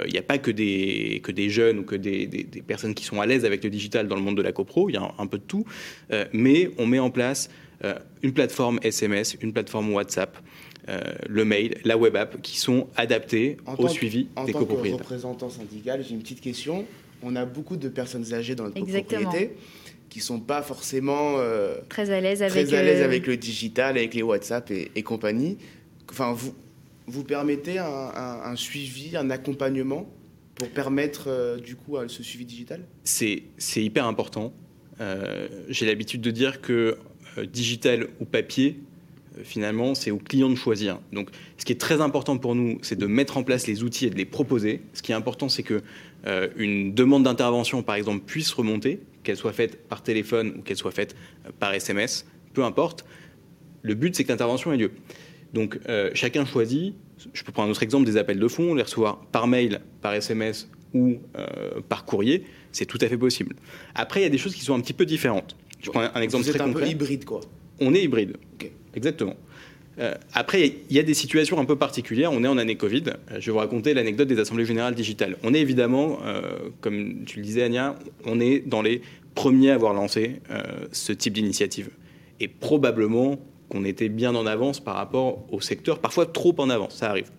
n'y 0.08 0.18
euh, 0.18 0.20
a 0.20 0.24
pas 0.24 0.38
que 0.38 0.52
des, 0.52 1.22
que 1.24 1.32
des 1.32 1.50
jeunes 1.50 1.80
ou 1.80 1.84
que 1.84 1.96
des, 1.96 2.28
personnes 2.66 2.94
qui 2.94 3.04
sont 3.04 3.22
à 3.22 3.26
l'aise 3.26 3.46
avec 3.46 3.64
le 3.64 3.70
digital 3.70 4.08
dans 4.08 4.16
le 4.16 4.22
monde 4.22 4.38
de 4.38 4.42
la 4.42 4.52
copro, 4.52 4.90
il 4.90 4.94
y 4.94 4.98
a 4.98 5.14
un, 5.18 5.28
peu 5.28 5.38
de 5.38 5.44
tout, 5.44 5.66
euh, 6.12 6.26
mais 6.34 6.72
on 6.78 6.86
met 6.86 7.00
en 7.00 7.10
place 7.10 7.50
euh, 7.84 7.96
une 8.22 8.34
plateforme 8.34 8.80
SMS, 8.84 9.38
une 9.42 9.54
plateforme 9.54 9.94
WhatsApp, 9.94 10.38
le 11.30 11.46
mail, 11.46 11.78
la 11.86 11.98
web 11.98 12.18
app, 12.18 12.42
qui 12.42 12.58
sont 12.58 12.88
adaptés 12.98 13.56
au 13.78 13.88
suivi 13.88 14.28
des 14.46 14.52
copropriétaires. 14.52 14.96
En 14.96 14.98
tant 14.98 14.98
que 14.98 15.04
représentant 15.04 15.50
syndical, 15.50 16.04
j'ai 16.04 16.14
une 16.14 16.22
petite 16.22 16.42
question. 16.42 16.86
On 17.22 17.38
a 17.38 17.46
beaucoup 17.46 17.78
de 17.78 17.88
personnes 17.88 18.34
âgées 18.34 18.54
dans 18.54 18.66
notre 18.66 18.78
copropriété 18.78 19.56
qui 20.14 20.20
sont 20.20 20.40
pas 20.40 20.62
forcément 20.62 21.40
euh, 21.40 21.74
très 21.90 22.12
à 22.12 22.22
l'aise 22.22 22.44
avec, 22.44 22.70
l'aise 22.70 23.02
avec 23.02 23.26
le 23.26 23.36
digital, 23.36 23.98
avec 23.98 24.14
les 24.14 24.22
WhatsApp 24.22 24.70
et, 24.70 25.02
compagnie. 25.02 25.58
Enfin, 26.08 26.34
vous, 26.34 26.54
vous 27.08 27.24
permettez 27.24 27.80
un, 27.80 28.56
suivi, 28.56 29.18
un 29.18 29.32
accompagnement 29.32 30.08
pour 30.54 30.70
permettre 30.70 31.30
euh, 31.30 31.58
du 31.58 31.76
coup 31.76 31.98
ce 32.08 32.22
suivi 32.22 32.46
digital? 32.46 32.82
C'est 33.04 33.42
hyper 33.76 34.06
important. 34.06 34.54
Euh, 35.02 35.48
j'ai 35.70 35.88
l'habitude 35.88 36.22
de 36.22 36.30
dire 36.30 36.62
que 36.62 37.00
digital 37.52 38.08
ou 38.20 38.26
papier, 38.26 38.82
finalement, 39.44 39.96
c'est 39.96 40.12
au 40.12 40.20
client 40.20 40.52
de 40.52 40.56
choisir. 40.56 41.00
Donc, 41.12 41.32
ce 41.58 41.66
qui 41.66 41.74
est 41.74 41.82
très 41.82 42.02
important 42.02 42.38
pour 42.38 42.54
nous, 42.54 42.78
c'est 42.84 43.00
de 43.00 43.08
mettre 43.08 43.38
en 43.38 43.42
place 43.42 43.66
les 43.66 43.82
outils 43.82 44.06
et 44.06 44.12
de 44.12 44.16
les 44.16 44.26
proposer. 44.26 44.84
Ce 44.94 45.02
qui 45.02 45.12
est 45.12 45.16
important, 45.16 45.50
c'est 45.50 45.64
que 45.64 45.82
une 46.56 46.94
demande 46.94 47.24
d'intervention, 47.24 47.82
par 47.82 47.96
exemple, 47.96 48.24
puisse 48.28 48.54
remonter 48.54 49.00
qu'elle 49.24 49.38
soit 49.38 49.54
faite 49.54 49.88
par 49.88 50.04
téléphone 50.04 50.56
ou 50.58 50.62
qu'elle 50.62 50.78
soit 50.78 50.92
faite 50.92 51.16
euh, 51.46 51.50
par 51.60 51.74
SMS, 51.74 52.26
peu 52.54 52.64
importe. 52.64 53.06
Le 53.82 53.96
but, 53.96 54.16
c'est 54.16 54.24
que 54.24 54.30
l'intervention 54.30 54.72
ait 54.72 54.78
lieu. 54.78 54.92
Donc, 55.54 55.80
euh, 55.88 56.12
chacun 56.14 56.46
choisit. 56.46 56.96
Je 57.34 57.44
peux 57.44 57.52
prendre 57.52 57.70
un 57.70 57.72
autre 57.72 57.84
exemple 57.84 58.06
des 58.06 58.18
appels 58.18 58.40
de 58.40 58.48
fonds, 58.48 58.74
les 58.74 58.84
recevoir 58.84 59.20
par 59.32 59.48
mail, 59.48 59.82
par 60.02 60.14
SMS 60.14 60.70
ou 60.94 61.18
euh, 61.38 61.82
par 61.88 62.06
courrier. 62.06 62.46
C'est 62.72 62.86
tout 62.86 62.98
à 63.02 63.08
fait 63.08 63.18
possible. 63.18 63.56
Après, 63.96 64.22
il 64.22 64.24
y 64.24 64.28
a 64.28 64.30
des 64.30 64.38
choses 64.38 64.56
qui 64.56 64.62
sont 64.62 64.76
un 64.76 64.82
petit 64.82 64.94
peu 64.94 65.06
différentes. 65.06 65.56
Je 65.82 65.90
prends 65.90 66.02
un, 66.02 66.22
exemple 66.22 66.44
Vous 66.44 66.50
êtes 66.50 66.62
un 66.62 66.72
peu 66.72 66.88
hybride, 66.88 67.26
quoi. 67.26 67.42
On 67.80 67.94
est 67.94 68.04
hybride. 68.04 68.38
Exactement. 68.96 69.36
Euh, 70.00 70.14
après, 70.34 70.74
il 70.90 70.96
y 70.96 71.00
a 71.00 71.04
des 71.04 71.14
situations 71.14 71.60
un 71.60 71.66
peu 71.66 71.76
particulières. 71.76 72.32
On 72.32 72.44
est 72.44 72.48
en 72.48 72.58
année 72.58 72.76
Covid. 72.76 73.04
Euh, 73.08 73.40
je 73.40 73.46
vais 73.46 73.52
vous 73.52 73.58
raconter 73.60 73.94
l'anecdote 73.94 74.28
des 74.28 74.40
assemblées 74.40 74.66
générales 74.66 74.96
digitales. 74.96 75.38
On 75.44 75.54
est 75.54 75.60
évidemment, 75.60 76.20
euh, 76.26 76.42
comme 76.82 77.26
tu 77.26 77.38
le 77.38 77.46
disais, 77.46 77.64
Ania, 77.64 77.98
on 78.26 78.40
est 78.40 78.60
dans 78.60 78.82
les 78.82 79.02
premiers 79.36 79.72
à 79.72 79.76
avoir 79.76 79.94
lancé 79.94 80.42
ce 80.92 81.12
type 81.12 81.34
d'initiative. 81.34 81.90
Et 82.40 82.48
probablement 82.48 83.40
qu'on 83.70 83.84
était 83.84 84.10
bien 84.10 84.36
en 84.36 84.46
avance 84.46 84.80
par 84.80 84.96
rapport 84.96 85.44
au 85.52 85.60
secteur, 85.60 85.98
parfois 85.98 86.28
trop 86.28 86.54
en 86.60 86.70
avance, 86.70 86.98
ça 86.98 87.10
arrive. 87.10 87.32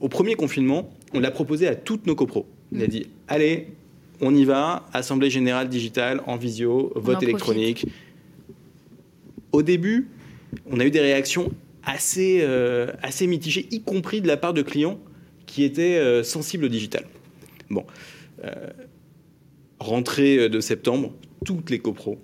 Au 0.00 0.08
premier 0.08 0.34
confinement, 0.34 0.90
on 1.14 1.20
l'a 1.20 1.30
proposé 1.30 1.66
à 1.66 1.74
toutes 1.74 2.06
nos 2.06 2.14
copros. 2.14 2.46
On 2.74 2.80
a 2.80 2.86
dit, 2.86 3.06
allez, 3.26 3.68
on 4.20 4.34
y 4.34 4.44
va, 4.44 4.86
assemblée 4.92 5.30
générale 5.30 5.70
digitale, 5.70 6.20
en 6.26 6.36
visio, 6.36 6.92
vote 6.94 7.22
électronique. 7.22 7.86
Au 9.52 9.62
début, 9.62 10.08
on 10.70 10.78
a 10.78 10.84
eu 10.84 10.90
des 10.90 11.00
réactions 11.00 11.50
assez, 11.84 12.40
euh, 12.42 12.88
assez 13.02 13.26
mitigées, 13.26 13.66
y 13.70 13.82
compris 13.82 14.20
de 14.20 14.26
la 14.26 14.36
part 14.36 14.54
de 14.54 14.62
clients 14.62 14.98
qui 15.46 15.64
étaient 15.64 15.98
euh, 15.98 16.22
sensibles 16.22 16.66
au 16.66 16.68
digital. 16.68 17.04
Bon, 17.70 17.84
euh, 18.44 18.52
rentrée 19.78 20.48
de 20.48 20.60
septembre, 20.60 21.12
toutes 21.44 21.70
les 21.70 21.78
copros 21.78 22.18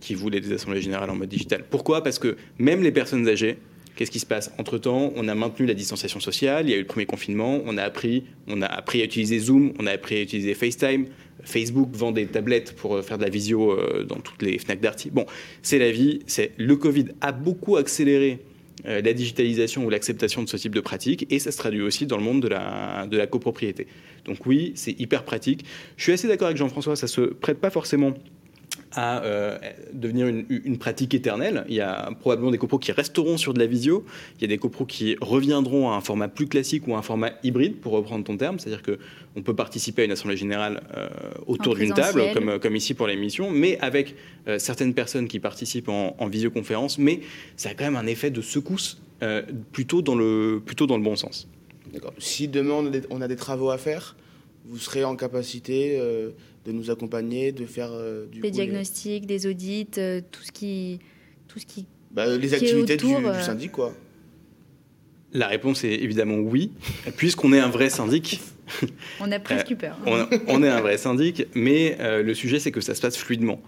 qui 0.00 0.14
voulaient 0.14 0.40
des 0.40 0.52
assemblées 0.52 0.82
générales 0.82 1.10
en 1.10 1.16
mode 1.16 1.28
digital. 1.28 1.64
Pourquoi? 1.68 2.02
Parce 2.02 2.18
que 2.18 2.36
même 2.58 2.82
les 2.82 2.92
personnes 2.92 3.28
âgées, 3.28 3.58
Qu'est-ce 3.96 4.12
qui 4.12 4.20
se 4.20 4.26
passe? 4.26 4.52
Entre-temps, 4.58 5.12
on 5.16 5.26
a 5.26 5.34
maintenu 5.34 5.66
la 5.66 5.74
distanciation 5.74 6.20
sociale, 6.20 6.68
il 6.68 6.70
y 6.70 6.72
a 6.72 6.76
eu 6.76 6.82
le 6.82 6.86
premier 6.86 7.04
confinement, 7.04 7.60
on 7.66 7.76
a 7.76 7.82
appris, 7.82 8.22
on 8.46 8.62
a 8.62 8.66
appris 8.66 9.00
à 9.00 9.04
utiliser 9.04 9.40
Zoom, 9.40 9.72
on 9.80 9.88
a 9.88 9.90
appris 9.90 10.14
à 10.14 10.20
utiliser 10.22 10.54
FaceTime, 10.54 11.06
Facebook 11.42 11.88
vend 11.94 12.12
des 12.12 12.26
tablettes 12.26 12.76
pour 12.76 13.02
faire 13.02 13.18
de 13.18 13.24
la 13.24 13.28
visio 13.28 13.76
dans 14.04 14.20
toutes 14.20 14.40
les 14.42 14.56
FNAC 14.58 14.80
d'arty. 14.80 15.10
Bon, 15.10 15.26
c'est 15.62 15.80
la 15.80 15.90
vie, 15.90 16.20
c'est 16.28 16.52
le 16.58 16.76
Covid 16.76 17.06
a 17.20 17.32
beaucoup 17.32 17.76
accéléré 17.76 18.38
la 18.84 19.12
digitalisation 19.12 19.84
ou 19.84 19.90
l'acceptation 19.90 20.42
de 20.42 20.48
ce 20.48 20.56
type 20.56 20.74
de 20.74 20.80
pratique 20.80 21.26
et 21.30 21.38
ça 21.38 21.50
se 21.52 21.58
traduit 21.58 21.82
aussi 21.82 22.06
dans 22.06 22.16
le 22.16 22.22
monde 22.22 22.42
de 22.42 22.48
la, 22.48 23.26
copropriété. 23.26 23.86
Donc 24.24 24.46
oui, 24.46 24.72
c'est 24.74 24.98
hyper 25.00 25.24
pratique. 25.24 25.64
Je 25.96 26.04
suis 26.04 26.12
assez 26.12 26.28
d'accord 26.28 26.46
avec 26.46 26.56
Jean-François, 26.56 26.96
ça 26.96 27.06
se 27.06 27.20
prête 27.20 27.58
pas 27.58 27.70
forcément 27.70 28.14
à 28.92 29.22
euh, 29.24 29.58
devenir 29.92 30.26
une, 30.26 30.78
pratique 30.78 31.14
éternelle. 31.14 31.64
Il 31.68 31.74
y 31.74 31.80
a 31.80 32.10
probablement 32.20 32.50
des 32.50 32.58
copros 32.58 32.78
qui 32.78 32.92
resteront 32.92 33.36
sur 33.36 33.52
de 33.54 33.58
la 33.58 33.66
visio. 33.66 34.04
Il 34.36 34.42
y 34.42 34.44
a 34.44 34.48
des 34.48 34.58
copros 34.58 34.86
qui 34.86 35.16
reviendront 35.20 35.90
à 35.90 35.96
un 35.96 36.00
format 36.00 36.28
plus 36.28 36.46
classique 36.46 36.86
ou 36.86 36.94
à 36.94 36.98
un 36.98 37.02
format 37.02 37.32
hybride, 37.42 37.76
pour 37.76 37.92
reprendre 37.92 38.24
ton 38.24 38.36
terme. 38.36 38.58
C'est-à-dire 38.58 38.82
qu'on 38.82 39.42
peut 39.42 39.54
participer 39.54 40.02
à 40.02 40.04
une 40.06 40.12
assemblée 40.12 40.36
générale 40.36 40.82
euh, 40.96 41.08
autour 41.46 41.74
d'une 41.74 41.92
table, 41.92 42.22
comme, 42.32 42.58
comme, 42.58 42.76
ici 42.76 42.94
pour 42.94 43.06
l'émission, 43.06 43.50
mais 43.50 43.78
avec 43.80 44.14
euh, 44.46 44.58
certaines 44.58 44.94
personnes 44.94 45.28
qui 45.28 45.40
participent 45.40 45.88
en, 45.88 46.14
visioconférence. 46.28 46.98
Mais 46.98 47.20
ça 47.56 47.70
a 47.70 47.74
quand 47.74 47.84
même 47.84 47.96
un 47.96 48.06
effet 48.06 48.30
de 48.30 48.40
secousse 48.40 49.00
plutôt, 49.72 50.02
dans 50.02 50.14
le, 50.14 50.62
plutôt 50.64 50.86
dans 50.86 50.96
le 50.96 51.02
bon 51.02 51.16
sens. 51.16 51.48
D'accord. 51.92 52.12
Si 52.18 52.48
demain 52.48 52.90
on 53.10 53.20
a 53.20 53.28
des 53.28 53.36
travaux 53.36 53.70
à 53.70 53.78
faire, 53.78 54.14
vous 54.66 54.78
serez 54.78 55.04
en 55.04 55.16
capacité 55.16 55.98
de 56.68 56.72
nous 56.72 56.90
accompagner, 56.90 57.50
de 57.50 57.64
faire 57.64 57.90
euh, 57.92 58.26
du 58.26 58.40
des 58.40 58.50
diagnostics, 58.50 59.26
des 59.26 59.46
audits, 59.46 59.88
euh, 59.96 60.20
tout 60.30 60.42
ce 60.42 60.52
qui, 60.52 60.98
tout 61.48 61.58
ce 61.58 61.64
qui, 61.64 61.86
bah, 62.10 62.36
les 62.36 62.52
activités 62.52 62.98
du, 62.98 63.06
euh. 63.06 63.40
syndic, 63.40 63.72
quoi. 63.72 63.94
La 65.32 65.46
réponse 65.46 65.84
est 65.84 65.94
évidemment 65.94 66.36
oui, 66.36 66.72
puisqu'on 67.16 67.52
est 67.54 67.58
un 67.58 67.68
vrai 67.68 67.88
syndic. 67.88 68.40
On 69.20 69.32
a 69.32 69.38
presque 69.38 69.74
peur. 69.76 69.96
on, 70.46 70.62
est 70.62 70.68
un 70.68 70.80
vrai 70.82 70.98
syndic, 70.98 71.46
mais 71.54 71.96
le 72.00 72.34
sujet 72.34 72.58
c'est 72.58 72.70
que 72.70 72.82
ça 72.82 72.94
se 72.94 73.00
passe 73.00 73.16
fluidement. 73.16 73.62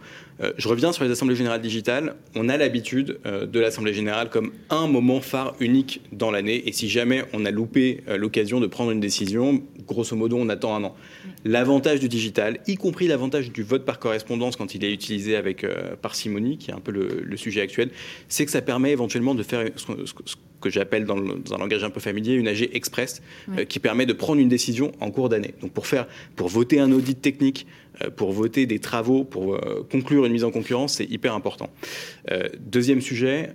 je 0.58 0.68
reviens 0.68 0.92
sur 0.92 1.04
les 1.04 1.10
assemblées 1.10 1.36
générales 1.36 1.62
digitales. 1.62 2.16
On 2.34 2.50
a 2.50 2.58
l'habitude 2.58 3.18
de 3.24 3.60
l'assemblée 3.60 3.94
générale 3.94 4.28
comme 4.28 4.52
un 4.68 4.88
moment 4.88 5.22
phare 5.22 5.54
unique 5.58 6.02
dans 6.12 6.30
l'année, 6.30 6.68
et 6.68 6.72
si 6.72 6.90
jamais 6.90 7.24
on 7.32 7.46
a 7.46 7.50
loupé 7.50 8.02
l'occasion 8.08 8.60
de 8.60 8.66
prendre 8.66 8.90
une 8.90 9.00
décision, 9.00 9.62
grosso 9.90 10.16
modo 10.16 10.36
on 10.36 10.48
attend 10.48 10.74
un 10.74 10.84
an. 10.84 10.94
L'avantage 11.44 12.00
du 12.00 12.08
digital, 12.08 12.58
y 12.66 12.76
compris 12.76 13.06
l'avantage 13.06 13.50
du 13.50 13.62
vote 13.62 13.84
par 13.84 13.98
correspondance 13.98 14.56
quand 14.56 14.74
il 14.74 14.84
est 14.84 14.92
utilisé 14.92 15.36
avec 15.36 15.64
euh, 15.64 15.96
parcimonie, 16.00 16.58
qui 16.58 16.70
est 16.70 16.74
un 16.74 16.80
peu 16.80 16.92
le, 16.92 17.36
sujet 17.36 17.60
actuel, 17.60 17.90
c'est 18.28 18.44
que 18.44 18.50
ça 18.50 18.60
permet 18.60 18.90
éventuellement 18.90 19.34
de 19.34 19.42
faire 19.42 19.64
ce, 19.76 19.86
que 20.60 20.68
j'appelle 20.68 21.06
dans, 21.06 21.16
un 21.16 21.58
langage 21.58 21.84
un 21.84 21.90
peu 21.90 22.00
familier 22.00 22.34
une 22.34 22.48
AG 22.48 22.68
express, 22.72 23.22
euh, 23.56 23.64
qui 23.64 23.78
permet 23.78 24.04
de 24.04 24.12
prendre 24.12 24.40
une 24.40 24.48
décision 24.48 24.92
en 25.00 25.10
cours 25.10 25.28
d'année. 25.28 25.54
Donc 25.62 25.72
pour 25.72 25.86
faire, 25.86 26.06
pour 26.36 26.48
voter 26.48 26.80
un 26.80 26.92
audit 26.92 27.20
technique, 27.20 27.66
euh, 28.02 28.10
pour 28.10 28.32
voter 28.32 28.66
des 28.66 28.78
travaux, 28.78 29.24
pour 29.24 29.58
conclure 29.90 30.26
une 30.26 30.32
mise 30.32 30.44
en 30.44 30.50
concurrence, 30.50 30.94
c'est 30.94 31.10
hyper 31.10 31.34
important. 31.34 31.70
deuxième 32.58 33.00
sujet, 33.00 33.54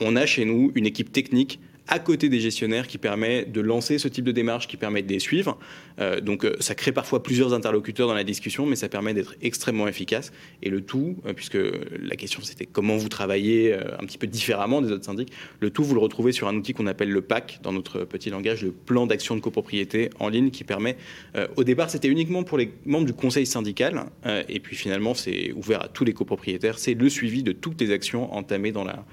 on 0.00 0.16
a 0.16 0.26
chez 0.26 0.44
nous 0.44 0.72
une 0.74 0.86
équipe 0.86 1.12
technique 1.12 1.60
à 1.88 1.98
côté 1.98 2.28
des 2.28 2.40
gestionnaires 2.40 2.86
qui 2.86 2.98
permet 2.98 3.44
de 3.44 3.60
lancer 3.60 3.98
ce 3.98 4.08
type 4.08 4.24
de 4.24 4.32
démarche, 4.32 4.66
qui 4.68 4.76
permet 4.76 5.02
de 5.02 5.12
les 5.12 5.18
suivre. 5.18 5.58
Euh, 6.00 6.20
donc 6.20 6.44
euh, 6.44 6.56
ça 6.60 6.74
crée 6.74 6.92
parfois 6.92 7.22
plusieurs 7.22 7.54
interlocuteurs 7.54 8.08
dans 8.08 8.14
la 8.14 8.24
discussion, 8.24 8.66
mais 8.66 8.76
ça 8.76 8.88
permet 8.88 9.14
d'être 9.14 9.34
extrêmement 9.40 9.88
efficace. 9.88 10.32
Et 10.62 10.70
le 10.70 10.80
tout, 10.80 11.16
euh, 11.26 11.32
puisque 11.32 11.58
la 12.00 12.16
question 12.16 12.40
c'était 12.42 12.66
comment 12.66 12.96
vous 12.96 13.08
travaillez 13.08 13.74
un 13.74 14.04
petit 14.04 14.18
peu 14.18 14.26
différemment 14.26 14.80
des 14.80 14.90
autres 14.90 15.04
syndics, 15.04 15.32
le 15.60 15.70
tout 15.70 15.84
vous 15.84 15.94
le 15.94 16.00
retrouvez 16.00 16.32
sur 16.32 16.48
un 16.48 16.56
outil 16.56 16.72
qu'on 16.72 16.86
appelle 16.86 17.10
le 17.10 17.22
PAC 17.22 17.60
dans 17.62 17.72
notre 17.72 18.00
petit 18.00 18.30
langage, 18.30 18.62
le 18.62 18.72
plan 18.72 19.06
d'action 19.06 19.36
de 19.36 19.40
copropriété 19.40 20.10
en 20.18 20.28
ligne, 20.28 20.50
qui 20.50 20.64
permet, 20.64 20.96
au 21.56 21.64
départ 21.64 21.90
c'était 21.90 22.08
uniquement 22.08 22.42
pour 22.42 22.58
les 22.58 22.72
membres 22.84 23.06
du 23.06 23.12
conseil 23.12 23.46
syndical, 23.46 24.04
et 24.48 24.60
puis 24.60 24.76
finalement 24.76 25.14
c'est 25.14 25.52
ouvert 25.52 25.82
à 25.82 25.88
tous 25.88 26.04
les 26.04 26.12
copropriétaires, 26.12 26.78
c'est 26.78 26.94
le 26.94 27.08
suivi 27.08 27.42
de 27.42 27.52
toutes 27.52 27.80
les 27.80 27.90
actions 27.90 28.32
entamées 28.32 28.72
dans 28.72 28.84
la 28.84 29.04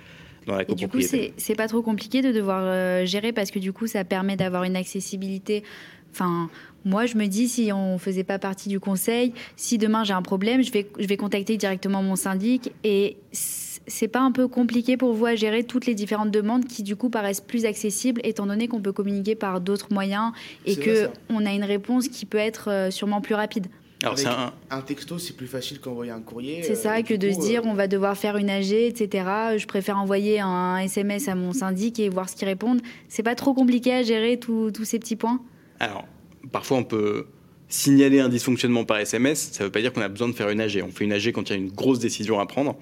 et 0.67 0.75
du 0.75 0.87
coup, 0.87 0.99
c'est 1.01 1.55
pas 1.55 1.67
trop 1.67 1.81
compliqué 1.81 2.21
de 2.21 2.31
devoir 2.31 2.61
euh, 2.63 3.05
gérer 3.05 3.31
parce 3.31 3.51
que 3.51 3.59
du 3.59 3.73
coup, 3.73 3.87
ça 3.87 4.03
permet 4.03 4.35
d'avoir 4.35 4.63
une 4.63 4.75
accessibilité. 4.75 5.63
Enfin, 6.11 6.49
moi, 6.85 7.05
je 7.05 7.15
me 7.17 7.25
dis, 7.27 7.47
si 7.47 7.71
on 7.73 7.97
faisait 7.97 8.23
pas 8.23 8.39
partie 8.39 8.69
du 8.69 8.79
conseil, 8.79 9.33
si 9.55 9.77
demain 9.77 10.03
j'ai 10.03 10.13
un 10.13 10.21
problème, 10.21 10.61
je 10.61 10.71
vais, 10.71 10.87
je 10.99 11.07
vais 11.07 11.17
contacter 11.17 11.57
directement 11.57 12.03
mon 12.03 12.15
syndic 12.15 12.71
et 12.83 13.17
c'est 13.31 14.07
pas 14.07 14.19
un 14.19 14.31
peu 14.31 14.47
compliqué 14.47 14.95
pour 14.97 15.13
vous 15.13 15.25
à 15.25 15.35
gérer 15.35 15.63
toutes 15.63 15.85
les 15.85 15.95
différentes 15.95 16.31
demandes 16.31 16.65
qui 16.65 16.83
du 16.83 16.95
coup 16.95 17.09
paraissent 17.09 17.41
plus 17.41 17.65
accessibles 17.65 18.21
étant 18.23 18.45
donné 18.45 18.67
qu'on 18.67 18.81
peut 18.81 18.91
communiquer 18.91 19.35
par 19.35 19.59
d'autres 19.59 19.91
moyens 19.91 20.31
et 20.65 20.75
que 20.75 21.09
on 21.29 21.45
a 21.45 21.51
une 21.51 21.63
réponse 21.63 22.07
qui 22.07 22.25
peut 22.25 22.37
être 22.37 22.69
euh, 22.69 22.91
sûrement 22.91 23.21
plus 23.21 23.35
rapide. 23.35 23.67
Alors, 24.03 24.51
un... 24.69 24.81
texto, 24.81 25.17
c'est 25.17 25.35
plus 25.35 25.47
facile 25.47 25.79
qu'envoyer 25.79 26.11
un 26.11 26.19
courrier. 26.19 26.61
C'est 26.63 26.75
ça, 26.75 26.97
euh, 26.97 27.01
que 27.01 27.13
de 27.13 27.31
se 27.31 27.39
dire 27.39 27.61
euh, 27.61 27.69
on 27.69 27.73
va 27.73 27.87
devoir 27.87 28.17
faire 28.17 28.37
une 28.37 28.49
AG, 28.49 28.71
etc. 28.73 29.25
Je 29.57 29.65
préfère 29.65 29.97
envoyer 29.97 30.39
un 30.41 30.77
SMS 30.77 31.27
à 31.29 31.35
mon 31.35 31.53
syndic 31.53 31.99
et 31.99 32.09
voir 32.09 32.29
ce 32.29 32.35
qu'ils 32.35 32.47
répondent. 32.47 32.81
C'est 33.07 33.23
pas 33.23 33.35
trop 33.35 33.53
compliqué 33.53 33.93
à 33.93 34.03
gérer 34.03 34.37
tous 34.37 34.71
ces 34.83 34.99
petits 34.99 35.15
points 35.15 35.39
Alors, 35.79 36.05
parfois 36.51 36.77
on 36.77 36.83
peut 36.83 37.27
signaler 37.69 38.19
un 38.19 38.29
dysfonctionnement 38.29 38.85
par 38.85 38.97
SMS. 38.97 39.51
Ça 39.53 39.63
ne 39.63 39.67
veut 39.67 39.71
pas 39.71 39.81
dire 39.81 39.93
qu'on 39.93 40.01
a 40.01 40.09
besoin 40.09 40.27
de 40.27 40.33
faire 40.33 40.49
une 40.49 40.61
AG. 40.61 40.83
On 40.85 40.91
fait 40.91 41.05
une 41.05 41.13
AG 41.13 41.31
quand 41.31 41.49
il 41.49 41.53
y 41.53 41.55
a 41.55 41.59
une 41.59 41.71
grosse 41.71 41.99
décision 41.99 42.39
à 42.39 42.45
prendre. 42.45 42.75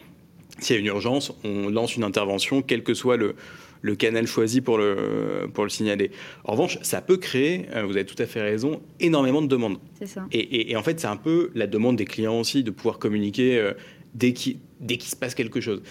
S'il 0.60 0.76
y 0.76 0.78
a 0.78 0.80
une 0.80 0.88
urgence, 0.88 1.32
on 1.44 1.70
lance 1.70 1.96
une 1.96 2.04
intervention, 2.04 2.62
quel 2.62 2.84
que 2.84 2.94
soit 2.94 3.18
le, 3.18 3.36
le 3.82 3.96
canal 3.96 4.28
choisi 4.28 4.62
pour 4.62 4.78
le, 4.78 5.50
pour 5.54 5.64
le 5.64 5.70
signaler. 5.70 6.12
En 6.44 6.54
revanche, 6.54 6.78
ça 6.82 7.02
peut 7.02 7.18
créer, 7.18 7.66
euh, 7.76 7.84
vous 7.84 7.96
avez 7.96 8.06
tout 8.06 8.22
à 8.22 8.26
fait 8.26 8.42
raison, 8.42 8.82
énormément 9.00 9.42
de 9.42 9.48
demandes. 9.48 9.78
C'est 10.00 10.08
ça. 10.08 10.26
Et, 10.32 10.76
en 10.76 10.84
fait, 10.84 11.00
c'est 11.00 11.08
un 11.08 11.18
peu 11.18 11.52
la 11.56 11.68
demande 11.68 11.96
des 11.96 12.06
clients 12.06 12.40
aussi 12.40 12.64
de 12.64 12.72
pouvoir 12.72 13.00
communiquer 13.00 13.58
euh, 13.58 13.74
dès 14.14 14.34
qu'il 14.34 14.60
se 15.02 15.16
passe 15.16 15.36
quelque 15.36 15.62
chose. 15.62 15.82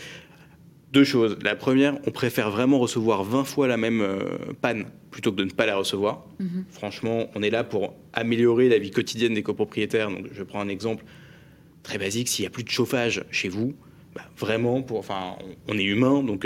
Deux 0.92 1.04
choses. 1.04 1.38
La 1.42 1.54
première, 1.54 1.98
on 2.06 2.10
préfère 2.10 2.50
vraiment 2.50 2.78
recevoir 2.78 3.22
20 3.22 3.44
fois 3.44 3.68
la 3.68 3.76
même 3.76 4.00
euh, 4.00 4.18
panne 4.60 4.86
plutôt 5.10 5.30
que 5.32 5.36
de 5.36 5.44
ne 5.44 5.50
pas 5.50 5.66
la 5.66 5.76
recevoir. 5.76 6.26
Mhm. 6.38 6.64
Franchement, 6.70 7.30
on 7.34 7.42
est 7.42 7.50
là 7.50 7.64
pour 7.64 7.94
améliorer 8.12 8.68
la 8.68 8.78
vie 8.78 8.90
quotidienne 8.90 9.34
des 9.34 9.42
copropriétaires. 9.42 10.10
Donc, 10.10 10.26
je 10.32 10.42
prends 10.42 10.60
un 10.60 10.68
exemple 10.68 11.04
très 11.82 11.98
basique. 11.98 12.28
S'il 12.28 12.42
n'y 12.44 12.48
a 12.48 12.50
plus 12.50 12.64
de 12.64 12.70
chauffage 12.70 13.24
chez 13.30 13.48
vous, 13.48 13.74
bah, 14.14 14.22
vraiment, 14.36 14.82
pour, 14.82 14.98
enfin, 14.98 15.36
on, 15.68 15.78
est 15.78 15.84
humain, 15.84 16.24
donc 16.24 16.44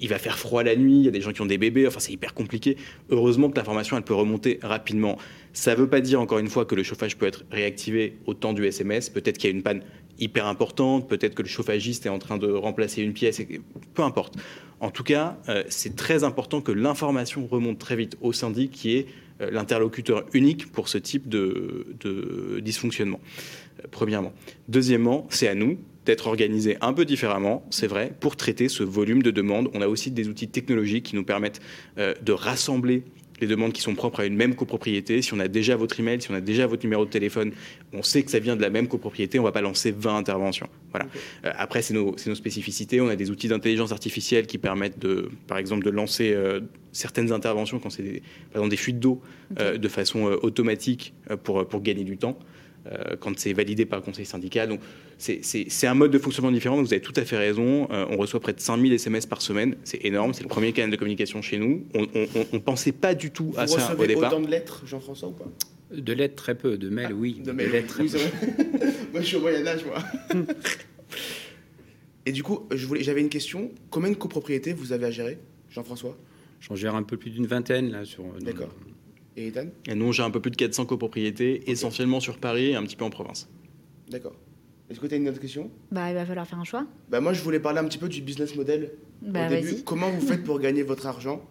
il 0.00 0.08
va 0.08 0.18
faire 0.18 0.38
froid 0.38 0.62
la 0.62 0.76
nuit, 0.76 0.98
il 0.98 1.04
y 1.04 1.08
a 1.08 1.10
des 1.10 1.20
gens 1.20 1.32
qui 1.32 1.40
ont 1.40 1.46
des 1.46 1.58
bébés, 1.58 1.86
enfin 1.86 2.00
c'est 2.00 2.12
hyper 2.12 2.34
compliqué. 2.34 2.76
Heureusement 3.10 3.50
que 3.50 3.56
l'information 3.56 3.96
elle 3.96 4.02
peut 4.02 4.14
remonter 4.14 4.58
rapidement. 4.62 5.18
Ça 5.52 5.72
ne 5.72 5.80
veut 5.80 5.88
pas 5.88 6.00
dire 6.00 6.20
encore 6.20 6.38
une 6.38 6.48
fois 6.48 6.64
que 6.64 6.74
le 6.74 6.82
chauffage 6.82 7.16
peut 7.16 7.26
être 7.26 7.44
réactivé 7.50 8.16
au 8.26 8.34
temps 8.34 8.52
du 8.52 8.64
SMS. 8.66 9.10
Peut-être 9.10 9.38
qu'il 9.38 9.50
y 9.50 9.52
a 9.52 9.56
une 9.56 9.62
panne 9.62 9.82
hyper 10.18 10.46
importante, 10.46 11.08
peut-être 11.08 11.34
que 11.34 11.42
le 11.42 11.48
chauffagiste 11.48 12.06
est 12.06 12.10
en 12.10 12.18
train 12.18 12.38
de 12.38 12.50
remplacer 12.50 13.02
une 13.02 13.12
pièce, 13.12 13.40
peu 13.94 14.02
importe. 14.02 14.34
En 14.80 14.90
tout 14.90 15.02
cas, 15.02 15.38
euh, 15.48 15.64
c'est 15.68 15.96
très 15.96 16.24
important 16.24 16.60
que 16.60 16.72
l'information 16.72 17.46
remonte 17.46 17.78
très 17.78 17.96
vite 17.96 18.16
au 18.20 18.32
syndic 18.32 18.70
qui 18.70 18.96
est 18.96 19.06
euh, 19.40 19.50
l'interlocuteur 19.50 20.24
unique 20.32 20.70
pour 20.70 20.88
ce 20.88 20.98
type 20.98 21.28
de, 21.28 21.86
dysfonctionnement, 22.60 23.20
euh, 23.80 23.88
premièrement. 23.90 24.32
Deuxièmement, 24.68 25.26
c'est 25.30 25.48
à 25.48 25.54
nous, 25.54 25.78
d'être 26.08 26.26
organisé 26.26 26.78
un 26.80 26.94
peu 26.94 27.04
différemment, 27.04 27.66
c'est 27.68 27.86
vrai, 27.86 28.12
pour 28.18 28.34
traiter 28.34 28.70
ce 28.70 28.82
volume 28.82 29.22
de 29.22 29.30
demandes. 29.30 29.68
On 29.74 29.82
a 29.82 29.88
aussi 29.88 30.10
des 30.10 30.28
outils 30.28 30.48
technologiques 30.48 31.04
qui 31.04 31.16
nous 31.16 31.24
permettent 31.24 31.60
euh, 31.98 32.14
de 32.22 32.32
rassembler 32.32 33.04
les 33.42 33.46
demandes 33.46 33.72
qui 33.72 33.82
sont 33.82 33.94
propres 33.94 34.20
à 34.20 34.24
une 34.24 34.34
même 34.34 34.54
copropriété. 34.54 35.20
Si 35.20 35.34
on 35.34 35.38
a 35.38 35.48
déjà 35.48 35.76
votre 35.76 36.00
email, 36.00 36.20
si 36.22 36.30
on 36.30 36.34
a 36.34 36.40
déjà 36.40 36.66
votre 36.66 36.82
numéro 36.82 37.04
de 37.04 37.10
téléphone, 37.10 37.52
on 37.92 38.02
sait 38.02 38.22
que 38.22 38.30
ça 38.30 38.38
vient 38.38 38.56
de 38.56 38.62
la 38.62 38.70
même 38.70 38.88
copropriété, 38.88 39.38
on 39.38 39.42
ne 39.42 39.48
va 39.48 39.52
pas 39.52 39.60
lancer 39.60 39.92
20 39.92 40.16
interventions. 40.16 40.68
Voilà. 40.92 41.06
Euh, 41.44 41.52
après, 41.56 41.82
c'est 41.82 41.94
nos, 41.94 42.16
nos, 42.26 42.34
spécificités. 42.34 43.02
On 43.02 43.08
a 43.08 43.14
des 43.14 43.30
outils 43.30 43.48
d'intelligence 43.48 43.92
artificielle 43.92 44.46
qui 44.46 44.56
permettent, 44.56 44.98
de, 44.98 45.28
par 45.46 45.58
exemple, 45.58 45.84
de 45.84 45.90
lancer 45.90 46.32
euh, 46.32 46.60
certaines 46.92 47.32
interventions 47.32 47.78
quand 47.78 47.90
c'est, 47.90 48.22
par 48.50 48.62
exemple, 48.62 48.70
des 48.70 48.76
fuites 48.76 48.98
d'eau 48.98 49.20
de 49.50 49.88
façon 49.88 50.24
automatique 50.42 51.12
pour, 51.44 51.68
pour 51.68 51.82
gagner 51.82 52.04
du 52.04 52.16
temps. 52.16 52.38
Euh, 52.90 53.16
quand 53.20 53.38
c'est 53.38 53.52
validé 53.52 53.84
par 53.84 53.98
le 53.98 54.04
conseil 54.04 54.24
syndical. 54.24 54.68
Donc, 54.68 54.80
c'est 55.18 55.86
un 55.86 55.94
mode 55.94 56.10
de 56.10 56.18
fonctionnement 56.18 56.50
différent, 56.52 56.80
vous 56.80 56.92
avez 56.92 57.02
tout 57.02 57.12
à 57.16 57.24
fait 57.24 57.36
raison. 57.36 57.86
Euh, 57.90 58.06
on 58.08 58.16
reçoit 58.16 58.40
près 58.40 58.52
de 58.54 58.60
5000 58.60 58.92
SMS 58.94 59.26
par 59.26 59.42
semaine, 59.42 59.76
c'est 59.84 60.02
énorme, 60.04 60.32
c'est 60.32 60.42
le 60.42 60.48
premier 60.48 60.72
canal 60.72 60.90
de 60.90 60.96
communication 60.96 61.42
chez 61.42 61.58
nous. 61.58 61.84
On 61.94 62.06
ne 62.52 62.58
pensait 62.58 62.92
pas 62.92 63.14
du 63.14 63.30
tout 63.30 63.52
à 63.56 63.66
ça 63.66 63.94
au 63.98 64.06
départ. 64.06 64.32
autant 64.32 64.40
de 64.40 64.48
lettres, 64.50 64.84
Jean-François, 64.86 65.28
ou 65.28 65.32
pas? 65.32 65.48
De 65.94 66.12
lettres, 66.12 66.36
très 66.36 66.54
peu. 66.54 66.78
De 66.78 66.88
mails, 66.88 67.12
oui. 67.12 67.40
De 67.44 67.52
mails, 67.52 67.72
lettres, 67.72 67.98
oui, 68.00 68.10
moi, 69.12 69.20
je 69.20 69.26
suis 69.26 69.36
au 69.36 69.40
Moyen-Âge, 69.40 69.84
moi. 69.84 69.98
Et 72.26 72.32
du 72.32 72.42
coup, 72.42 72.66
j'avais 72.70 73.20
une 73.20 73.30
question. 73.30 73.70
Combien 73.90 74.10
de 74.10 74.16
copropriétés 74.16 74.72
vous 74.72 74.92
avez 74.92 75.06
à 75.06 75.10
gérer, 75.10 75.38
Jean-François? 75.70 76.16
J'en 76.60 76.74
gère 76.74 76.94
un 76.94 77.02
peu 77.02 77.16
plus 77.16 77.30
d'une 77.30 77.46
vingtaine, 77.46 77.90
là, 77.90 78.04
sur... 78.04 78.24
dans- 78.24 78.38
D'accord. 78.44 78.68
Et 79.38 79.46
Ethan 79.48 79.66
Et 79.86 79.94
nous, 79.94 80.12
j'ai 80.12 80.22
un 80.24 80.30
peu 80.30 80.40
plus 80.40 80.50
de 80.50 80.56
400 80.56 80.84
copropriétés, 80.86 81.70
essentiellement 81.70 82.18
sur 82.18 82.38
Paris 82.38 82.70
et 82.70 82.74
un 82.74 82.82
petit 82.82 82.96
peu 82.96 83.04
en 83.04 83.10
province. 83.10 83.48
D'accord. 84.10 84.34
Est-ce 84.90 84.98
que 84.98 85.06
tu 85.06 85.14
as 85.14 85.18
une 85.18 85.28
autre 85.28 85.38
question? 85.40 85.70
Bah, 85.92 86.10
il 86.10 86.14
va 86.14 86.26
falloir 86.26 86.46
faire 86.46 86.58
un 86.58 86.64
choix. 86.64 86.86
bah, 87.08 87.20
Moi, 87.20 87.32
je 87.34 87.42
voulais 87.42 87.60
parler 87.60 87.78
un 87.78 87.84
petit 87.84 87.98
peu 87.98 88.08
du 88.08 88.20
business 88.20 88.56
model. 88.56 88.92
Bah, 89.22 89.46
Au 89.46 89.50
début, 89.50 89.66
vas-y. 89.68 89.84
comment 89.84 90.10
vous 90.10 90.20
faites 90.26 90.42
pour 90.42 90.58
gagner 90.66 90.82
votre 90.82 91.06
argent? 91.06 91.42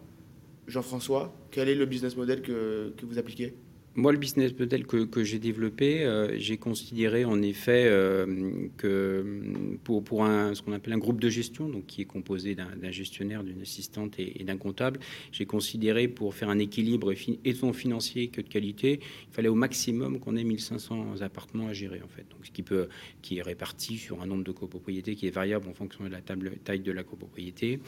Jean-François, 0.68 1.34
quel 1.52 1.70
est 1.70 1.76
le 1.76 1.86
business 1.86 2.18
model 2.18 2.42
que, 2.42 2.94
que 2.98 3.06
vous 3.06 3.18
appliquez? 3.18 3.54
Moi, 4.00 4.12
le 4.12 4.20
business 4.20 4.54
model 4.60 4.86
que, 4.86 5.24
j'ai 5.24 5.40
développé, 5.40 6.06
euh, 6.06 6.38
j'ai 6.38 6.58
considéré 6.58 7.26
en 7.26 7.42
effet 7.42 7.86
euh, 7.88 8.68
que 8.78 9.42
pour, 9.84 10.04
pour 10.04 10.24
un, 10.24 10.54
ce 10.54 10.62
qu'on 10.62 10.74
appelle 10.74 10.94
un 10.94 11.00
groupe 11.00 11.20
de 11.20 11.30
gestion, 11.30 11.68
donc 11.68 11.88
qui 11.88 12.04
est 12.04 12.06
composé 12.06 12.54
d'un 12.54 12.92
gestionnaire, 12.92 13.44
d'une 13.44 13.60
assistante 13.60 14.20
et, 14.20 14.44
d'un 14.44 14.58
comptable, 14.58 15.00
j'ai 15.32 15.48
considéré 15.48 16.08
pour 16.08 16.36
faire 16.36 16.50
un 16.50 16.60
équilibre 16.60 17.12
et 17.44 17.54
tant 17.56 17.74
financier 17.74 18.28
que 18.28 18.40
de 18.42 18.48
qualité, 18.48 19.00
il 19.02 19.34
fallait 19.34 19.50
au 19.50 19.56
maximum 19.56 20.20
qu'on 20.20 20.36
ait 20.36 20.44
1500 20.44 21.22
appartements 21.22 21.68
à 21.68 21.74
gérer 21.74 22.04
en 22.04 22.08
fait. 22.08 22.26
Donc, 22.30 22.46
ce 22.46 22.52
qui, 22.52 22.62
peut, 22.62 22.90
qui 23.24 23.40
est 23.40 23.42
réparti 23.42 23.98
sur 23.98 24.22
un 24.22 24.28
nombre 24.28 24.44
de 24.44 24.52
copropriétés 24.52 25.16
qui 25.16 25.26
est 25.26 25.32
variable 25.32 25.68
en 25.70 25.74
fonction 25.74 26.04
de 26.04 26.10
la 26.10 26.22
table, 26.22 26.52
taille 26.64 26.82
de 26.82 26.92
la 26.92 27.04
copropriété. 27.04 27.80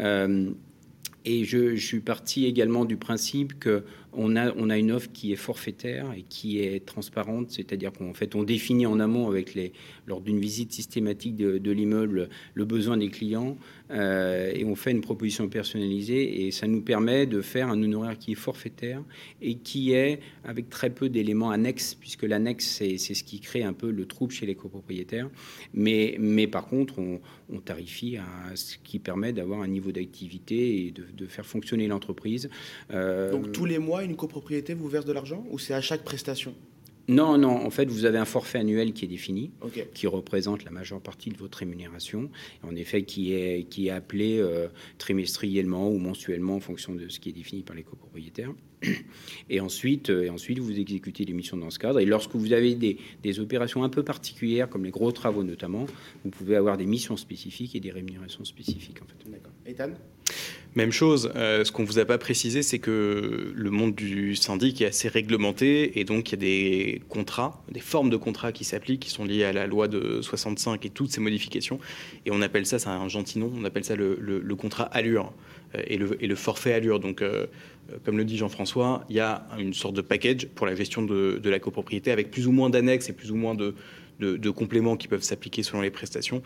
Euh, 0.00 0.50
et 1.24 1.44
je, 1.44 1.76
je 1.76 1.86
suis 1.86 2.00
parti 2.00 2.46
également 2.46 2.84
du 2.84 2.96
principe 2.96 3.58
que 3.60 3.84
on 4.14 4.36
a, 4.36 4.52
on 4.56 4.70
a 4.70 4.78
une 4.78 4.92
offre 4.92 5.10
qui 5.12 5.32
est 5.32 5.36
forfaitaire 5.36 6.12
et 6.16 6.22
qui 6.22 6.60
est 6.60 6.84
transparente, 6.84 7.50
c'est-à-dire 7.50 7.92
qu'en 7.92 8.14
fait, 8.14 8.34
on 8.34 8.42
définit 8.42 8.86
en 8.86 9.00
amont 9.00 9.28
avec 9.28 9.54
les, 9.54 9.72
lors 10.06 10.20
d'une 10.20 10.38
visite 10.38 10.72
systématique 10.72 11.36
de, 11.36 11.72
l'immeuble 11.72 12.28
le 12.54 12.64
besoin 12.64 12.98
des 12.98 13.08
clients 13.08 13.56
euh, 13.90 14.52
et 14.54 14.64
on 14.64 14.74
fait 14.74 14.90
une 14.90 15.00
proposition 15.00 15.48
personnalisée 15.48 16.46
et 16.46 16.50
ça 16.50 16.66
nous 16.66 16.82
permet 16.82 17.26
de 17.26 17.40
faire 17.40 17.68
un 17.68 17.82
honoraire 17.82 18.18
qui 18.18 18.32
est 18.32 18.36
forfaitaire 18.36 19.02
et 19.40 19.56
qui 19.56 19.92
est 19.92 20.20
avec 20.44 20.68
très 20.68 20.90
peu 20.90 21.08
d'éléments 21.08 21.50
annexes, 21.50 21.94
puisque 21.94 22.24
l'annexe, 22.24 22.66
c'est, 22.66 22.98
ce 22.98 23.24
qui 23.24 23.40
crée 23.40 23.62
un 23.62 23.72
peu 23.72 23.90
le 23.90 24.06
trouble 24.06 24.32
chez 24.32 24.46
les 24.46 24.54
copropriétaires. 24.54 25.30
Mais, 25.72 26.16
mais 26.18 26.46
par 26.46 26.66
contre, 26.66 26.98
on, 26.98 27.20
tarifie 27.64 28.16
ce 28.54 28.76
qui 28.82 28.98
permet 28.98 29.32
d'avoir 29.32 29.60
un 29.60 29.68
niveau 29.68 29.92
d'activité 29.92 30.86
et 30.86 30.90
de, 30.90 31.04
de 31.14 31.26
faire 31.26 31.44
fonctionner 31.44 31.86
l'entreprise. 31.86 32.48
Euh, 32.92 33.30
Donc, 33.30 33.52
tous 33.52 33.66
les 33.66 33.78
mois, 33.78 34.01
une 34.04 34.16
copropriété 34.16 34.74
vous 34.74 34.88
verse 34.88 35.04
de 35.04 35.12
l'argent 35.12 35.44
ou 35.50 35.58
c'est 35.58 35.74
à 35.74 35.80
chaque 35.80 36.04
prestation? 36.04 36.54
Non, 37.08 37.36
non, 37.36 37.50
en 37.50 37.70
fait, 37.70 37.86
vous 37.86 38.04
avez 38.04 38.18
un 38.18 38.24
forfait 38.24 38.60
annuel 38.60 38.92
qui 38.92 39.04
est 39.04 39.08
défini, 39.08 39.50
Ok. 39.60 39.88
qui 39.92 40.06
représente 40.06 40.64
la 40.64 40.70
majeure 40.70 41.00
partie 41.00 41.30
de 41.30 41.36
votre 41.36 41.58
rémunération, 41.58 42.30
en 42.62 42.76
effet, 42.76 43.02
qui 43.02 43.34
est, 43.34 43.68
qui 43.68 43.88
est 43.88 43.90
appelé 43.90 44.38
euh, 44.38 44.68
trimestriellement 44.98 45.90
ou 45.90 45.98
mensuellement 45.98 46.54
en 46.54 46.60
fonction 46.60 46.94
de 46.94 47.08
ce 47.08 47.18
qui 47.18 47.30
est 47.30 47.32
défini 47.32 47.62
par 47.64 47.74
les 47.74 47.82
copropriétaires. 47.82 48.52
Et 49.50 49.58
ensuite, 49.58 50.10
euh, 50.10 50.22
et 50.24 50.30
ensuite 50.30 50.60
vous 50.60 50.78
exécutez 50.78 51.24
les 51.24 51.32
missions 51.32 51.56
dans 51.56 51.70
ce 51.70 51.80
cadre. 51.80 51.98
Et 51.98 52.04
lorsque 52.06 52.36
vous 52.36 52.52
avez 52.52 52.76
des, 52.76 52.98
des 53.22 53.40
opérations 53.40 53.82
un 53.82 53.88
peu 53.88 54.04
particulières, 54.04 54.68
comme 54.68 54.84
les 54.84 54.90
gros 54.92 55.10
travaux 55.10 55.42
notamment, 55.42 55.86
vous 56.24 56.30
pouvez 56.30 56.54
avoir 56.54 56.76
des 56.76 56.86
missions 56.86 57.16
spécifiques 57.16 57.74
et 57.74 57.80
des 57.80 57.90
rémunérations 57.90 58.44
spécifiques. 58.44 59.02
En 59.02 59.06
fait. 59.06 59.28
D'accord. 59.30 59.52
Ethan? 59.66 59.90
Même 60.74 60.90
chose, 60.90 61.30
euh, 61.36 61.64
ce 61.64 61.72
qu'on 61.72 61.84
vous 61.84 61.98
a 61.98 62.06
pas 62.06 62.16
précisé, 62.16 62.62
c'est 62.62 62.78
que 62.78 63.52
le 63.54 63.70
monde 63.70 63.94
du 63.94 64.34
syndic 64.34 64.80
est 64.80 64.86
assez 64.86 65.08
réglementé 65.08 66.00
et 66.00 66.04
donc 66.04 66.30
il 66.30 66.32
y 66.32 66.34
a 66.34 66.38
des 66.38 67.02
contrats, 67.10 67.62
des 67.70 67.80
formes 67.80 68.08
de 68.08 68.16
contrats 68.16 68.52
qui 68.52 68.64
s'appliquent, 68.64 69.00
qui 69.00 69.10
sont 69.10 69.26
liées 69.26 69.44
à 69.44 69.52
la 69.52 69.66
loi 69.66 69.86
de 69.86 70.22
65 70.22 70.86
et 70.86 70.88
toutes 70.88 71.10
ces 71.10 71.20
modifications. 71.20 71.78
Et 72.24 72.30
on 72.30 72.40
appelle 72.40 72.64
ça, 72.64 72.78
c'est 72.78 72.88
un 72.88 73.08
gentil 73.08 73.38
nom, 73.38 73.52
on 73.54 73.64
appelle 73.66 73.84
ça 73.84 73.96
le, 73.96 74.56
contrat 74.56 74.84
allure 74.84 75.34
euh, 75.74 75.82
et 75.86 75.98
le, 75.98 76.34
forfait 76.34 76.72
allure. 76.72 77.00
Donc, 77.00 77.20
euh, 77.20 77.46
comme 78.04 78.16
le 78.16 78.24
dit 78.24 78.38
Jean-François, 78.38 79.04
il 79.10 79.16
y 79.16 79.20
a 79.20 79.46
une 79.58 79.74
sorte 79.74 79.94
de 79.94 80.00
package 80.00 80.46
pour 80.54 80.66
la 80.66 80.74
gestion 80.74 81.02
de, 81.02 81.38
la 81.44 81.58
copropriété 81.58 82.10
avec 82.10 82.30
plus 82.30 82.46
ou 82.46 82.52
moins 82.52 82.70
d'annexes 82.70 83.10
et 83.10 83.12
plus 83.12 83.30
ou 83.30 83.36
moins 83.36 83.54
de 83.54 84.50
compléments 84.50 84.96
qui 84.96 85.06
peuvent 85.06 85.22
s'appliquer 85.22 85.62
selon 85.62 85.82
les 85.82 85.90
prestations. 85.90 86.42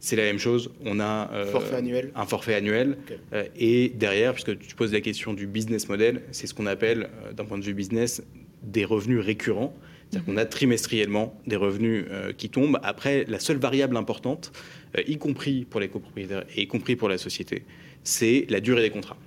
C'est 0.00 0.16
la 0.16 0.24
même 0.24 0.38
chose. 0.38 0.70
On 0.84 1.00
a 1.00 1.30
euh, 1.32 1.46
Forfait 1.46 1.76
annuel 1.76 2.12
un 2.14 2.24
forfait 2.24 2.54
annuel. 2.54 2.98
Euh, 3.32 3.44
et 3.56 3.88
derrière, 3.88 4.32
puisque 4.32 4.56
tu 4.58 4.74
poses 4.74 4.92
la 4.92 5.00
question 5.00 5.34
du 5.34 5.46
business 5.46 5.88
model, 5.88 6.22
c'est 6.30 6.46
ce 6.46 6.54
qu'on 6.54 6.66
appelle, 6.66 7.10
euh, 7.24 7.32
d'un 7.32 7.44
point 7.44 7.58
de 7.58 7.64
vue 7.64 7.74
business, 7.74 8.22
des 8.62 8.84
revenus 8.84 9.20
récurrents. 9.20 9.74
C'est-à-dire 10.10 10.24
qu'on 10.24 10.36
a 10.38 10.46
trimestriellement 10.46 11.38
des 11.46 11.56
revenus 11.56 12.06
qui 12.38 12.48
tombent. 12.48 12.80
Après, 12.82 13.26
la 13.28 13.38
seule 13.38 13.58
variable 13.58 13.94
importante, 13.94 14.52
y 15.06 15.18
compris 15.18 15.66
pour 15.68 15.80
les 15.80 15.88
copropriétaires 15.88 16.44
et 16.56 16.62
y 16.62 16.66
compris 16.66 16.96
pour 16.96 17.10
la 17.10 17.18
société, 17.18 17.64
c'est 18.04 18.46
la 18.48 18.60
durée 18.60 18.80
des 18.80 18.88
contrats. 18.88 19.18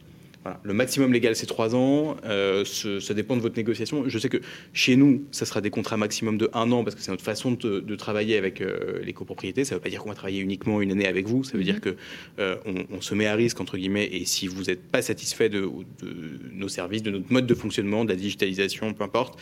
Voilà. 0.44 0.60
Le 0.64 0.74
maximum 0.74 1.14
légal, 1.14 1.36
c'est 1.36 1.46
trois 1.46 1.76
ans. 1.76 2.18
Euh, 2.26 2.66
ce- 2.66 3.00
ça 3.00 3.14
dépend 3.14 3.36
de 3.36 3.42
votre 3.42 3.56
négociation. 3.58 4.06
Je 4.08 4.18
sais 4.18 4.28
que 4.28 4.40
chez 4.74 4.96
nous, 4.96 5.24
ça 5.30 5.46
sera 5.46 5.62
des 5.62 5.70
contrats 5.70 5.98
maximum 5.98 6.40
de 6.40 6.50
un 6.54 6.72
an 6.72 6.84
parce 6.84 6.96
que 6.96 7.02
c'est 7.04 7.12
notre 7.12 7.24
façon 7.24 7.52
de, 7.52 7.80
de 7.80 7.96
travailler 7.96 8.38
avec 8.38 8.60
euh, 8.60 9.00
les 9.04 9.14
copropriétés. 9.14 9.66
Ça 9.66 9.76
ne 9.76 9.78
veut 9.80 9.84
pas 9.84 9.90
dire 9.90 10.02
qu'on 10.02 10.10
va 10.10 10.16
travailler 10.16 10.40
uniquement 10.40 10.82
une 10.82 10.92
année 10.92 11.06
avec 11.08 11.28
vous. 11.28 11.44
Ça 11.44 11.58
veut 11.60 11.64
dire 11.64 11.80
que 11.80 11.96
euh, 12.40 12.56
on, 12.66 12.96
on 12.98 13.02
se 13.02 13.14
met 13.14 13.28
à 13.28 13.36
risque 13.36 13.62
entre 13.62 13.78
guillemets. 13.78 14.10
Et 14.12 14.26
si 14.26 14.48
vous 14.48 14.64
n'êtes 14.64 14.82
pas 14.82 15.04
satisfait 15.04 15.50
de, 15.50 15.60
de 15.62 16.40
nos 16.54 16.70
services, 16.70 17.04
de 17.04 17.12
notre 17.12 17.32
mode 17.32 17.46
de 17.46 17.54
fonctionnement, 17.54 18.04
de 18.04 18.10
la 18.10 18.16
digitalisation, 18.16 18.94
peu 18.94 19.04
importe, 19.04 19.40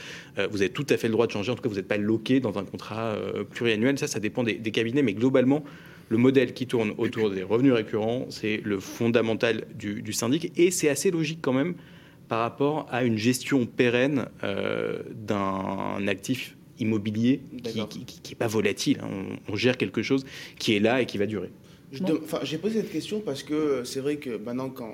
vous 0.51 0.61
avez 0.61 0.69
tout 0.69 0.85
à 0.89 0.97
fait 0.97 1.07
le 1.07 1.13
droit 1.13 1.27
de 1.27 1.31
changer. 1.31 1.51
En 1.51 1.55
tout 1.55 1.61
cas, 1.61 1.69
vous 1.69 1.75
n'êtes 1.75 1.87
pas 1.87 1.97
loqué 1.97 2.41
dans 2.41 2.57
un 2.57 2.65
contrat 2.65 3.15
pluriannuel. 3.51 3.97
Ça, 3.97 4.07
ça 4.07 4.19
dépend 4.19 4.43
des, 4.43 4.55
des 4.55 4.71
cabinets, 4.71 5.01
mais 5.01 5.13
globalement. 5.13 5.63
Le 6.09 6.17
modèle 6.17 6.53
qui 6.53 6.65
tourne 6.67 6.93
autour 6.97 7.29
des 7.29 7.43
revenus 7.43 7.73
récurrents, 7.73 8.25
c'est 8.29 8.61
le 8.63 8.79
fondamental 8.79 9.65
du, 9.75 10.01
du 10.01 10.11
syndic 10.13 10.51
et 10.57 10.71
c'est 10.71 10.89
assez 10.89 11.11
logique 11.11 11.39
quand 11.41 11.53
même 11.53 11.75
par 12.27 12.39
rapport 12.41 12.87
à 12.91 13.03
une 13.03 13.17
gestion 13.17 13.65
pérenne 13.65 14.25
euh, 14.43 15.01
d'un 15.13 16.07
actif 16.07 16.55
immobilier 16.79 17.41
qui 17.63 17.79
n'est 18.31 18.35
pas 18.37 18.47
volatile. 18.47 18.99
hein. 19.03 19.09
On, 19.47 19.53
on 19.53 19.55
gère 19.55 19.77
quelque 19.77 20.01
chose 20.01 20.25
qui 20.57 20.75
est 20.75 20.79
là 20.79 21.01
et 21.01 21.05
qui 21.05 21.17
va 21.17 21.25
durer. 21.27 21.51
J'ai 22.43 22.57
posé 22.57 22.81
cette 22.81 22.91
question 22.91 23.19
parce 23.19 23.43
que 23.43 23.83
c'est 23.83 23.99
vrai 23.99 24.17
que 24.17 24.37
maintenant, 24.37 24.69
quand 24.69 24.93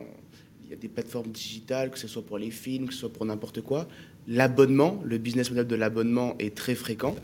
il 0.64 0.70
y 0.70 0.74
a 0.74 0.78
des 0.78 0.88
plateformes 0.88 1.32
digitales, 1.32 1.92
que 1.92 2.00
ce 2.00 2.08
soit 2.08 2.24
pour 2.24 2.38
les 2.38 2.52
films, 2.52 2.88
que 2.88 2.94
ce 2.94 3.02
soit 3.02 3.14
pour 3.14 3.26
n'importe 3.26 3.62
quoi, 3.62 3.88
l'abonnement, 4.28 5.02
le 5.06 5.18
business 5.18 5.50
model 5.50 5.68
de 5.68 5.76
l'abonnement 5.76 6.36
est 6.40 6.56
très 6.56 6.74
fréquent. 6.76 7.16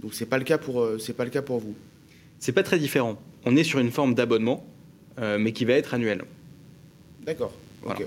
Donc, 0.00 0.14
c'est 0.14 0.26
pas 0.26 0.38
le 0.38 0.44
cas 0.44 0.58
pour, 0.58 0.80
euh, 0.80 0.98
pas 1.16 1.24
le 1.24 1.30
cas 1.30 1.42
pour 1.42 1.58
vous. 1.58 1.74
C'est 2.38 2.52
pas 2.52 2.62
très 2.62 2.78
différent. 2.78 3.18
On 3.44 3.56
est 3.56 3.64
sur 3.64 3.78
une 3.78 3.90
forme 3.90 4.14
d'abonnement, 4.14 4.66
euh, 5.18 5.38
mais 5.38 5.52
qui 5.52 5.64
va 5.64 5.74
être 5.74 5.94
annuel. 5.94 6.24
D'accord. 7.24 7.52
Voilà. 7.82 8.00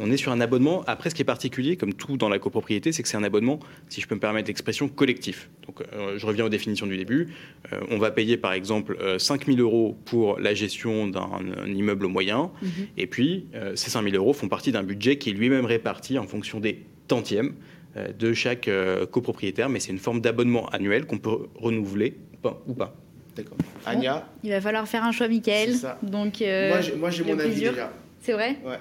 On 0.00 0.10
est 0.10 0.16
sur 0.16 0.32
un 0.32 0.40
abonnement. 0.40 0.82
Après, 0.88 1.08
ce 1.08 1.14
qui 1.14 1.22
est 1.22 1.24
particulier, 1.24 1.76
comme 1.76 1.94
tout 1.94 2.16
dans 2.16 2.28
la 2.28 2.40
copropriété, 2.40 2.90
c'est 2.90 3.04
que 3.04 3.08
c'est 3.08 3.16
un 3.16 3.22
abonnement, 3.22 3.60
si 3.88 4.00
je 4.00 4.08
peux 4.08 4.16
me 4.16 4.20
permettre 4.20 4.48
l'expression, 4.48 4.88
collectif. 4.88 5.48
Donc, 5.66 5.80
euh, 5.92 6.18
je 6.18 6.26
reviens 6.26 6.44
aux 6.44 6.48
définitions 6.48 6.86
du 6.86 6.96
début. 6.96 7.28
Euh, 7.72 7.80
on 7.90 7.98
va 7.98 8.10
payer, 8.10 8.36
par 8.36 8.52
exemple, 8.52 8.96
euh, 9.00 9.20
5 9.20 9.46
000 9.46 9.58
euros 9.58 9.96
pour 10.06 10.40
la 10.40 10.54
gestion 10.54 11.06
d'un 11.06 11.28
un 11.56 11.72
immeuble 11.72 12.06
moyen. 12.06 12.50
Et 12.96 13.06
puis, 13.06 13.46
euh, 13.54 13.76
ces 13.76 13.90
5 13.90 14.02
000 14.02 14.16
euros 14.16 14.32
font 14.32 14.48
partie 14.48 14.72
d'un 14.72 14.82
budget 14.82 15.18
qui 15.18 15.30
est 15.30 15.34
lui-même 15.34 15.66
réparti 15.66 16.18
en 16.18 16.26
fonction 16.26 16.58
des 16.58 16.82
tantièmes 17.06 17.54
euh, 17.96 18.12
de 18.12 18.32
chaque 18.32 18.68
euh, 18.68 19.06
copropriétaire. 19.06 19.68
Mais 19.68 19.78
c'est 19.78 19.92
une 19.92 19.98
forme 19.98 20.20
d'abonnement 20.20 20.66
annuel 20.70 21.06
qu'on 21.06 21.18
peut 21.18 21.46
renouveler 21.54 22.16
ou 22.34 22.36
pas. 22.38 22.62
Ou 22.66 22.74
pas. 22.74 22.96
D'accord. 23.36 23.56
Anya, 23.86 24.26
Il 24.44 24.50
va 24.50 24.60
falloir 24.60 24.86
faire 24.86 25.04
un 25.04 25.12
choix, 25.12 25.28
Michael. 25.28 25.70
C'est 25.72 25.78
ça. 25.78 25.98
Donc, 26.02 26.42
euh, 26.42 26.68
moi 26.68 26.80
j'ai- 26.80 26.94
moi 26.96 27.10
j'ai 27.10 27.24
mon 27.24 27.38
avis 27.38 27.54
déjà. 27.60 27.92
C'est 28.20 28.32
vrai 28.32 28.56
Ouais. 28.64 28.78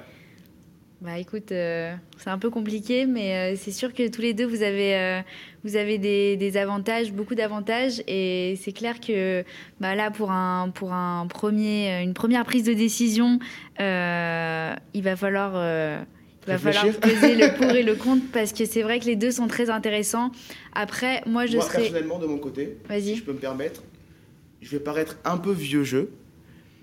Bah 1.01 1.17
écoute, 1.17 1.51
euh, 1.51 1.95
c'est 2.19 2.29
un 2.29 2.37
peu 2.37 2.51
compliqué, 2.51 3.07
mais 3.07 3.53
euh, 3.53 3.57
c'est 3.59 3.71
sûr 3.71 3.91
que 3.91 4.07
tous 4.07 4.21
les 4.21 4.35
deux, 4.35 4.45
vous 4.45 4.61
avez, 4.61 4.95
euh, 4.95 5.19
vous 5.63 5.75
avez 5.75 5.97
des, 5.97 6.37
des 6.37 6.57
avantages, 6.57 7.11
beaucoup 7.11 7.33
d'avantages, 7.33 8.03
et 8.07 8.55
c'est 8.61 8.71
clair 8.71 8.99
que 8.99 9.43
bah, 9.79 9.95
là, 9.95 10.11
pour, 10.11 10.29
un, 10.29 10.69
pour 10.69 10.93
un 10.93 11.25
premier, 11.25 12.03
une 12.03 12.13
première 12.13 12.43
prise 12.45 12.65
de 12.65 12.73
décision, 12.73 13.39
euh, 13.79 14.73
il 14.93 15.01
va 15.03 15.15
falloir... 15.15 15.53
euh, 15.55 15.99
il 16.47 16.53
va 16.53 16.57
falloir 16.57 16.85
peser 16.99 17.35
le 17.35 17.55
pour 17.55 17.69
et 17.71 17.83
le 17.83 17.93
contre 18.03 18.23
parce 18.33 18.51
que 18.51 18.65
c'est 18.65 18.81
vrai 18.81 18.99
que 18.99 19.05
les 19.05 19.15
deux 19.15 19.29
sont 19.31 19.47
très 19.47 19.69
intéressants. 19.69 20.31
Après, 20.73 21.21
moi 21.27 21.45
je 21.45 21.55
Moi, 21.55 21.65
serais. 21.65 21.77
personnellement, 21.81 22.17
de 22.19 22.25
mon 22.25 22.37
côté, 22.39 22.77
si 22.99 23.15
je 23.15 23.21
peux 23.23 23.33
me 23.33 23.37
permettre, 23.37 23.83
je 24.61 24.69
vais 24.69 24.79
paraître 24.79 25.17
un 25.25 25.37
peu 25.37 25.51
vieux 25.51 25.83
jeu, 25.83 26.11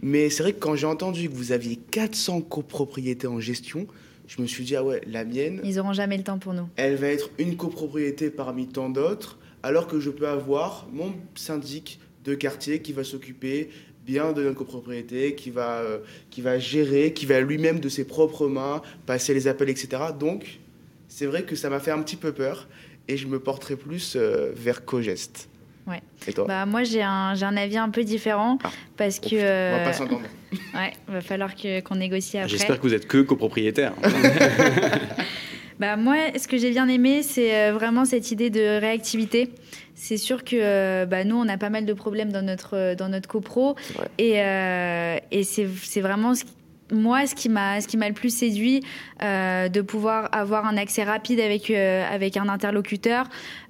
mais 0.03 0.31
c'est 0.31 0.43
vrai 0.43 0.53
que 0.53 0.59
quand 0.59 0.77
j'ai 0.77 0.87
entendu 0.87 1.29
que 1.29 1.35
vous 1.35 1.53
aviez 1.53 1.77
400 1.77 2.43
copropriétés 2.43 3.27
en 3.27 3.41
gestion, 3.41 3.87
je 4.27 4.43
me 4.43 4.47
suis 4.47 4.65
dit, 4.65 4.77
ah 4.77 4.85
ouais, 4.85 5.01
la 5.07 5.25
mienne, 5.25 5.61
Ils 5.65 5.81
auront 5.81 5.93
jamais 5.93 6.17
le 6.17 6.23
temps 6.23 6.39
pour 6.39 6.53
nous. 6.55 6.69
elle 6.77 6.97
va 6.97 7.09
être 7.09 7.31
une 7.39 7.57
copropriété 7.57 8.31
parmi 8.31 8.67
tant 8.69 8.91
d'autres, 8.91 9.39
alors 9.63 9.87
que 9.87 9.99
je 10.01 10.11
peux 10.11 10.29
avoir 10.29 10.87
mon 10.93 11.15
syndic 11.35 11.99
de 12.25 12.35
quartier 12.35 12.83
qui 12.83 12.93
va 12.93 13.05
s'occuper 13.05 13.71
bien 14.05 14.33
de 14.33 14.43
notre 14.43 14.57
copropriété, 14.59 15.35
qui 15.35 15.51
va, 15.51 15.79
euh, 15.79 15.99
qui 16.31 16.41
va 16.43 16.59
gérer, 16.59 17.13
qui 17.13 17.27
va 17.27 17.41
lui-même 17.41 17.81
de 17.81 17.89
ses 17.89 18.05
propres 18.05 18.49
mains 18.49 18.83
passer 19.07 19.35
les 19.35 19.49
appels, 19.49 19.69
etc. 19.69 20.03
Donc, 20.19 20.61
c'est 21.09 21.27
vrai 21.27 21.43
que 21.45 21.57
ça 21.57 21.71
m'a 21.71 21.81
fait 21.81 21.91
un 21.91 22.03
petit 22.03 22.17
peu 22.17 22.33
peur. 22.33 22.69
et 23.11 23.17
je 23.17 23.27
me 23.27 23.41
porterai 23.41 23.77
plus 23.77 24.17
vers 24.17 24.85
Cogest. 24.85 25.49
Ouais. 25.89 26.03
Et 26.27 26.33
toi 26.33 26.45
bah, 26.47 26.67
Moi, 26.67 26.85
j'ai 26.85 27.03
un, 27.03 27.35
un, 27.41 27.57
avis 27.57 27.79
un 27.79 27.91
peu 27.91 28.05
différent 28.05 28.59
ah. 28.63 28.71
parce 28.97 29.19
que. 29.19 29.37
On 29.37 29.79
va 29.79 29.85
pas 29.85 29.93
s'entendre. 29.93 30.23
ouais, 30.75 30.93
va 31.09 31.21
falloir 31.21 31.51
qu'on 31.57 31.97
négocie 31.97 32.39
après. 32.39 32.49
J'espère 32.49 32.77
que 32.77 32.83
vous 32.83 32.95
êtes 32.95 33.07
que 33.07 33.23
copropriétaire. 33.23 33.93
bah, 35.79 35.97
moi, 35.97 36.17
ce 36.39 36.47
que 36.47 36.59
j'ai 36.59 36.71
bien 36.71 36.89
aimé, 36.89 37.23
c'est 37.23 37.71
vraiment 37.71 38.05
cette 38.05 38.31
idée 38.31 38.51
de 38.51 38.81
réactivité. 38.81 39.51
C'est 39.95 40.17
sûr 40.17 40.45
que 40.45 41.05
bah, 41.07 41.25
nous, 41.25 41.37
on 41.37 41.49
a 41.49 41.57
pas 41.57 41.71
mal 41.71 41.85
de 41.85 41.93
problèmes 41.93 42.31
dans 42.31 42.43
notre, 42.43 42.95
dans 42.95 43.09
notre 43.09 43.29
copro. 43.29 43.75
Et, 44.19 44.41
euh, 44.41 45.19
et 45.31 45.43
c'est 45.43 46.01
vraiment 46.01 46.35
ce 46.35 46.45
qui 46.45 46.53
moi, 46.93 47.27
ce 47.27 47.35
qui 47.35 47.49
m'a, 47.49 47.81
ce 47.81 47.89
qui 47.89 47.97
m'a 47.97 48.09
le 48.09 48.15
plus 48.15 48.35
séduit, 48.35 48.83
euh, 49.23 49.69
de 49.69 49.81
pouvoir 49.81 50.29
avoir 50.33 50.67
un 50.67 50.77
accès 50.77 51.05
rapide 51.05 51.41
avec 51.41 51.71
euh, 51.71 52.05
avec 52.11 52.37
un 52.37 52.49
interlocuteur. 52.49 53.27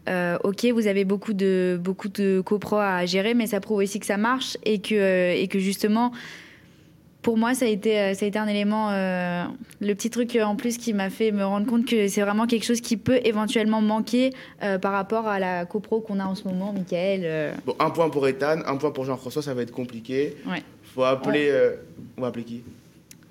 Euh, 0.08 0.38
ok, 0.44 0.66
vous 0.72 0.86
avez 0.86 1.04
beaucoup 1.04 1.32
de 1.32 1.78
beaucoup 1.80 2.08
de 2.08 2.40
copro 2.40 2.76
à 2.76 3.04
gérer, 3.06 3.34
mais 3.34 3.46
ça 3.46 3.60
prouve 3.60 3.78
aussi 3.78 4.00
que 4.00 4.06
ça 4.06 4.16
marche 4.16 4.56
et 4.64 4.80
que 4.80 5.34
et 5.34 5.48
que 5.48 5.58
justement, 5.58 6.12
pour 7.22 7.36
moi, 7.36 7.54
ça 7.54 7.64
a 7.64 7.68
été 7.68 8.14
ça 8.14 8.24
a 8.24 8.28
été 8.28 8.38
un 8.38 8.46
élément, 8.46 8.90
le 8.92 9.94
petit 9.94 10.08
truc 10.10 10.38
en 10.42 10.56
plus 10.56 10.78
qui 10.78 10.94
m'a 10.94 11.10
fait 11.10 11.32
me 11.32 11.44
rendre 11.44 11.66
compte 11.66 11.86
que 11.86 12.08
c'est 12.08 12.22
vraiment 12.22 12.46
quelque 12.46 12.64
chose 12.64 12.80
qui 12.80 12.96
peut 12.96 13.20
éventuellement 13.24 13.82
manquer 13.82 14.30
par 14.80 14.92
rapport 14.92 15.26
à 15.26 15.38
la 15.38 15.66
copro 15.66 16.00
qu'on 16.00 16.20
a 16.20 16.24
en 16.24 16.34
ce 16.34 16.44
moment, 16.44 16.72
Michael. 16.72 17.54
Bon, 17.66 17.74
un 17.80 17.90
point 17.90 18.08
pour 18.08 18.26
Ethan, 18.28 18.60
un 18.64 18.76
point 18.76 18.92
pour 18.92 19.04
Jean-François, 19.04 19.42
ça 19.42 19.52
va 19.52 19.62
être 19.62 19.72
compliqué. 19.72 20.36
Ouais. 20.46 20.62
Faut 20.94 21.04
appeler, 21.04 21.52
on 22.16 22.22
va 22.22 22.28
appeler 22.28 22.44
qui? 22.44 22.62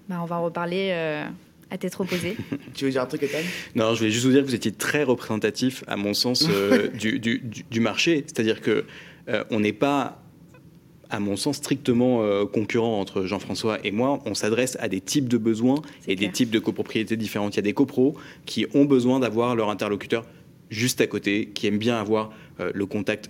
Bah, 0.10 0.20
on 0.22 0.26
va 0.26 0.38
reparler 0.38 0.90
euh, 0.92 1.26
à 1.70 1.78
tête 1.78 1.96
reposée. 1.96 2.38
tu 2.74 2.86
veux 2.86 2.92
dire 2.92 3.02
un 3.02 3.06
truc, 3.06 3.24
Ethan? 3.24 3.40
Non, 3.76 3.94
je 3.94 4.00
voulais 4.00 4.12
juste 4.12 4.26
vous 4.26 4.32
dire 4.32 4.42
que 4.42 4.48
vous 4.48 4.56
étiez 4.56 4.72
très 4.72 5.04
représentatif, 5.04 5.84
à 5.88 5.98
mon 5.98 6.14
sens, 6.14 6.46
euh, 6.50 6.88
du, 6.94 7.20
du, 7.20 7.40
du, 7.40 7.80
marché. 7.80 8.24
C'est-à-dire 8.26 8.62
que 8.62 8.86
euh, 9.28 9.44
on 9.52 9.60
n'est 9.60 9.74
pas 9.74 10.22
à 11.10 11.22
mon 11.22 11.38
sens, 11.38 11.56
strictement 11.56 12.46
concurrent 12.48 13.00
entre 13.00 13.24
Jean-François 13.24 13.80
et 13.86 13.92
moi. 13.92 14.20
On 14.26 14.34
s'adresse 14.34 14.76
à 14.82 14.90
des 14.90 15.00
types 15.00 15.30
de 15.30 15.38
besoins 15.38 15.82
et 16.06 16.18
des 16.18 16.30
types 16.30 16.50
de 16.50 16.60
copropriétés 16.60 17.16
différentes. 17.16 17.54
Il 17.56 17.60
y 17.60 17.60
a 17.60 17.64
des 17.64 17.72
copros 17.72 18.18
qui 18.46 18.66
ont 18.74 18.84
besoin 18.84 19.22
d'avoir 19.22 19.56
leur 19.56 19.70
interlocuteur 19.70 20.26
juste 20.70 21.00
à 21.00 21.08
côté, 21.08 21.48
qui 21.54 21.66
aiment 21.66 21.78
bien 21.78 21.98
avoir 21.98 22.32
le 22.60 22.86
contact 22.86 23.30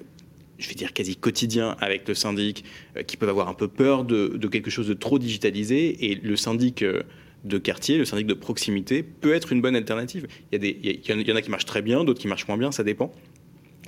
je 0.57 0.69
vais 0.69 0.75
dire 0.75 0.93
quasi 0.93 1.15
quotidien 1.15 1.75
avec 1.79 2.07
le 2.07 2.13
syndic, 2.13 2.63
euh, 2.95 3.03
qui 3.03 3.17
peuvent 3.17 3.29
avoir 3.29 3.49
un 3.49 3.53
peu 3.53 3.67
peur 3.67 4.03
de, 4.03 4.37
quelque 4.47 4.69
chose 4.69 4.87
de 4.87 4.93
trop 4.93 5.19
digitalisé. 5.19 6.09
Et 6.09 6.15
le 6.15 6.35
syndic 6.35 6.81
euh, 6.81 7.03
de 7.43 7.57
quartier, 7.57 7.97
le 7.97 8.05
syndic 8.05 8.27
de 8.27 8.33
proximité, 8.33 9.03
peut 9.03 9.33
être 9.33 9.51
une 9.51 9.61
bonne 9.61 9.75
alternative. 9.75 10.27
Il 10.51 10.55
y, 10.55 10.55
a 10.55 10.59
des, 10.59 10.79
il 10.83 11.27
y 11.27 11.31
en 11.31 11.35
a 11.35 11.41
qui 11.41 11.51
marchent 11.51 11.65
très 11.65 11.81
bien, 11.81 12.03
d'autres 12.03 12.19
qui 12.19 12.27
marchent 12.27 12.47
moins 12.47 12.57
bien, 12.57 12.71
ça 12.71 12.83
dépend. 12.83 13.11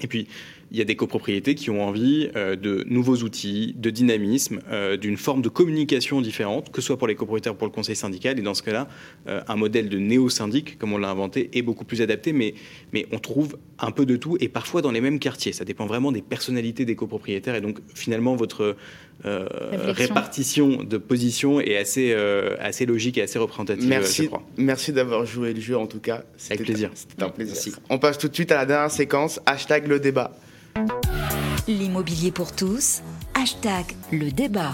Et 0.02 0.08
puis, 0.08 0.28
il 0.72 0.78
y 0.78 0.82
a 0.82 0.86
des 0.86 0.96
copropriétés 0.96 1.56
qui 1.56 1.70
ont 1.70 1.84
envie 1.84 2.30
euh, 2.36 2.56
de 2.56 2.86
nouveaux 2.88 3.18
outils, 3.18 3.74
de 3.78 3.90
dynamisme, 3.90 4.60
euh, 4.72 4.98
d'une 4.98 5.18
forme 5.18 5.42
de 5.42 5.50
communication 5.50 6.22
différente, 6.22 6.72
que 6.72 6.82
ce 6.82 6.88
soit 6.88 6.98
pour 6.98 7.08
les 7.08 7.16
copropriétaires 7.16 7.54
ou 7.54 7.56
pour 7.56 7.68
le 7.68 7.74
conseil 7.74 7.96
syndical. 7.96 8.38
Et 8.38 8.42
dans 8.42 8.54
ce 8.54 8.62
cas-là, 8.64 8.88
euh, 9.28 9.42
un 9.48 9.56
modèle 9.56 9.90
de 9.90 9.98
néo-syndic, 9.98 10.78
comme 10.78 10.94
on 10.94 10.98
l'a 10.98 11.10
inventé, 11.10 11.50
est 11.54 11.64
beaucoup 11.64 11.86
plus 11.86 12.02
adapté, 12.02 12.34
mais, 12.34 12.54
mais 12.94 13.08
on 13.12 13.18
trouve 13.18 13.58
un 13.80 13.92
peu 13.92 14.06
de 14.06 14.16
tout, 14.16 14.38
et 14.40 14.48
parfois 14.48 14.82
dans 14.82 14.92
les 14.92 15.02
mêmes 15.02 15.20
quartiers. 15.20 15.54
Ça 15.54 15.66
dépend 15.66 15.88
vraiment 15.88 16.12
des 16.12 16.22
personnalités 16.22 16.86
des 16.86 16.96
copropriétaires. 16.96 17.56
Et 17.56 17.62
donc, 17.62 17.80
finalement, 17.96 18.36
votre 18.36 18.76
répartition 19.24 20.84
de 20.84 20.98
positions 20.98 21.60
est 21.60 21.78
assez, 21.78 22.14
assez 22.60 22.86
logique 22.86 23.18
et 23.18 23.22
assez 23.22 23.40
représentative, 23.40 23.88
merci, 23.88 24.24
je 24.24 24.28
crois. 24.28 24.44
Merci 24.58 24.94
d'avoir 24.94 25.26
joué 25.26 25.54
le 25.54 25.62
jeu, 25.62 25.78
en 25.78 25.88
tout 25.88 26.00
cas. 26.00 26.24
Avec 26.50 26.64
plaisir. 26.64 26.92
C'était 26.94 27.24
un 27.24 27.30
plaisir. 27.30 27.80
On 27.90 28.00
passe 28.00 28.18
tout 28.18 28.28
de 28.28 28.36
suite 28.36 28.52
à 28.52 28.56
la 28.56 28.66
dernière 28.66 28.92
séquence. 28.92 29.40
Hashtag 29.46 29.88
le 29.88 30.00
débat. 30.00 30.32
L'immobilier 31.68 32.32
pour 32.32 32.56
tous, 32.56 33.02
hashtag 33.36 33.86
le 34.12 34.32
débat. 34.32 34.74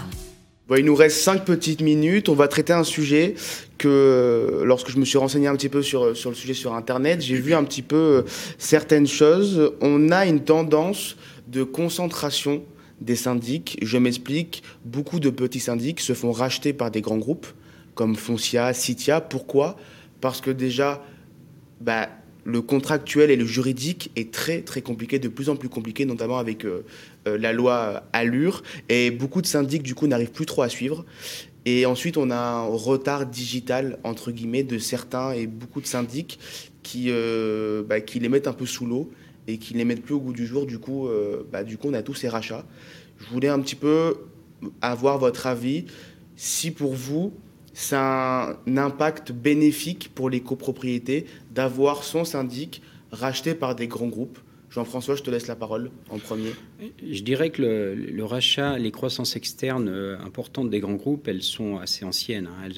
il 0.76 0.84
nous 0.84 0.94
reste 0.94 1.18
cinq 1.18 1.44
petites 1.44 1.82
minutes. 1.82 2.28
On 2.28 2.34
va 2.34 2.48
traiter 2.48 2.72
un 2.72 2.84
sujet 2.84 3.34
que, 3.76 4.62
lorsque 4.64 4.90
je 4.90 4.98
me 4.98 5.04
suis 5.04 5.18
renseigné 5.18 5.46
un 5.46 5.56
petit 5.56 5.68
peu 5.68 5.82
sur, 5.82 6.16
sur 6.16 6.30
le 6.30 6.36
sujet 6.36 6.54
sur 6.54 6.74
Internet, 6.74 7.20
j'ai 7.20 7.36
vu 7.36 7.54
un 7.54 7.64
petit 7.64 7.82
peu 7.82 7.96
euh, 7.96 8.22
certaines 8.58 9.06
choses. 9.06 9.72
On 9.80 10.10
a 10.10 10.26
une 10.26 10.40
tendance 10.40 11.16
de 11.48 11.64
concentration 11.64 12.62
des 13.00 13.16
syndics. 13.16 13.78
Je 13.82 13.98
m'explique. 13.98 14.62
Beaucoup 14.84 15.20
de 15.20 15.30
petits 15.30 15.60
syndics 15.60 16.00
se 16.00 16.14
font 16.14 16.32
racheter 16.32 16.72
par 16.72 16.90
des 16.90 17.02
grands 17.02 17.18
groupes 17.18 17.46
comme 17.94 18.16
Foncia, 18.16 18.72
Citia. 18.72 19.20
Pourquoi? 19.20 19.76
Parce 20.20 20.40
que 20.40 20.50
déjà, 20.50 21.02
bah, 21.80 22.08
le 22.46 22.62
contractuel 22.62 23.32
et 23.32 23.36
le 23.36 23.44
juridique 23.44 24.12
est 24.14 24.32
très 24.32 24.62
très 24.62 24.80
compliqué, 24.80 25.18
de 25.18 25.26
plus 25.26 25.48
en 25.48 25.56
plus 25.56 25.68
compliqué, 25.68 26.04
notamment 26.04 26.38
avec 26.38 26.64
euh, 26.64 26.84
euh, 27.26 27.36
la 27.36 27.52
loi 27.52 28.04
Allure. 28.12 28.62
Et 28.88 29.10
beaucoup 29.10 29.42
de 29.42 29.48
syndics, 29.48 29.82
du 29.82 29.96
coup, 29.96 30.06
n'arrivent 30.06 30.30
plus 30.30 30.46
trop 30.46 30.62
à 30.62 30.68
suivre. 30.68 31.04
Et 31.64 31.86
ensuite, 31.86 32.16
on 32.16 32.30
a 32.30 32.36
un 32.36 32.66
retard 32.66 33.26
digital, 33.26 33.98
entre 34.04 34.30
guillemets, 34.30 34.62
de 34.62 34.78
certains 34.78 35.32
et 35.32 35.48
beaucoup 35.48 35.80
de 35.80 35.88
syndics 35.88 36.38
qui, 36.84 37.06
euh, 37.08 37.82
bah, 37.82 38.00
qui 38.00 38.20
les 38.20 38.28
mettent 38.28 38.46
un 38.46 38.52
peu 38.52 38.66
sous 38.66 38.86
l'eau 38.86 39.10
et 39.48 39.58
qui 39.58 39.74
les 39.74 39.84
mettent 39.84 40.02
plus 40.02 40.14
au 40.14 40.20
goût 40.20 40.32
du 40.32 40.46
jour. 40.46 40.66
Du 40.66 40.78
coup, 40.78 41.08
bah, 41.52 41.64
du 41.64 41.76
coup, 41.78 41.88
on 41.88 41.94
a 41.94 42.02
tous 42.02 42.14
ces 42.14 42.28
rachats. 42.28 42.64
Je 43.18 43.26
voulais 43.26 43.48
un 43.48 43.58
petit 43.58 43.74
peu 43.74 44.14
avoir 44.80 45.18
votre 45.18 45.48
avis. 45.48 45.86
Si 46.36 46.70
pour 46.70 46.94
vous, 46.94 47.32
c'est 47.78 47.94
un 47.94 48.56
impact 48.66 49.32
bénéfique 49.32 50.10
pour 50.14 50.30
les 50.30 50.40
copropriétés 50.40 51.26
d'avoir 51.50 52.04
son 52.04 52.24
syndic 52.24 52.80
racheté 53.12 53.54
par 53.54 53.74
des 53.74 53.86
grands 53.86 54.06
groupes 54.06 54.38
Jean-François, 54.76 55.14
je 55.14 55.22
te 55.22 55.30
laisse 55.30 55.46
la 55.46 55.56
parole 55.56 55.90
en 56.10 56.18
premier. 56.18 56.50
Je 57.02 57.22
dirais 57.22 57.48
que 57.48 57.62
le, 57.62 58.24
rachat, 58.24 58.76
les 58.76 58.90
croissances 58.90 59.34
externes 59.34 59.88
euh, 59.88 60.18
importantes 60.18 60.68
des 60.68 60.80
grands 60.80 60.96
groupes, 60.96 61.28
elles 61.28 61.42
sont 61.42 61.78
assez 61.78 62.04
anciennes. 62.04 62.46
Hein. 62.46 62.68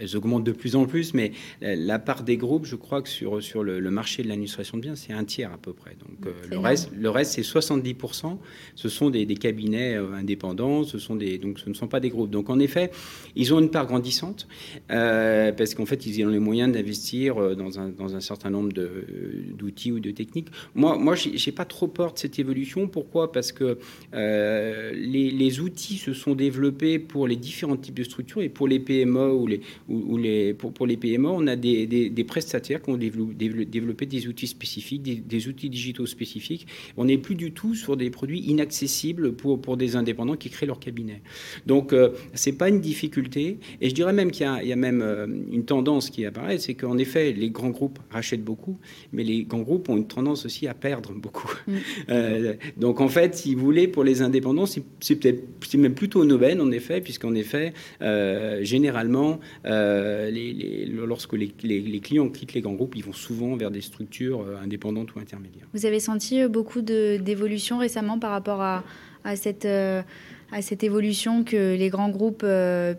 Elles, 0.00 0.16
augmentent 0.16 0.44
de 0.44 0.52
plus 0.52 0.76
en 0.76 0.86
plus, 0.86 1.12
mais 1.12 1.32
la 1.60 1.98
part 1.98 2.22
des 2.22 2.38
groupes, 2.38 2.64
je 2.64 2.74
crois 2.74 3.02
que 3.02 3.10
sur, 3.10 3.42
sur 3.42 3.62
le, 3.62 3.90
marché 3.90 4.22
de 4.22 4.28
l'administration 4.28 4.78
de 4.78 4.82
biens, 4.82 4.96
c'est 4.96 5.12
un 5.12 5.24
tiers 5.24 5.52
à 5.52 5.58
peu 5.58 5.74
près. 5.74 5.94
Donc 6.00 6.26
euh, 6.26 6.32
le, 6.48 6.58
reste, 6.58 6.90
le 6.96 7.10
reste, 7.10 7.32
c'est 7.32 7.42
70%. 7.42 8.38
Ce 8.74 8.88
sont 8.88 9.10
des, 9.10 9.26
cabinets 9.34 9.94
euh, 9.94 10.14
indépendants, 10.14 10.84
ce, 10.84 10.98
sont 10.98 11.16
des, 11.16 11.36
donc 11.36 11.58
ce 11.58 11.68
ne 11.68 11.74
sont 11.74 11.88
pas 11.88 12.00
des 12.00 12.08
groupes. 12.08 12.30
Donc 12.30 12.48
en 12.48 12.58
effet, 12.58 12.90
ils 13.34 13.52
ont 13.52 13.60
une 13.60 13.70
part 13.70 13.86
grandissante 13.86 14.48
parce 14.88 15.74
qu'en 15.74 15.84
fait, 15.84 16.06
ils 16.06 16.24
ont 16.24 16.30
les 16.30 16.38
moyens 16.38 16.72
d'investir 16.72 17.54
dans 17.56 17.78
un, 17.78 17.90
dans 17.90 18.16
un 18.16 18.20
certain 18.20 18.48
nombre 18.48 18.72
d'outils 18.72 19.92
ou 19.92 20.00
de 20.00 20.12
techniques. 20.12 20.48
Moi, 20.74 20.96
moi 20.96 21.14
j'ai 21.34 21.52
pas 21.52 21.64
trop 21.64 21.88
peur 21.88 22.12
de 22.12 22.18
cette 22.18 22.38
évolution. 22.38 22.88
Pourquoi? 22.88 23.32
Parce 23.32 23.52
que 23.52 23.78
euh, 24.14 24.92
les, 24.94 25.60
outils 25.60 25.96
se 25.96 26.12
sont 26.12 26.34
développés 26.34 26.98
pour 26.98 27.26
les 27.26 27.36
différents 27.36 27.76
types 27.76 27.94
de 27.94 28.04
structures 28.04 28.42
et 28.42 28.48
pour 28.48 28.68
les 28.68 28.78
PME 28.78 29.32
ou 29.32 29.46
les, 29.46 29.60
ou, 29.88 30.16
les 30.18 30.54
pour, 30.54 30.86
les 30.86 30.96
PME, 30.96 31.28
on 31.28 31.46
a 31.46 31.56
des, 31.56 32.24
prestataires 32.26 32.82
qui 32.82 32.90
ont 32.90 32.96
développé, 32.96 34.06
des 34.06 34.26
outils 34.26 34.46
spécifiques, 34.46 35.26
des, 35.26 35.48
outils 35.48 35.70
digitaux 35.70 36.06
spécifiques. 36.06 36.66
On 36.96 37.04
n'est 37.04 37.18
plus 37.18 37.34
du 37.34 37.52
tout 37.52 37.74
sur 37.74 37.96
des 37.96 38.10
produits 38.10 38.40
inaccessibles 38.40 39.34
pour, 39.34 39.76
des 39.76 39.96
indépendants 39.96 40.36
qui 40.36 40.50
créent 40.50 40.66
leur 40.66 40.80
cabinet. 40.80 41.22
Donc 41.66 41.92
euh, 41.92 42.10
c'est 42.34 42.52
pas 42.52 42.68
une 42.68 42.80
difficulté. 42.80 43.58
Et 43.80 43.88
je 43.88 43.94
dirais 43.94 44.12
même 44.12 44.30
qu'il 44.30 44.46
y, 44.62 44.68
y, 44.68 44.72
a 44.72 44.76
même 44.76 45.02
euh, 45.02 45.26
une 45.52 45.64
tendance 45.64 46.10
qui 46.10 46.24
apparaît, 46.24 46.58
c'est 46.58 46.74
qu'en 46.74 46.98
effet 46.98 47.32
les 47.32 47.50
grands 47.50 47.70
groupes 47.70 47.98
rachètent 48.10 48.44
beaucoup, 48.44 48.78
mais 49.12 49.24
les 49.24 49.44
grands 49.44 49.60
groupes 49.60 49.88
ont 49.88 49.96
une 49.96 50.06
tendance 50.06 50.46
aussi 50.46 50.66
à 50.66 50.74
perdre 50.74 51.12
beaucoup. 51.16 51.52
Mm. 51.66 51.76
Euh, 52.08 52.54
donc 52.76 53.00
en 53.00 53.08
fait, 53.08 53.34
si 53.34 53.54
vous 53.54 53.64
voulez, 53.64 53.88
pour 53.88 54.04
les 54.04 54.22
indépendants, 54.22 54.66
c'est 54.66 54.82
peut-être 54.82 55.42
c'est 55.66 55.78
même 55.78 55.94
plutôt 55.94 56.22
une 56.22 56.32
aubaine 56.32 56.60
en 56.60 56.70
effet, 56.70 57.00
puisqu'en 57.00 57.34
effet, 57.34 57.72
euh, 58.00 58.62
généralement, 58.62 59.40
euh, 59.64 60.30
les, 60.30 60.86
lorsque 60.86 61.32
les, 61.32 61.52
les, 61.62 62.00
clients 62.00 62.28
quittent 62.28 62.54
les 62.54 62.60
grands 62.60 62.74
groupes, 62.74 62.94
ils 62.94 63.04
vont 63.04 63.12
souvent 63.12 63.56
vers 63.56 63.70
des 63.70 63.80
structures 63.80 64.44
indépendantes 64.62 65.14
ou 65.14 65.18
intermédiaires. 65.18 65.66
Vous 65.74 65.86
avez 65.86 66.00
senti 66.00 66.46
beaucoup 66.46 66.82
d'évolution 66.82 67.78
récemment 67.78 68.18
par 68.18 68.30
rapport 68.30 68.60
à, 68.60 68.84
à 69.24 69.36
cette 69.36 69.66
à 69.66 70.62
cette 70.62 70.84
évolution 70.84 71.42
que 71.42 71.74
les 71.74 71.88
grands 71.88 72.10
groupes 72.10 72.46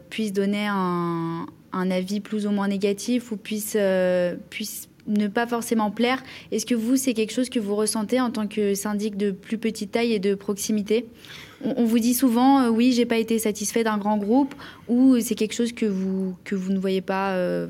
puissent 0.09 0.34
donner 0.34 0.68
un, 0.68 1.45
un, 1.72 1.91
avis 1.91 2.20
plus 2.20 2.45
ou 2.45 2.51
moins 2.51 2.68
négatif 2.68 3.32
ou 3.32 3.38
puissent, 3.38 3.78
puissent 4.49 4.89
ne 5.08 5.28
pas 5.28 5.47
forcément 5.47 5.91
plaire. 5.91 6.24
Est-ce 6.51 6.66
que 6.66 6.76
vous, 6.76 6.95
c'est 6.95 7.14
quelque 7.14 7.34
chose 7.34 7.49
que 7.49 7.60
vous 7.60 7.76
ressentez 7.76 8.20
en 8.20 8.30
tant 8.30 8.47
que 8.47 8.74
syndic 8.74 9.18
de 9.18 9.32
plus 9.32 9.58
petite 9.58 9.91
taille 9.91 10.14
et 10.14 10.20
de 10.20 10.36
proximité? 10.36 11.05
On, 11.64 11.86
vous 11.86 11.99
dit 11.99 12.14
souvent, 12.14 12.62
euh, 12.62 12.70
oui, 12.70 12.91
j'ai 12.91 13.05
pas 13.05 13.18
été 13.18 13.39
satisfait 13.39 13.84
d'un 13.84 13.97
grand 13.97 14.18
groupe, 14.18 14.53
ou 14.88 15.20
c'est 15.20 15.34
quelque 15.34 15.53
chose 15.53 15.74
que 15.74 15.88
vous, 15.88 16.36
que 16.43 16.55
vous 16.55 16.72
ne 16.72 16.78
voyez 16.78 17.01
pas 17.01 17.32
euh, 17.32 17.68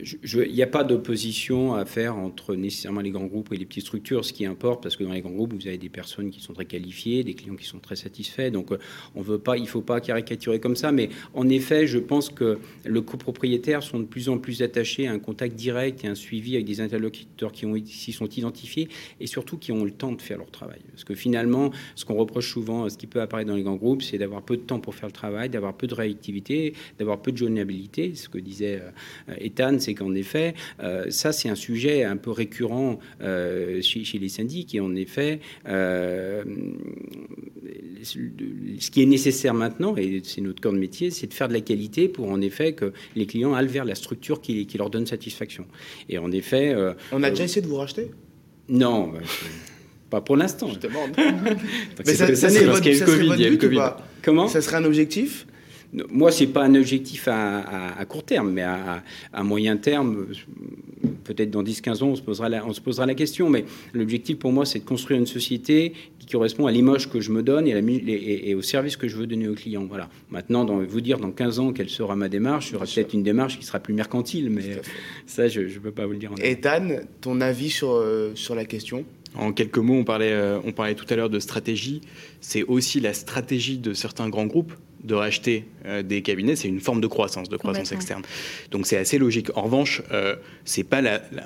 il 0.00 0.52
n'y 0.52 0.62
a 0.62 0.66
pas 0.66 0.84
d'opposition 0.84 1.74
à 1.74 1.84
faire 1.84 2.16
entre 2.16 2.54
nécessairement 2.54 3.02
les 3.02 3.10
grands 3.10 3.26
groupes 3.26 3.52
et 3.52 3.56
les 3.56 3.66
petites 3.66 3.84
structures. 3.84 4.24
Ce 4.24 4.32
qui 4.32 4.46
importe, 4.46 4.82
parce 4.82 4.96
que 4.96 5.04
dans 5.04 5.12
les 5.12 5.20
grands 5.20 5.30
groupes, 5.30 5.52
vous 5.52 5.66
avez 5.66 5.76
des 5.76 5.90
personnes 5.90 6.30
qui 6.30 6.40
sont 6.40 6.54
très 6.54 6.64
qualifiées, 6.64 7.24
des 7.24 7.34
clients 7.34 7.56
qui 7.56 7.66
sont 7.66 7.78
très 7.78 7.96
satisfaits. 7.96 8.50
Donc, 8.50 8.72
euh, 8.72 8.78
on 9.14 9.20
veut 9.20 9.38
pas, 9.38 9.58
il 9.58 9.64
ne 9.64 9.68
faut 9.68 9.82
pas 9.82 10.00
caricaturer 10.00 10.60
comme 10.60 10.76
ça. 10.76 10.92
Mais 10.92 11.10
en 11.34 11.48
effet, 11.48 11.86
je 11.86 11.98
pense 11.98 12.30
que 12.30 12.58
le 12.84 13.00
copropriétaire 13.02 13.82
sont 13.82 14.00
de 14.00 14.04
plus 14.04 14.30
en 14.30 14.38
plus 14.38 14.62
attachés 14.62 15.06
à 15.06 15.12
un 15.12 15.18
contact 15.18 15.56
direct 15.56 16.04
et 16.04 16.08
un 16.08 16.14
suivi 16.14 16.54
avec 16.54 16.64
des 16.64 16.80
interlocuteurs 16.80 17.52
qui 17.52 17.66
s'y 17.86 18.12
sont 18.12 18.28
identifiés 18.28 18.88
et 19.20 19.26
surtout 19.26 19.58
qui 19.58 19.72
ont 19.72 19.84
le 19.84 19.90
temps 19.90 20.12
de 20.12 20.22
faire 20.22 20.38
leur 20.38 20.50
travail. 20.50 20.80
Parce 20.90 21.04
que 21.04 21.14
finalement, 21.14 21.70
ce 21.96 22.06
qu'on 22.06 22.14
reproche 22.14 22.50
souvent, 22.50 22.88
ce 22.88 22.96
qui 22.96 23.06
peut 23.06 23.20
apparaître 23.20 23.48
dans 23.48 23.56
les 23.56 23.62
grands 23.62 23.76
groupes, 23.76 24.02
c'est 24.02 24.18
d'avoir 24.18 24.42
peu 24.42 24.56
de 24.56 24.62
temps 24.62 24.80
pour 24.80 24.94
faire 24.94 25.08
le 25.08 25.12
travail, 25.12 25.50
d'avoir 25.50 25.74
peu 25.74 25.86
de 25.86 25.94
réactivité, 25.94 26.74
d'avoir 26.98 27.20
peu 27.20 27.30
de 27.30 27.36
journabilité. 27.36 28.14
Ce 28.14 28.28
que 28.28 28.38
disait 28.38 28.80
euh, 29.28 29.34
Ethan, 29.38 29.78
c'est 29.82 29.94
qu'en 29.94 30.14
effet, 30.14 30.54
euh, 30.82 31.10
ça, 31.10 31.32
c'est 31.32 31.48
un 31.48 31.54
sujet 31.54 32.04
un 32.04 32.16
peu 32.16 32.30
récurrent 32.30 32.98
euh, 33.20 33.80
chez, 33.82 34.18
les 34.18 34.28
syndics. 34.28 34.74
Et 34.74 34.80
en 34.80 34.94
effet, 34.94 35.40
ce 35.66 36.54
qui 38.90 39.02
est 39.02 39.06
nécessaire 39.06 39.54
maintenant, 39.54 39.96
et 39.96 40.22
c'est 40.24 40.40
notre 40.40 40.60
corps 40.60 40.72
de 40.72 40.78
métier, 40.78 41.10
c'est 41.10 41.26
de 41.26 41.34
faire 41.34 41.48
de 41.48 41.52
la 41.52 41.60
qualité 41.60 42.08
pour 42.08 42.30
en 42.30 42.40
effet 42.40 42.72
que 42.72 42.92
les 43.16 43.26
clients 43.26 43.54
aillent 43.54 43.66
vers 43.66 43.84
la 43.84 43.94
structure 43.94 44.40
qui, 44.40 44.66
qui 44.66 44.78
leur 44.78 44.90
donne 44.90 45.06
satisfaction. 45.06 45.66
Et 46.08 46.18
en 46.18 46.32
effet... 46.32 46.74
On 47.12 47.22
a 47.22 47.30
déjà 47.30 47.44
essayé 47.44 47.62
de 47.62 47.66
vous 47.66 47.76
racheter? 47.76 48.10
Non. 48.68 49.12
Bah, 49.12 49.20
pas 50.10 50.20
pour 50.20 50.36
l'instant. 50.36 50.68
Je 50.74 50.78
demande. 50.86 51.10
Mais 52.06 52.14
ça, 52.14 52.26
Covid. 53.58 53.80
Comment? 54.22 54.48
Ça 54.48 54.60
serait 54.60 54.76
un 54.76 54.84
objectif? 54.84 55.46
Moi, 56.08 56.32
c'est 56.32 56.46
pas 56.46 56.64
un 56.64 56.74
objectif 56.74 57.28
à, 57.28 58.04
court 58.08 58.24
terme, 58.24 58.50
mais 58.50 58.62
à, 58.62 59.42
moyen 59.42 59.76
terme, 59.76 60.26
peut-être 61.24 61.50
dans 61.50 61.62
10-15 61.62 62.02
ans, 62.02 62.08
on 62.08 62.16
se, 62.16 62.22
posera 62.22 62.48
la, 62.48 62.66
on 62.66 62.72
se 62.72 62.80
posera 62.80 63.04
la 63.04 63.14
question. 63.14 63.50
Mais 63.50 63.64
l'objectif 63.92 64.38
pour 64.38 64.52
moi, 64.52 64.64
c'est 64.64 64.78
de 64.78 64.84
construire 64.84 65.20
une 65.20 65.26
société 65.26 65.92
qui 66.18 66.26
correspond 66.26 66.66
à 66.66 66.72
l'image 66.72 67.10
que 67.10 67.20
je 67.20 67.30
me 67.30 67.42
donne 67.42 67.66
et, 67.66 68.50
et, 68.50 68.54
au 68.54 68.62
service 68.62 68.96
que 68.96 69.06
je 69.06 69.16
veux 69.16 69.26
donner 69.26 69.48
aux 69.48 69.54
clients. 69.54 69.84
Voilà. 69.86 70.08
Maintenant, 70.30 70.64
dans, 70.64 70.78
vous 70.78 71.00
dire 71.00 71.18
dans 71.18 71.30
15 71.30 71.58
ans 71.58 71.72
quelle 71.72 71.90
sera 71.90 72.16
ma 72.16 72.28
démarche, 72.28 72.70
sera 72.70 72.86
peut-être 72.86 73.12
une 73.12 73.22
démarche 73.22 73.58
qui 73.58 73.66
sera 73.66 73.78
plus 73.78 73.94
mercantile, 73.94 74.48
mais 74.48 74.80
ça, 75.26 75.48
je 75.48 75.60
ne 75.60 75.78
peux 75.78 75.92
pas 75.92 76.06
vous 76.06 76.12
le 76.12 76.18
dire. 76.18 76.32
En 76.32 76.36
Ethan, 76.36 76.88
ton 77.20 77.40
avis 77.40 77.70
sur, 77.70 77.92
euh, 77.92 78.32
sur 78.34 78.54
la 78.54 78.64
question? 78.64 79.04
En 79.34 79.52
quelques 79.52 79.78
mots, 79.78 79.94
on 79.94 80.04
parlait, 80.04 80.32
euh, 80.32 80.58
on 80.64 80.72
parlait 80.72 80.94
tout 80.94 81.06
à 81.08 81.16
l'heure 81.16 81.30
de 81.30 81.38
stratégie. 81.38 82.02
C'est 82.40 82.62
aussi 82.64 83.00
la 83.00 83.14
stratégie 83.14 83.78
de 83.78 83.94
certains 83.94 84.28
grands 84.28 84.46
groupes 84.46 84.74
de 85.04 85.14
racheter 85.14 85.64
euh, 85.84 86.02
des 86.02 86.22
cabinets, 86.22 86.56
c'est 86.56 86.68
une 86.68 86.80
forme 86.80 87.00
de 87.00 87.06
croissance, 87.06 87.48
de 87.48 87.56
croissance 87.56 87.92
externe. 87.92 88.22
Donc 88.70 88.86
c'est 88.86 88.96
assez 88.96 89.18
logique. 89.18 89.48
En 89.56 89.62
revanche, 89.62 90.02
euh, 90.12 90.36
c'est 90.64 90.84
pas, 90.84 91.02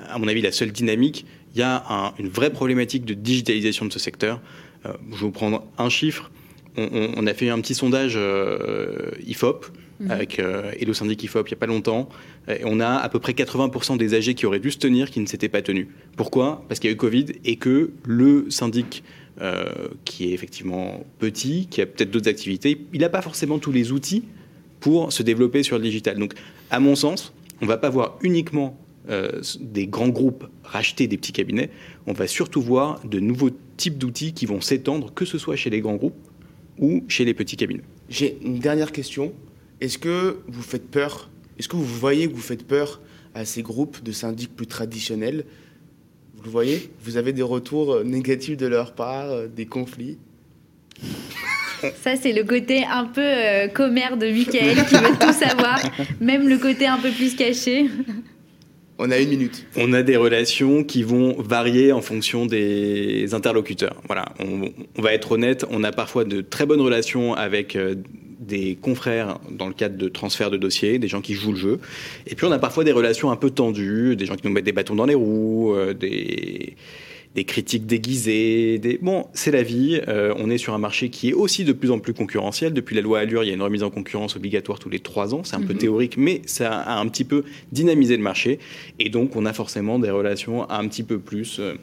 à 0.09 0.17
mon 0.17 0.27
avis, 0.27 0.41
la 0.41 0.51
seule 0.51 0.71
dynamique. 0.71 1.25
Il 1.55 1.59
y 1.59 1.63
a 1.63 2.13
une 2.19 2.29
vraie 2.29 2.51
problématique 2.51 3.05
de 3.05 3.13
digitalisation 3.13 3.85
de 3.85 3.93
ce 3.93 3.99
secteur. 3.99 4.41
Euh, 4.85 4.93
je 5.09 5.15
vais 5.15 5.21
vous 5.21 5.31
prendre 5.31 5.65
un 5.77 5.89
chiffre. 5.89 6.31
On, 6.79 7.25
a 7.25 7.33
fait 7.33 7.49
un 7.49 7.59
petit 7.59 7.73
sondage 7.73 8.19
IFOP 9.25 9.65
mhm. 9.99 10.11
avec 10.11 10.37
Hello 10.37 10.93
Syndic 10.93 11.23
IFOP 11.23 11.47
il 11.47 11.53
n'y 11.53 11.57
a 11.57 11.59
pas 11.59 11.65
longtemps. 11.65 12.07
Et 12.47 12.61
on 12.65 12.79
a 12.79 12.97
à 12.97 13.09
peu 13.09 13.17
près 13.17 13.31
80% 13.31 13.97
des 13.97 14.13
AG 14.13 14.35
qui 14.35 14.45
auraient 14.45 14.59
dû 14.59 14.69
se 14.69 14.77
tenir 14.77 15.09
qui 15.09 15.19
ne 15.19 15.25
s'étaient 15.25 15.49
pas 15.49 15.63
tenus. 15.63 15.87
Pourquoi? 16.17 16.63
Parce 16.67 16.79
qu'il 16.79 16.91
y 16.91 16.93
a 16.93 16.93
eu 16.93 16.97
Covid 16.97 17.25
et 17.45 17.55
que 17.55 17.93
le 18.05 18.45
syndic 18.51 19.03
euh, 19.41 19.89
qui 20.05 20.29
est 20.29 20.33
effectivement 20.33 21.05
petit, 21.19 21.67
qui 21.67 21.81
a 21.81 21.85
peut-être 21.85 22.11
d'autres 22.11 22.29
activités, 22.29 22.85
il 22.93 23.01
n'a 23.01 23.09
pas 23.09 23.21
forcément 23.21 23.59
tous 23.59 23.71
les 23.71 23.91
outils 23.91 24.23
pour 24.79 25.13
se 25.13 25.23
développer 25.23 25.63
sur 25.63 25.77
le 25.77 25.83
digital. 25.83 26.17
Donc, 26.17 26.33
à 26.69 26.79
mon 26.79 26.95
sens, 26.95 27.33
on 27.61 27.65
ne 27.65 27.69
va 27.69 27.77
pas 27.77 27.89
voir 27.89 28.17
uniquement 28.21 28.77
euh, 29.09 29.41
des 29.59 29.87
grands 29.87 30.09
groupes 30.09 30.47
racheter 30.63 31.07
des 31.07 31.17
petits 31.17 31.31
cabinets, 31.31 31.69
on 32.07 32.13
va 32.13 32.27
surtout 32.27 32.61
voir 32.61 32.99
de 33.05 33.19
nouveaux 33.19 33.51
types 33.77 33.97
d'outils 33.97 34.33
qui 34.33 34.45
vont 34.45 34.59
s'étendre, 34.59 35.13
que 35.13 35.23
ce 35.23 35.37
soit 35.37 35.55
chez 35.55 35.69
les 35.69 35.79
grands 35.79 35.95
groupes 35.95 36.17
ou 36.77 37.03
chez 37.07 37.23
les 37.23 37.33
petits 37.33 37.55
cabinets. 37.55 37.83
J'ai 38.09 38.37
une 38.43 38.59
dernière 38.59 38.91
question. 38.91 39.33
Est-ce 39.81 39.97
que 39.97 40.39
vous 40.47 40.61
faites 40.61 40.89
peur? 40.89 41.29
Est-ce 41.57 41.67
que 41.67 41.75
vous 41.75 41.85
voyez 41.85 42.27
que 42.27 42.33
vous 42.33 42.41
faites 42.41 42.65
peur 42.65 43.01
à 43.33 43.45
ces 43.45 43.61
groupes 43.61 44.03
de 44.03 44.11
syndics 44.11 44.55
plus 44.55 44.67
traditionnels? 44.67 45.45
Vous 46.43 46.51
voyez, 46.51 46.89
vous 47.03 47.17
avez 47.17 47.33
des 47.33 47.41
retours 47.41 47.93
euh, 47.93 48.03
négatifs 48.03 48.57
de 48.57 48.67
leur 48.67 48.93
part, 48.93 49.31
euh, 49.31 49.47
des 49.47 49.65
conflits. 49.65 50.17
Ça, 52.01 52.15
c'est 52.15 52.33
le 52.33 52.43
côté 52.43 52.83
un 52.85 53.05
peu 53.05 53.21
euh, 53.21 53.67
commère 53.67 54.17
de 54.17 54.27
Michael 54.27 54.85
qui 54.85 54.95
veut 54.95 55.17
tout 55.19 55.33
savoir, 55.33 55.79
même 56.19 56.47
le 56.47 56.57
côté 56.57 56.87
un 56.87 56.97
peu 56.97 57.11
plus 57.11 57.35
caché. 57.35 57.87
On 58.97 59.11
a 59.11 59.19
une 59.19 59.29
minute. 59.29 59.67
On 59.75 59.93
a 59.93 60.01
des 60.01 60.17
relations 60.17 60.83
qui 60.83 61.03
vont 61.03 61.35
varier 61.39 61.91
en 61.91 62.01
fonction 62.01 62.47
des 62.47 63.33
interlocuteurs. 63.35 64.01
Voilà, 64.07 64.25
on, 64.39 64.71
on 64.97 65.01
va 65.01 65.13
être 65.13 65.33
honnête, 65.33 65.65
on 65.69 65.83
a 65.83 65.91
parfois 65.91 66.23
de 66.23 66.41
très 66.41 66.65
bonnes 66.65 66.81
relations 66.81 67.35
avec 67.35 67.77
des 68.47 68.77
confrères 68.81 69.39
dans 69.51 69.67
le 69.67 69.73
cadre 69.73 69.97
de 69.97 70.07
transfert 70.07 70.49
de 70.49 70.57
dossiers, 70.57 70.99
des 70.99 71.07
gens 71.07 71.21
qui 71.21 71.33
jouent 71.33 71.51
le 71.51 71.57
jeu. 71.57 71.79
Et 72.25 72.35
puis 72.35 72.45
on 72.45 72.51
a 72.51 72.59
parfois 72.59 72.83
des 72.83 72.91
relations 72.91 73.29
un 73.31 73.35
peu 73.35 73.49
tendues, 73.49 74.15
des 74.15 74.25
gens 74.25 74.35
qui 74.35 74.47
nous 74.47 74.53
mettent 74.53 74.65
des 74.65 74.71
bâtons 74.71 74.95
dans 74.95 75.05
les 75.05 75.15
roues, 75.15 75.73
euh, 75.75 75.93
des, 75.93 76.75
des, 77.35 77.43
critiques 77.43 77.85
déguisées. 77.85 78.79
Des... 78.79 78.97
Bon, 79.01 79.27
c'est 79.33 79.51
la 79.51 79.63
vie. 79.63 80.01
Euh, 80.07 80.33
on 80.37 80.49
est 80.49 80.57
sur 80.57 80.73
un 80.73 80.77
marché 80.77 81.09
qui 81.09 81.29
est 81.29 81.33
aussi 81.33 81.65
de 81.65 81.73
plus 81.73 81.91
en 81.91 81.99
plus 81.99 82.13
concurrentiel. 82.13 82.73
Depuis 82.73 82.95
la 82.95 83.01
loi 83.01 83.19
Allure, 83.19 83.43
il 83.43 83.47
y 83.47 83.51
a 83.51 83.53
une 83.53 83.61
remise 83.61 83.83
en 83.83 83.89
concurrence 83.89 84.35
obligatoire 84.35 84.79
tous 84.79 84.89
les 84.89 84.99
trois 84.99 85.35
ans. 85.35 85.43
C'est 85.43 85.55
un 85.55 85.61
peu 85.61 85.73
mhm. 85.73 85.79
théorique, 85.79 86.17
mais 86.17 86.41
ça 86.45 86.79
a 86.79 86.99
un 86.99 87.07
petit 87.07 87.25
peu 87.25 87.43
dynamisé 87.71 88.15
le 88.17 88.23
marché. 88.23 88.59
Et 88.99 89.09
donc 89.09 89.35
on 89.35 89.45
a 89.45 89.53
forcément 89.53 89.99
des 89.99 90.09
relations 90.09 90.69
un 90.69 90.87
petit 90.87 91.03
peu 91.03 91.19
plus... 91.19 91.59
Euh, 91.59 91.75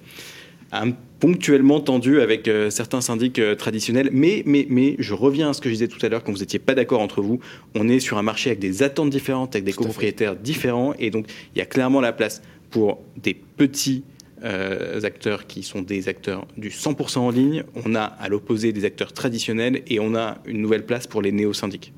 ponctuellement 1.20 1.80
tendu 1.80 2.20
avec 2.20 2.48
euh, 2.48 2.68
certains 2.70 3.00
syndics 3.00 3.38
euh, 3.38 3.54
traditionnels. 3.54 4.10
Mais, 4.12 4.42
mais, 4.44 4.66
mais 4.68 4.96
je 4.98 5.14
reviens 5.14 5.50
à 5.50 5.52
ce 5.54 5.60
que 5.60 5.68
je 5.68 5.74
disais 5.74 5.88
tout 5.88 6.04
à 6.04 6.08
l'heure 6.08 6.22
quand 6.22 6.32
vous 6.32 6.40
n'étiez 6.40 6.58
pas 6.58 6.74
d'accord 6.74 7.00
entre 7.00 7.22
vous. 7.22 7.40
On 7.74 7.88
est 7.88 8.00
sur 8.00 8.18
un 8.18 8.22
marché 8.22 8.50
avec 8.50 8.58
des 8.58 8.82
attentes 8.82 9.10
différentes, 9.10 9.54
avec 9.54 9.64
des 9.64 9.72
copropriétaires 9.72 10.36
différents. 10.36 10.94
Et 10.98 11.10
donc, 11.10 11.26
il 11.54 11.58
y 11.58 11.62
a 11.62 11.66
clairement 11.66 12.00
la 12.00 12.12
place 12.12 12.42
pour 12.70 13.02
des 13.16 13.34
petits 13.34 14.04
euh, 14.42 15.00
acteurs 15.02 15.46
qui 15.46 15.62
sont 15.62 15.80
des 15.80 16.08
acteurs 16.08 16.46
du 16.58 16.68
100% 16.68 17.18
en 17.18 17.30
ligne. 17.30 17.64
On 17.86 17.94
a 17.94 18.02
à 18.02 18.28
l'opposé 18.28 18.72
des 18.72 18.84
acteurs 18.84 19.14
traditionnels 19.14 19.82
et 19.86 20.00
on 20.00 20.14
a 20.14 20.38
une 20.44 20.60
nouvelle 20.60 20.84
place 20.84 21.06
pour 21.06 21.22
les 21.22 21.32
néo-syndics. 21.32 21.94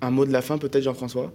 Un 0.00 0.10
mot 0.10 0.24
de 0.24 0.32
la 0.32 0.42
fin 0.42 0.58
peut-être 0.58 0.82
Jean-François? 0.82 1.32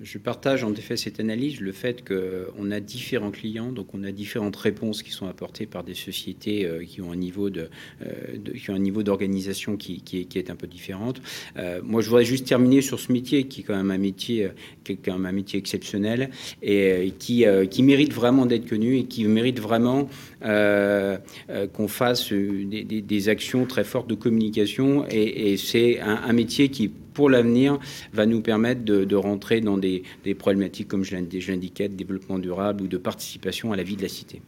Je 0.00 0.18
partage 0.18 0.62
en 0.62 0.72
effet 0.74 0.96
cette 0.96 1.18
analyse, 1.18 1.60
le 1.60 1.72
fait 1.72 2.04
qu'on 2.06 2.70
a 2.70 2.80
différents 2.80 3.30
clients, 3.30 3.72
donc 3.72 3.94
on 3.94 4.04
a 4.04 4.12
différentes 4.12 4.56
réponses 4.56 5.02
qui 5.02 5.10
sont 5.10 5.26
apportées 5.26 5.66
par 5.66 5.82
des 5.82 5.94
sociétés 5.94 6.64
euh, 6.64 6.84
qui 6.84 7.00
ont 7.00 7.10
un 7.10 7.16
niveau 7.16 7.50
de, 7.50 7.68
euh, 8.02 8.54
qui 8.56 8.70
ont 8.70 8.74
un 8.74 8.78
niveau 8.78 9.02
d'organisation 9.02 9.76
qui, 9.76 10.02
est, 10.12 10.50
un 10.50 10.56
peu 10.56 10.66
différente. 10.66 11.20
Euh, 11.56 11.80
moi, 11.82 12.00
je 12.00 12.08
voudrais 12.08 12.24
juste 12.24 12.46
terminer 12.46 12.80
sur 12.80 13.00
ce 13.00 13.12
métier 13.12 13.44
qui 13.44 13.60
est 13.60 13.64
quand 13.64 13.76
même 13.76 13.90
un 13.90 13.98
métier, 13.98 14.48
qui 14.84 14.98
un 15.08 15.32
métier 15.32 15.58
exceptionnel 15.58 16.30
et 16.62 17.12
qui, 17.18 17.44
qui 17.70 17.82
mérite 17.82 18.12
vraiment 18.12 18.46
d'être 18.46 18.68
connu 18.68 18.98
et 18.98 19.04
qui 19.04 19.24
mérite 19.24 19.58
vraiment 19.58 20.08
qu'on 20.40 21.88
fasse 21.88 22.32
des, 22.32 23.28
actions 23.28 23.66
très 23.66 23.84
fortes 23.84 24.08
de 24.08 24.14
communication. 24.14 25.06
Et, 25.10 25.56
c'est 25.56 26.00
un 26.00 26.32
métier 26.32 26.68
qui 26.68 26.90
pour 27.18 27.28
l'avenir, 27.28 27.80
va 28.12 28.26
nous 28.26 28.42
permettre 28.42 28.84
de, 28.84 29.16
rentrer 29.16 29.60
dans 29.60 29.76
des, 29.76 30.04
problématiques, 30.38 30.86
comme 30.86 31.02
je 31.02 31.16
l'indiquais, 31.16 31.88
de 31.88 31.94
développement 31.94 32.38
durable 32.38 32.84
ou 32.84 32.86
de 32.86 32.96
participation 32.96 33.72
à 33.72 33.76
la 33.76 33.82
vie 33.82 33.96
de 33.96 34.02
la 34.02 34.08
cité. 34.08 34.40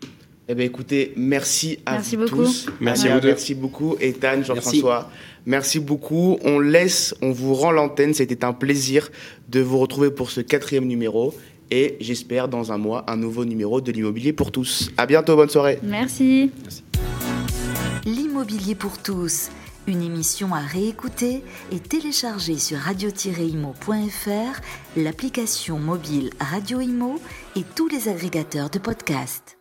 Eh 0.48 0.54
bien, 0.54 0.66
écoutez, 0.66 1.12
merci 1.16 1.80
à 1.84 1.94
merci 1.94 2.14
vous 2.14 2.26
beaucoup. 2.26 2.44
tous. 2.44 2.66
Merci, 2.80 3.08
à 3.08 3.18
vous 3.18 3.26
merci 3.26 3.56
beaucoup, 3.56 3.96
Ethan, 4.00 4.44
Jean-François. 4.44 5.10
Merci. 5.46 5.80
beaucoup. 5.80 6.38
On 6.44 6.60
laisse, 6.60 7.12
on 7.22 7.32
vous 7.32 7.54
rend 7.54 7.72
l'antenne. 7.72 8.14
C'était 8.14 8.44
un 8.44 8.52
plaisir 8.52 9.10
de 9.48 9.58
vous 9.58 9.78
retrouver 9.80 10.12
pour 10.12 10.30
ce 10.30 10.40
quatrième 10.40 10.86
numéro. 10.86 11.34
Et 11.72 11.96
j'espère 11.98 12.46
dans 12.46 12.70
un 12.70 12.78
mois 12.78 13.04
un 13.10 13.16
nouveau 13.16 13.44
numéro 13.44 13.80
de 13.80 13.90
l'immobilier 13.90 14.32
pour 14.32 14.52
tous. 14.52 14.92
À 14.96 15.06
bientôt, 15.06 15.34
bonne 15.34 15.50
soirée. 15.50 15.80
Merci. 15.82 16.52
Merci. 16.62 16.84
L'immobilier 18.06 18.76
pour 18.76 18.96
tous 19.02 19.50
une 19.86 20.02
émission 20.02 20.54
à 20.54 20.60
réécouter 20.60 21.42
et 21.72 21.80
télécharger 21.80 22.58
sur 22.58 22.78
radio-imo.fr, 22.78 24.60
l'application 24.96 25.78
mobile 25.78 26.30
Radio 26.40 26.80
Imo 26.80 27.20
et 27.56 27.64
tous 27.74 27.88
les 27.88 28.08
agrégateurs 28.08 28.70
de 28.70 28.78
podcasts. 28.78 29.59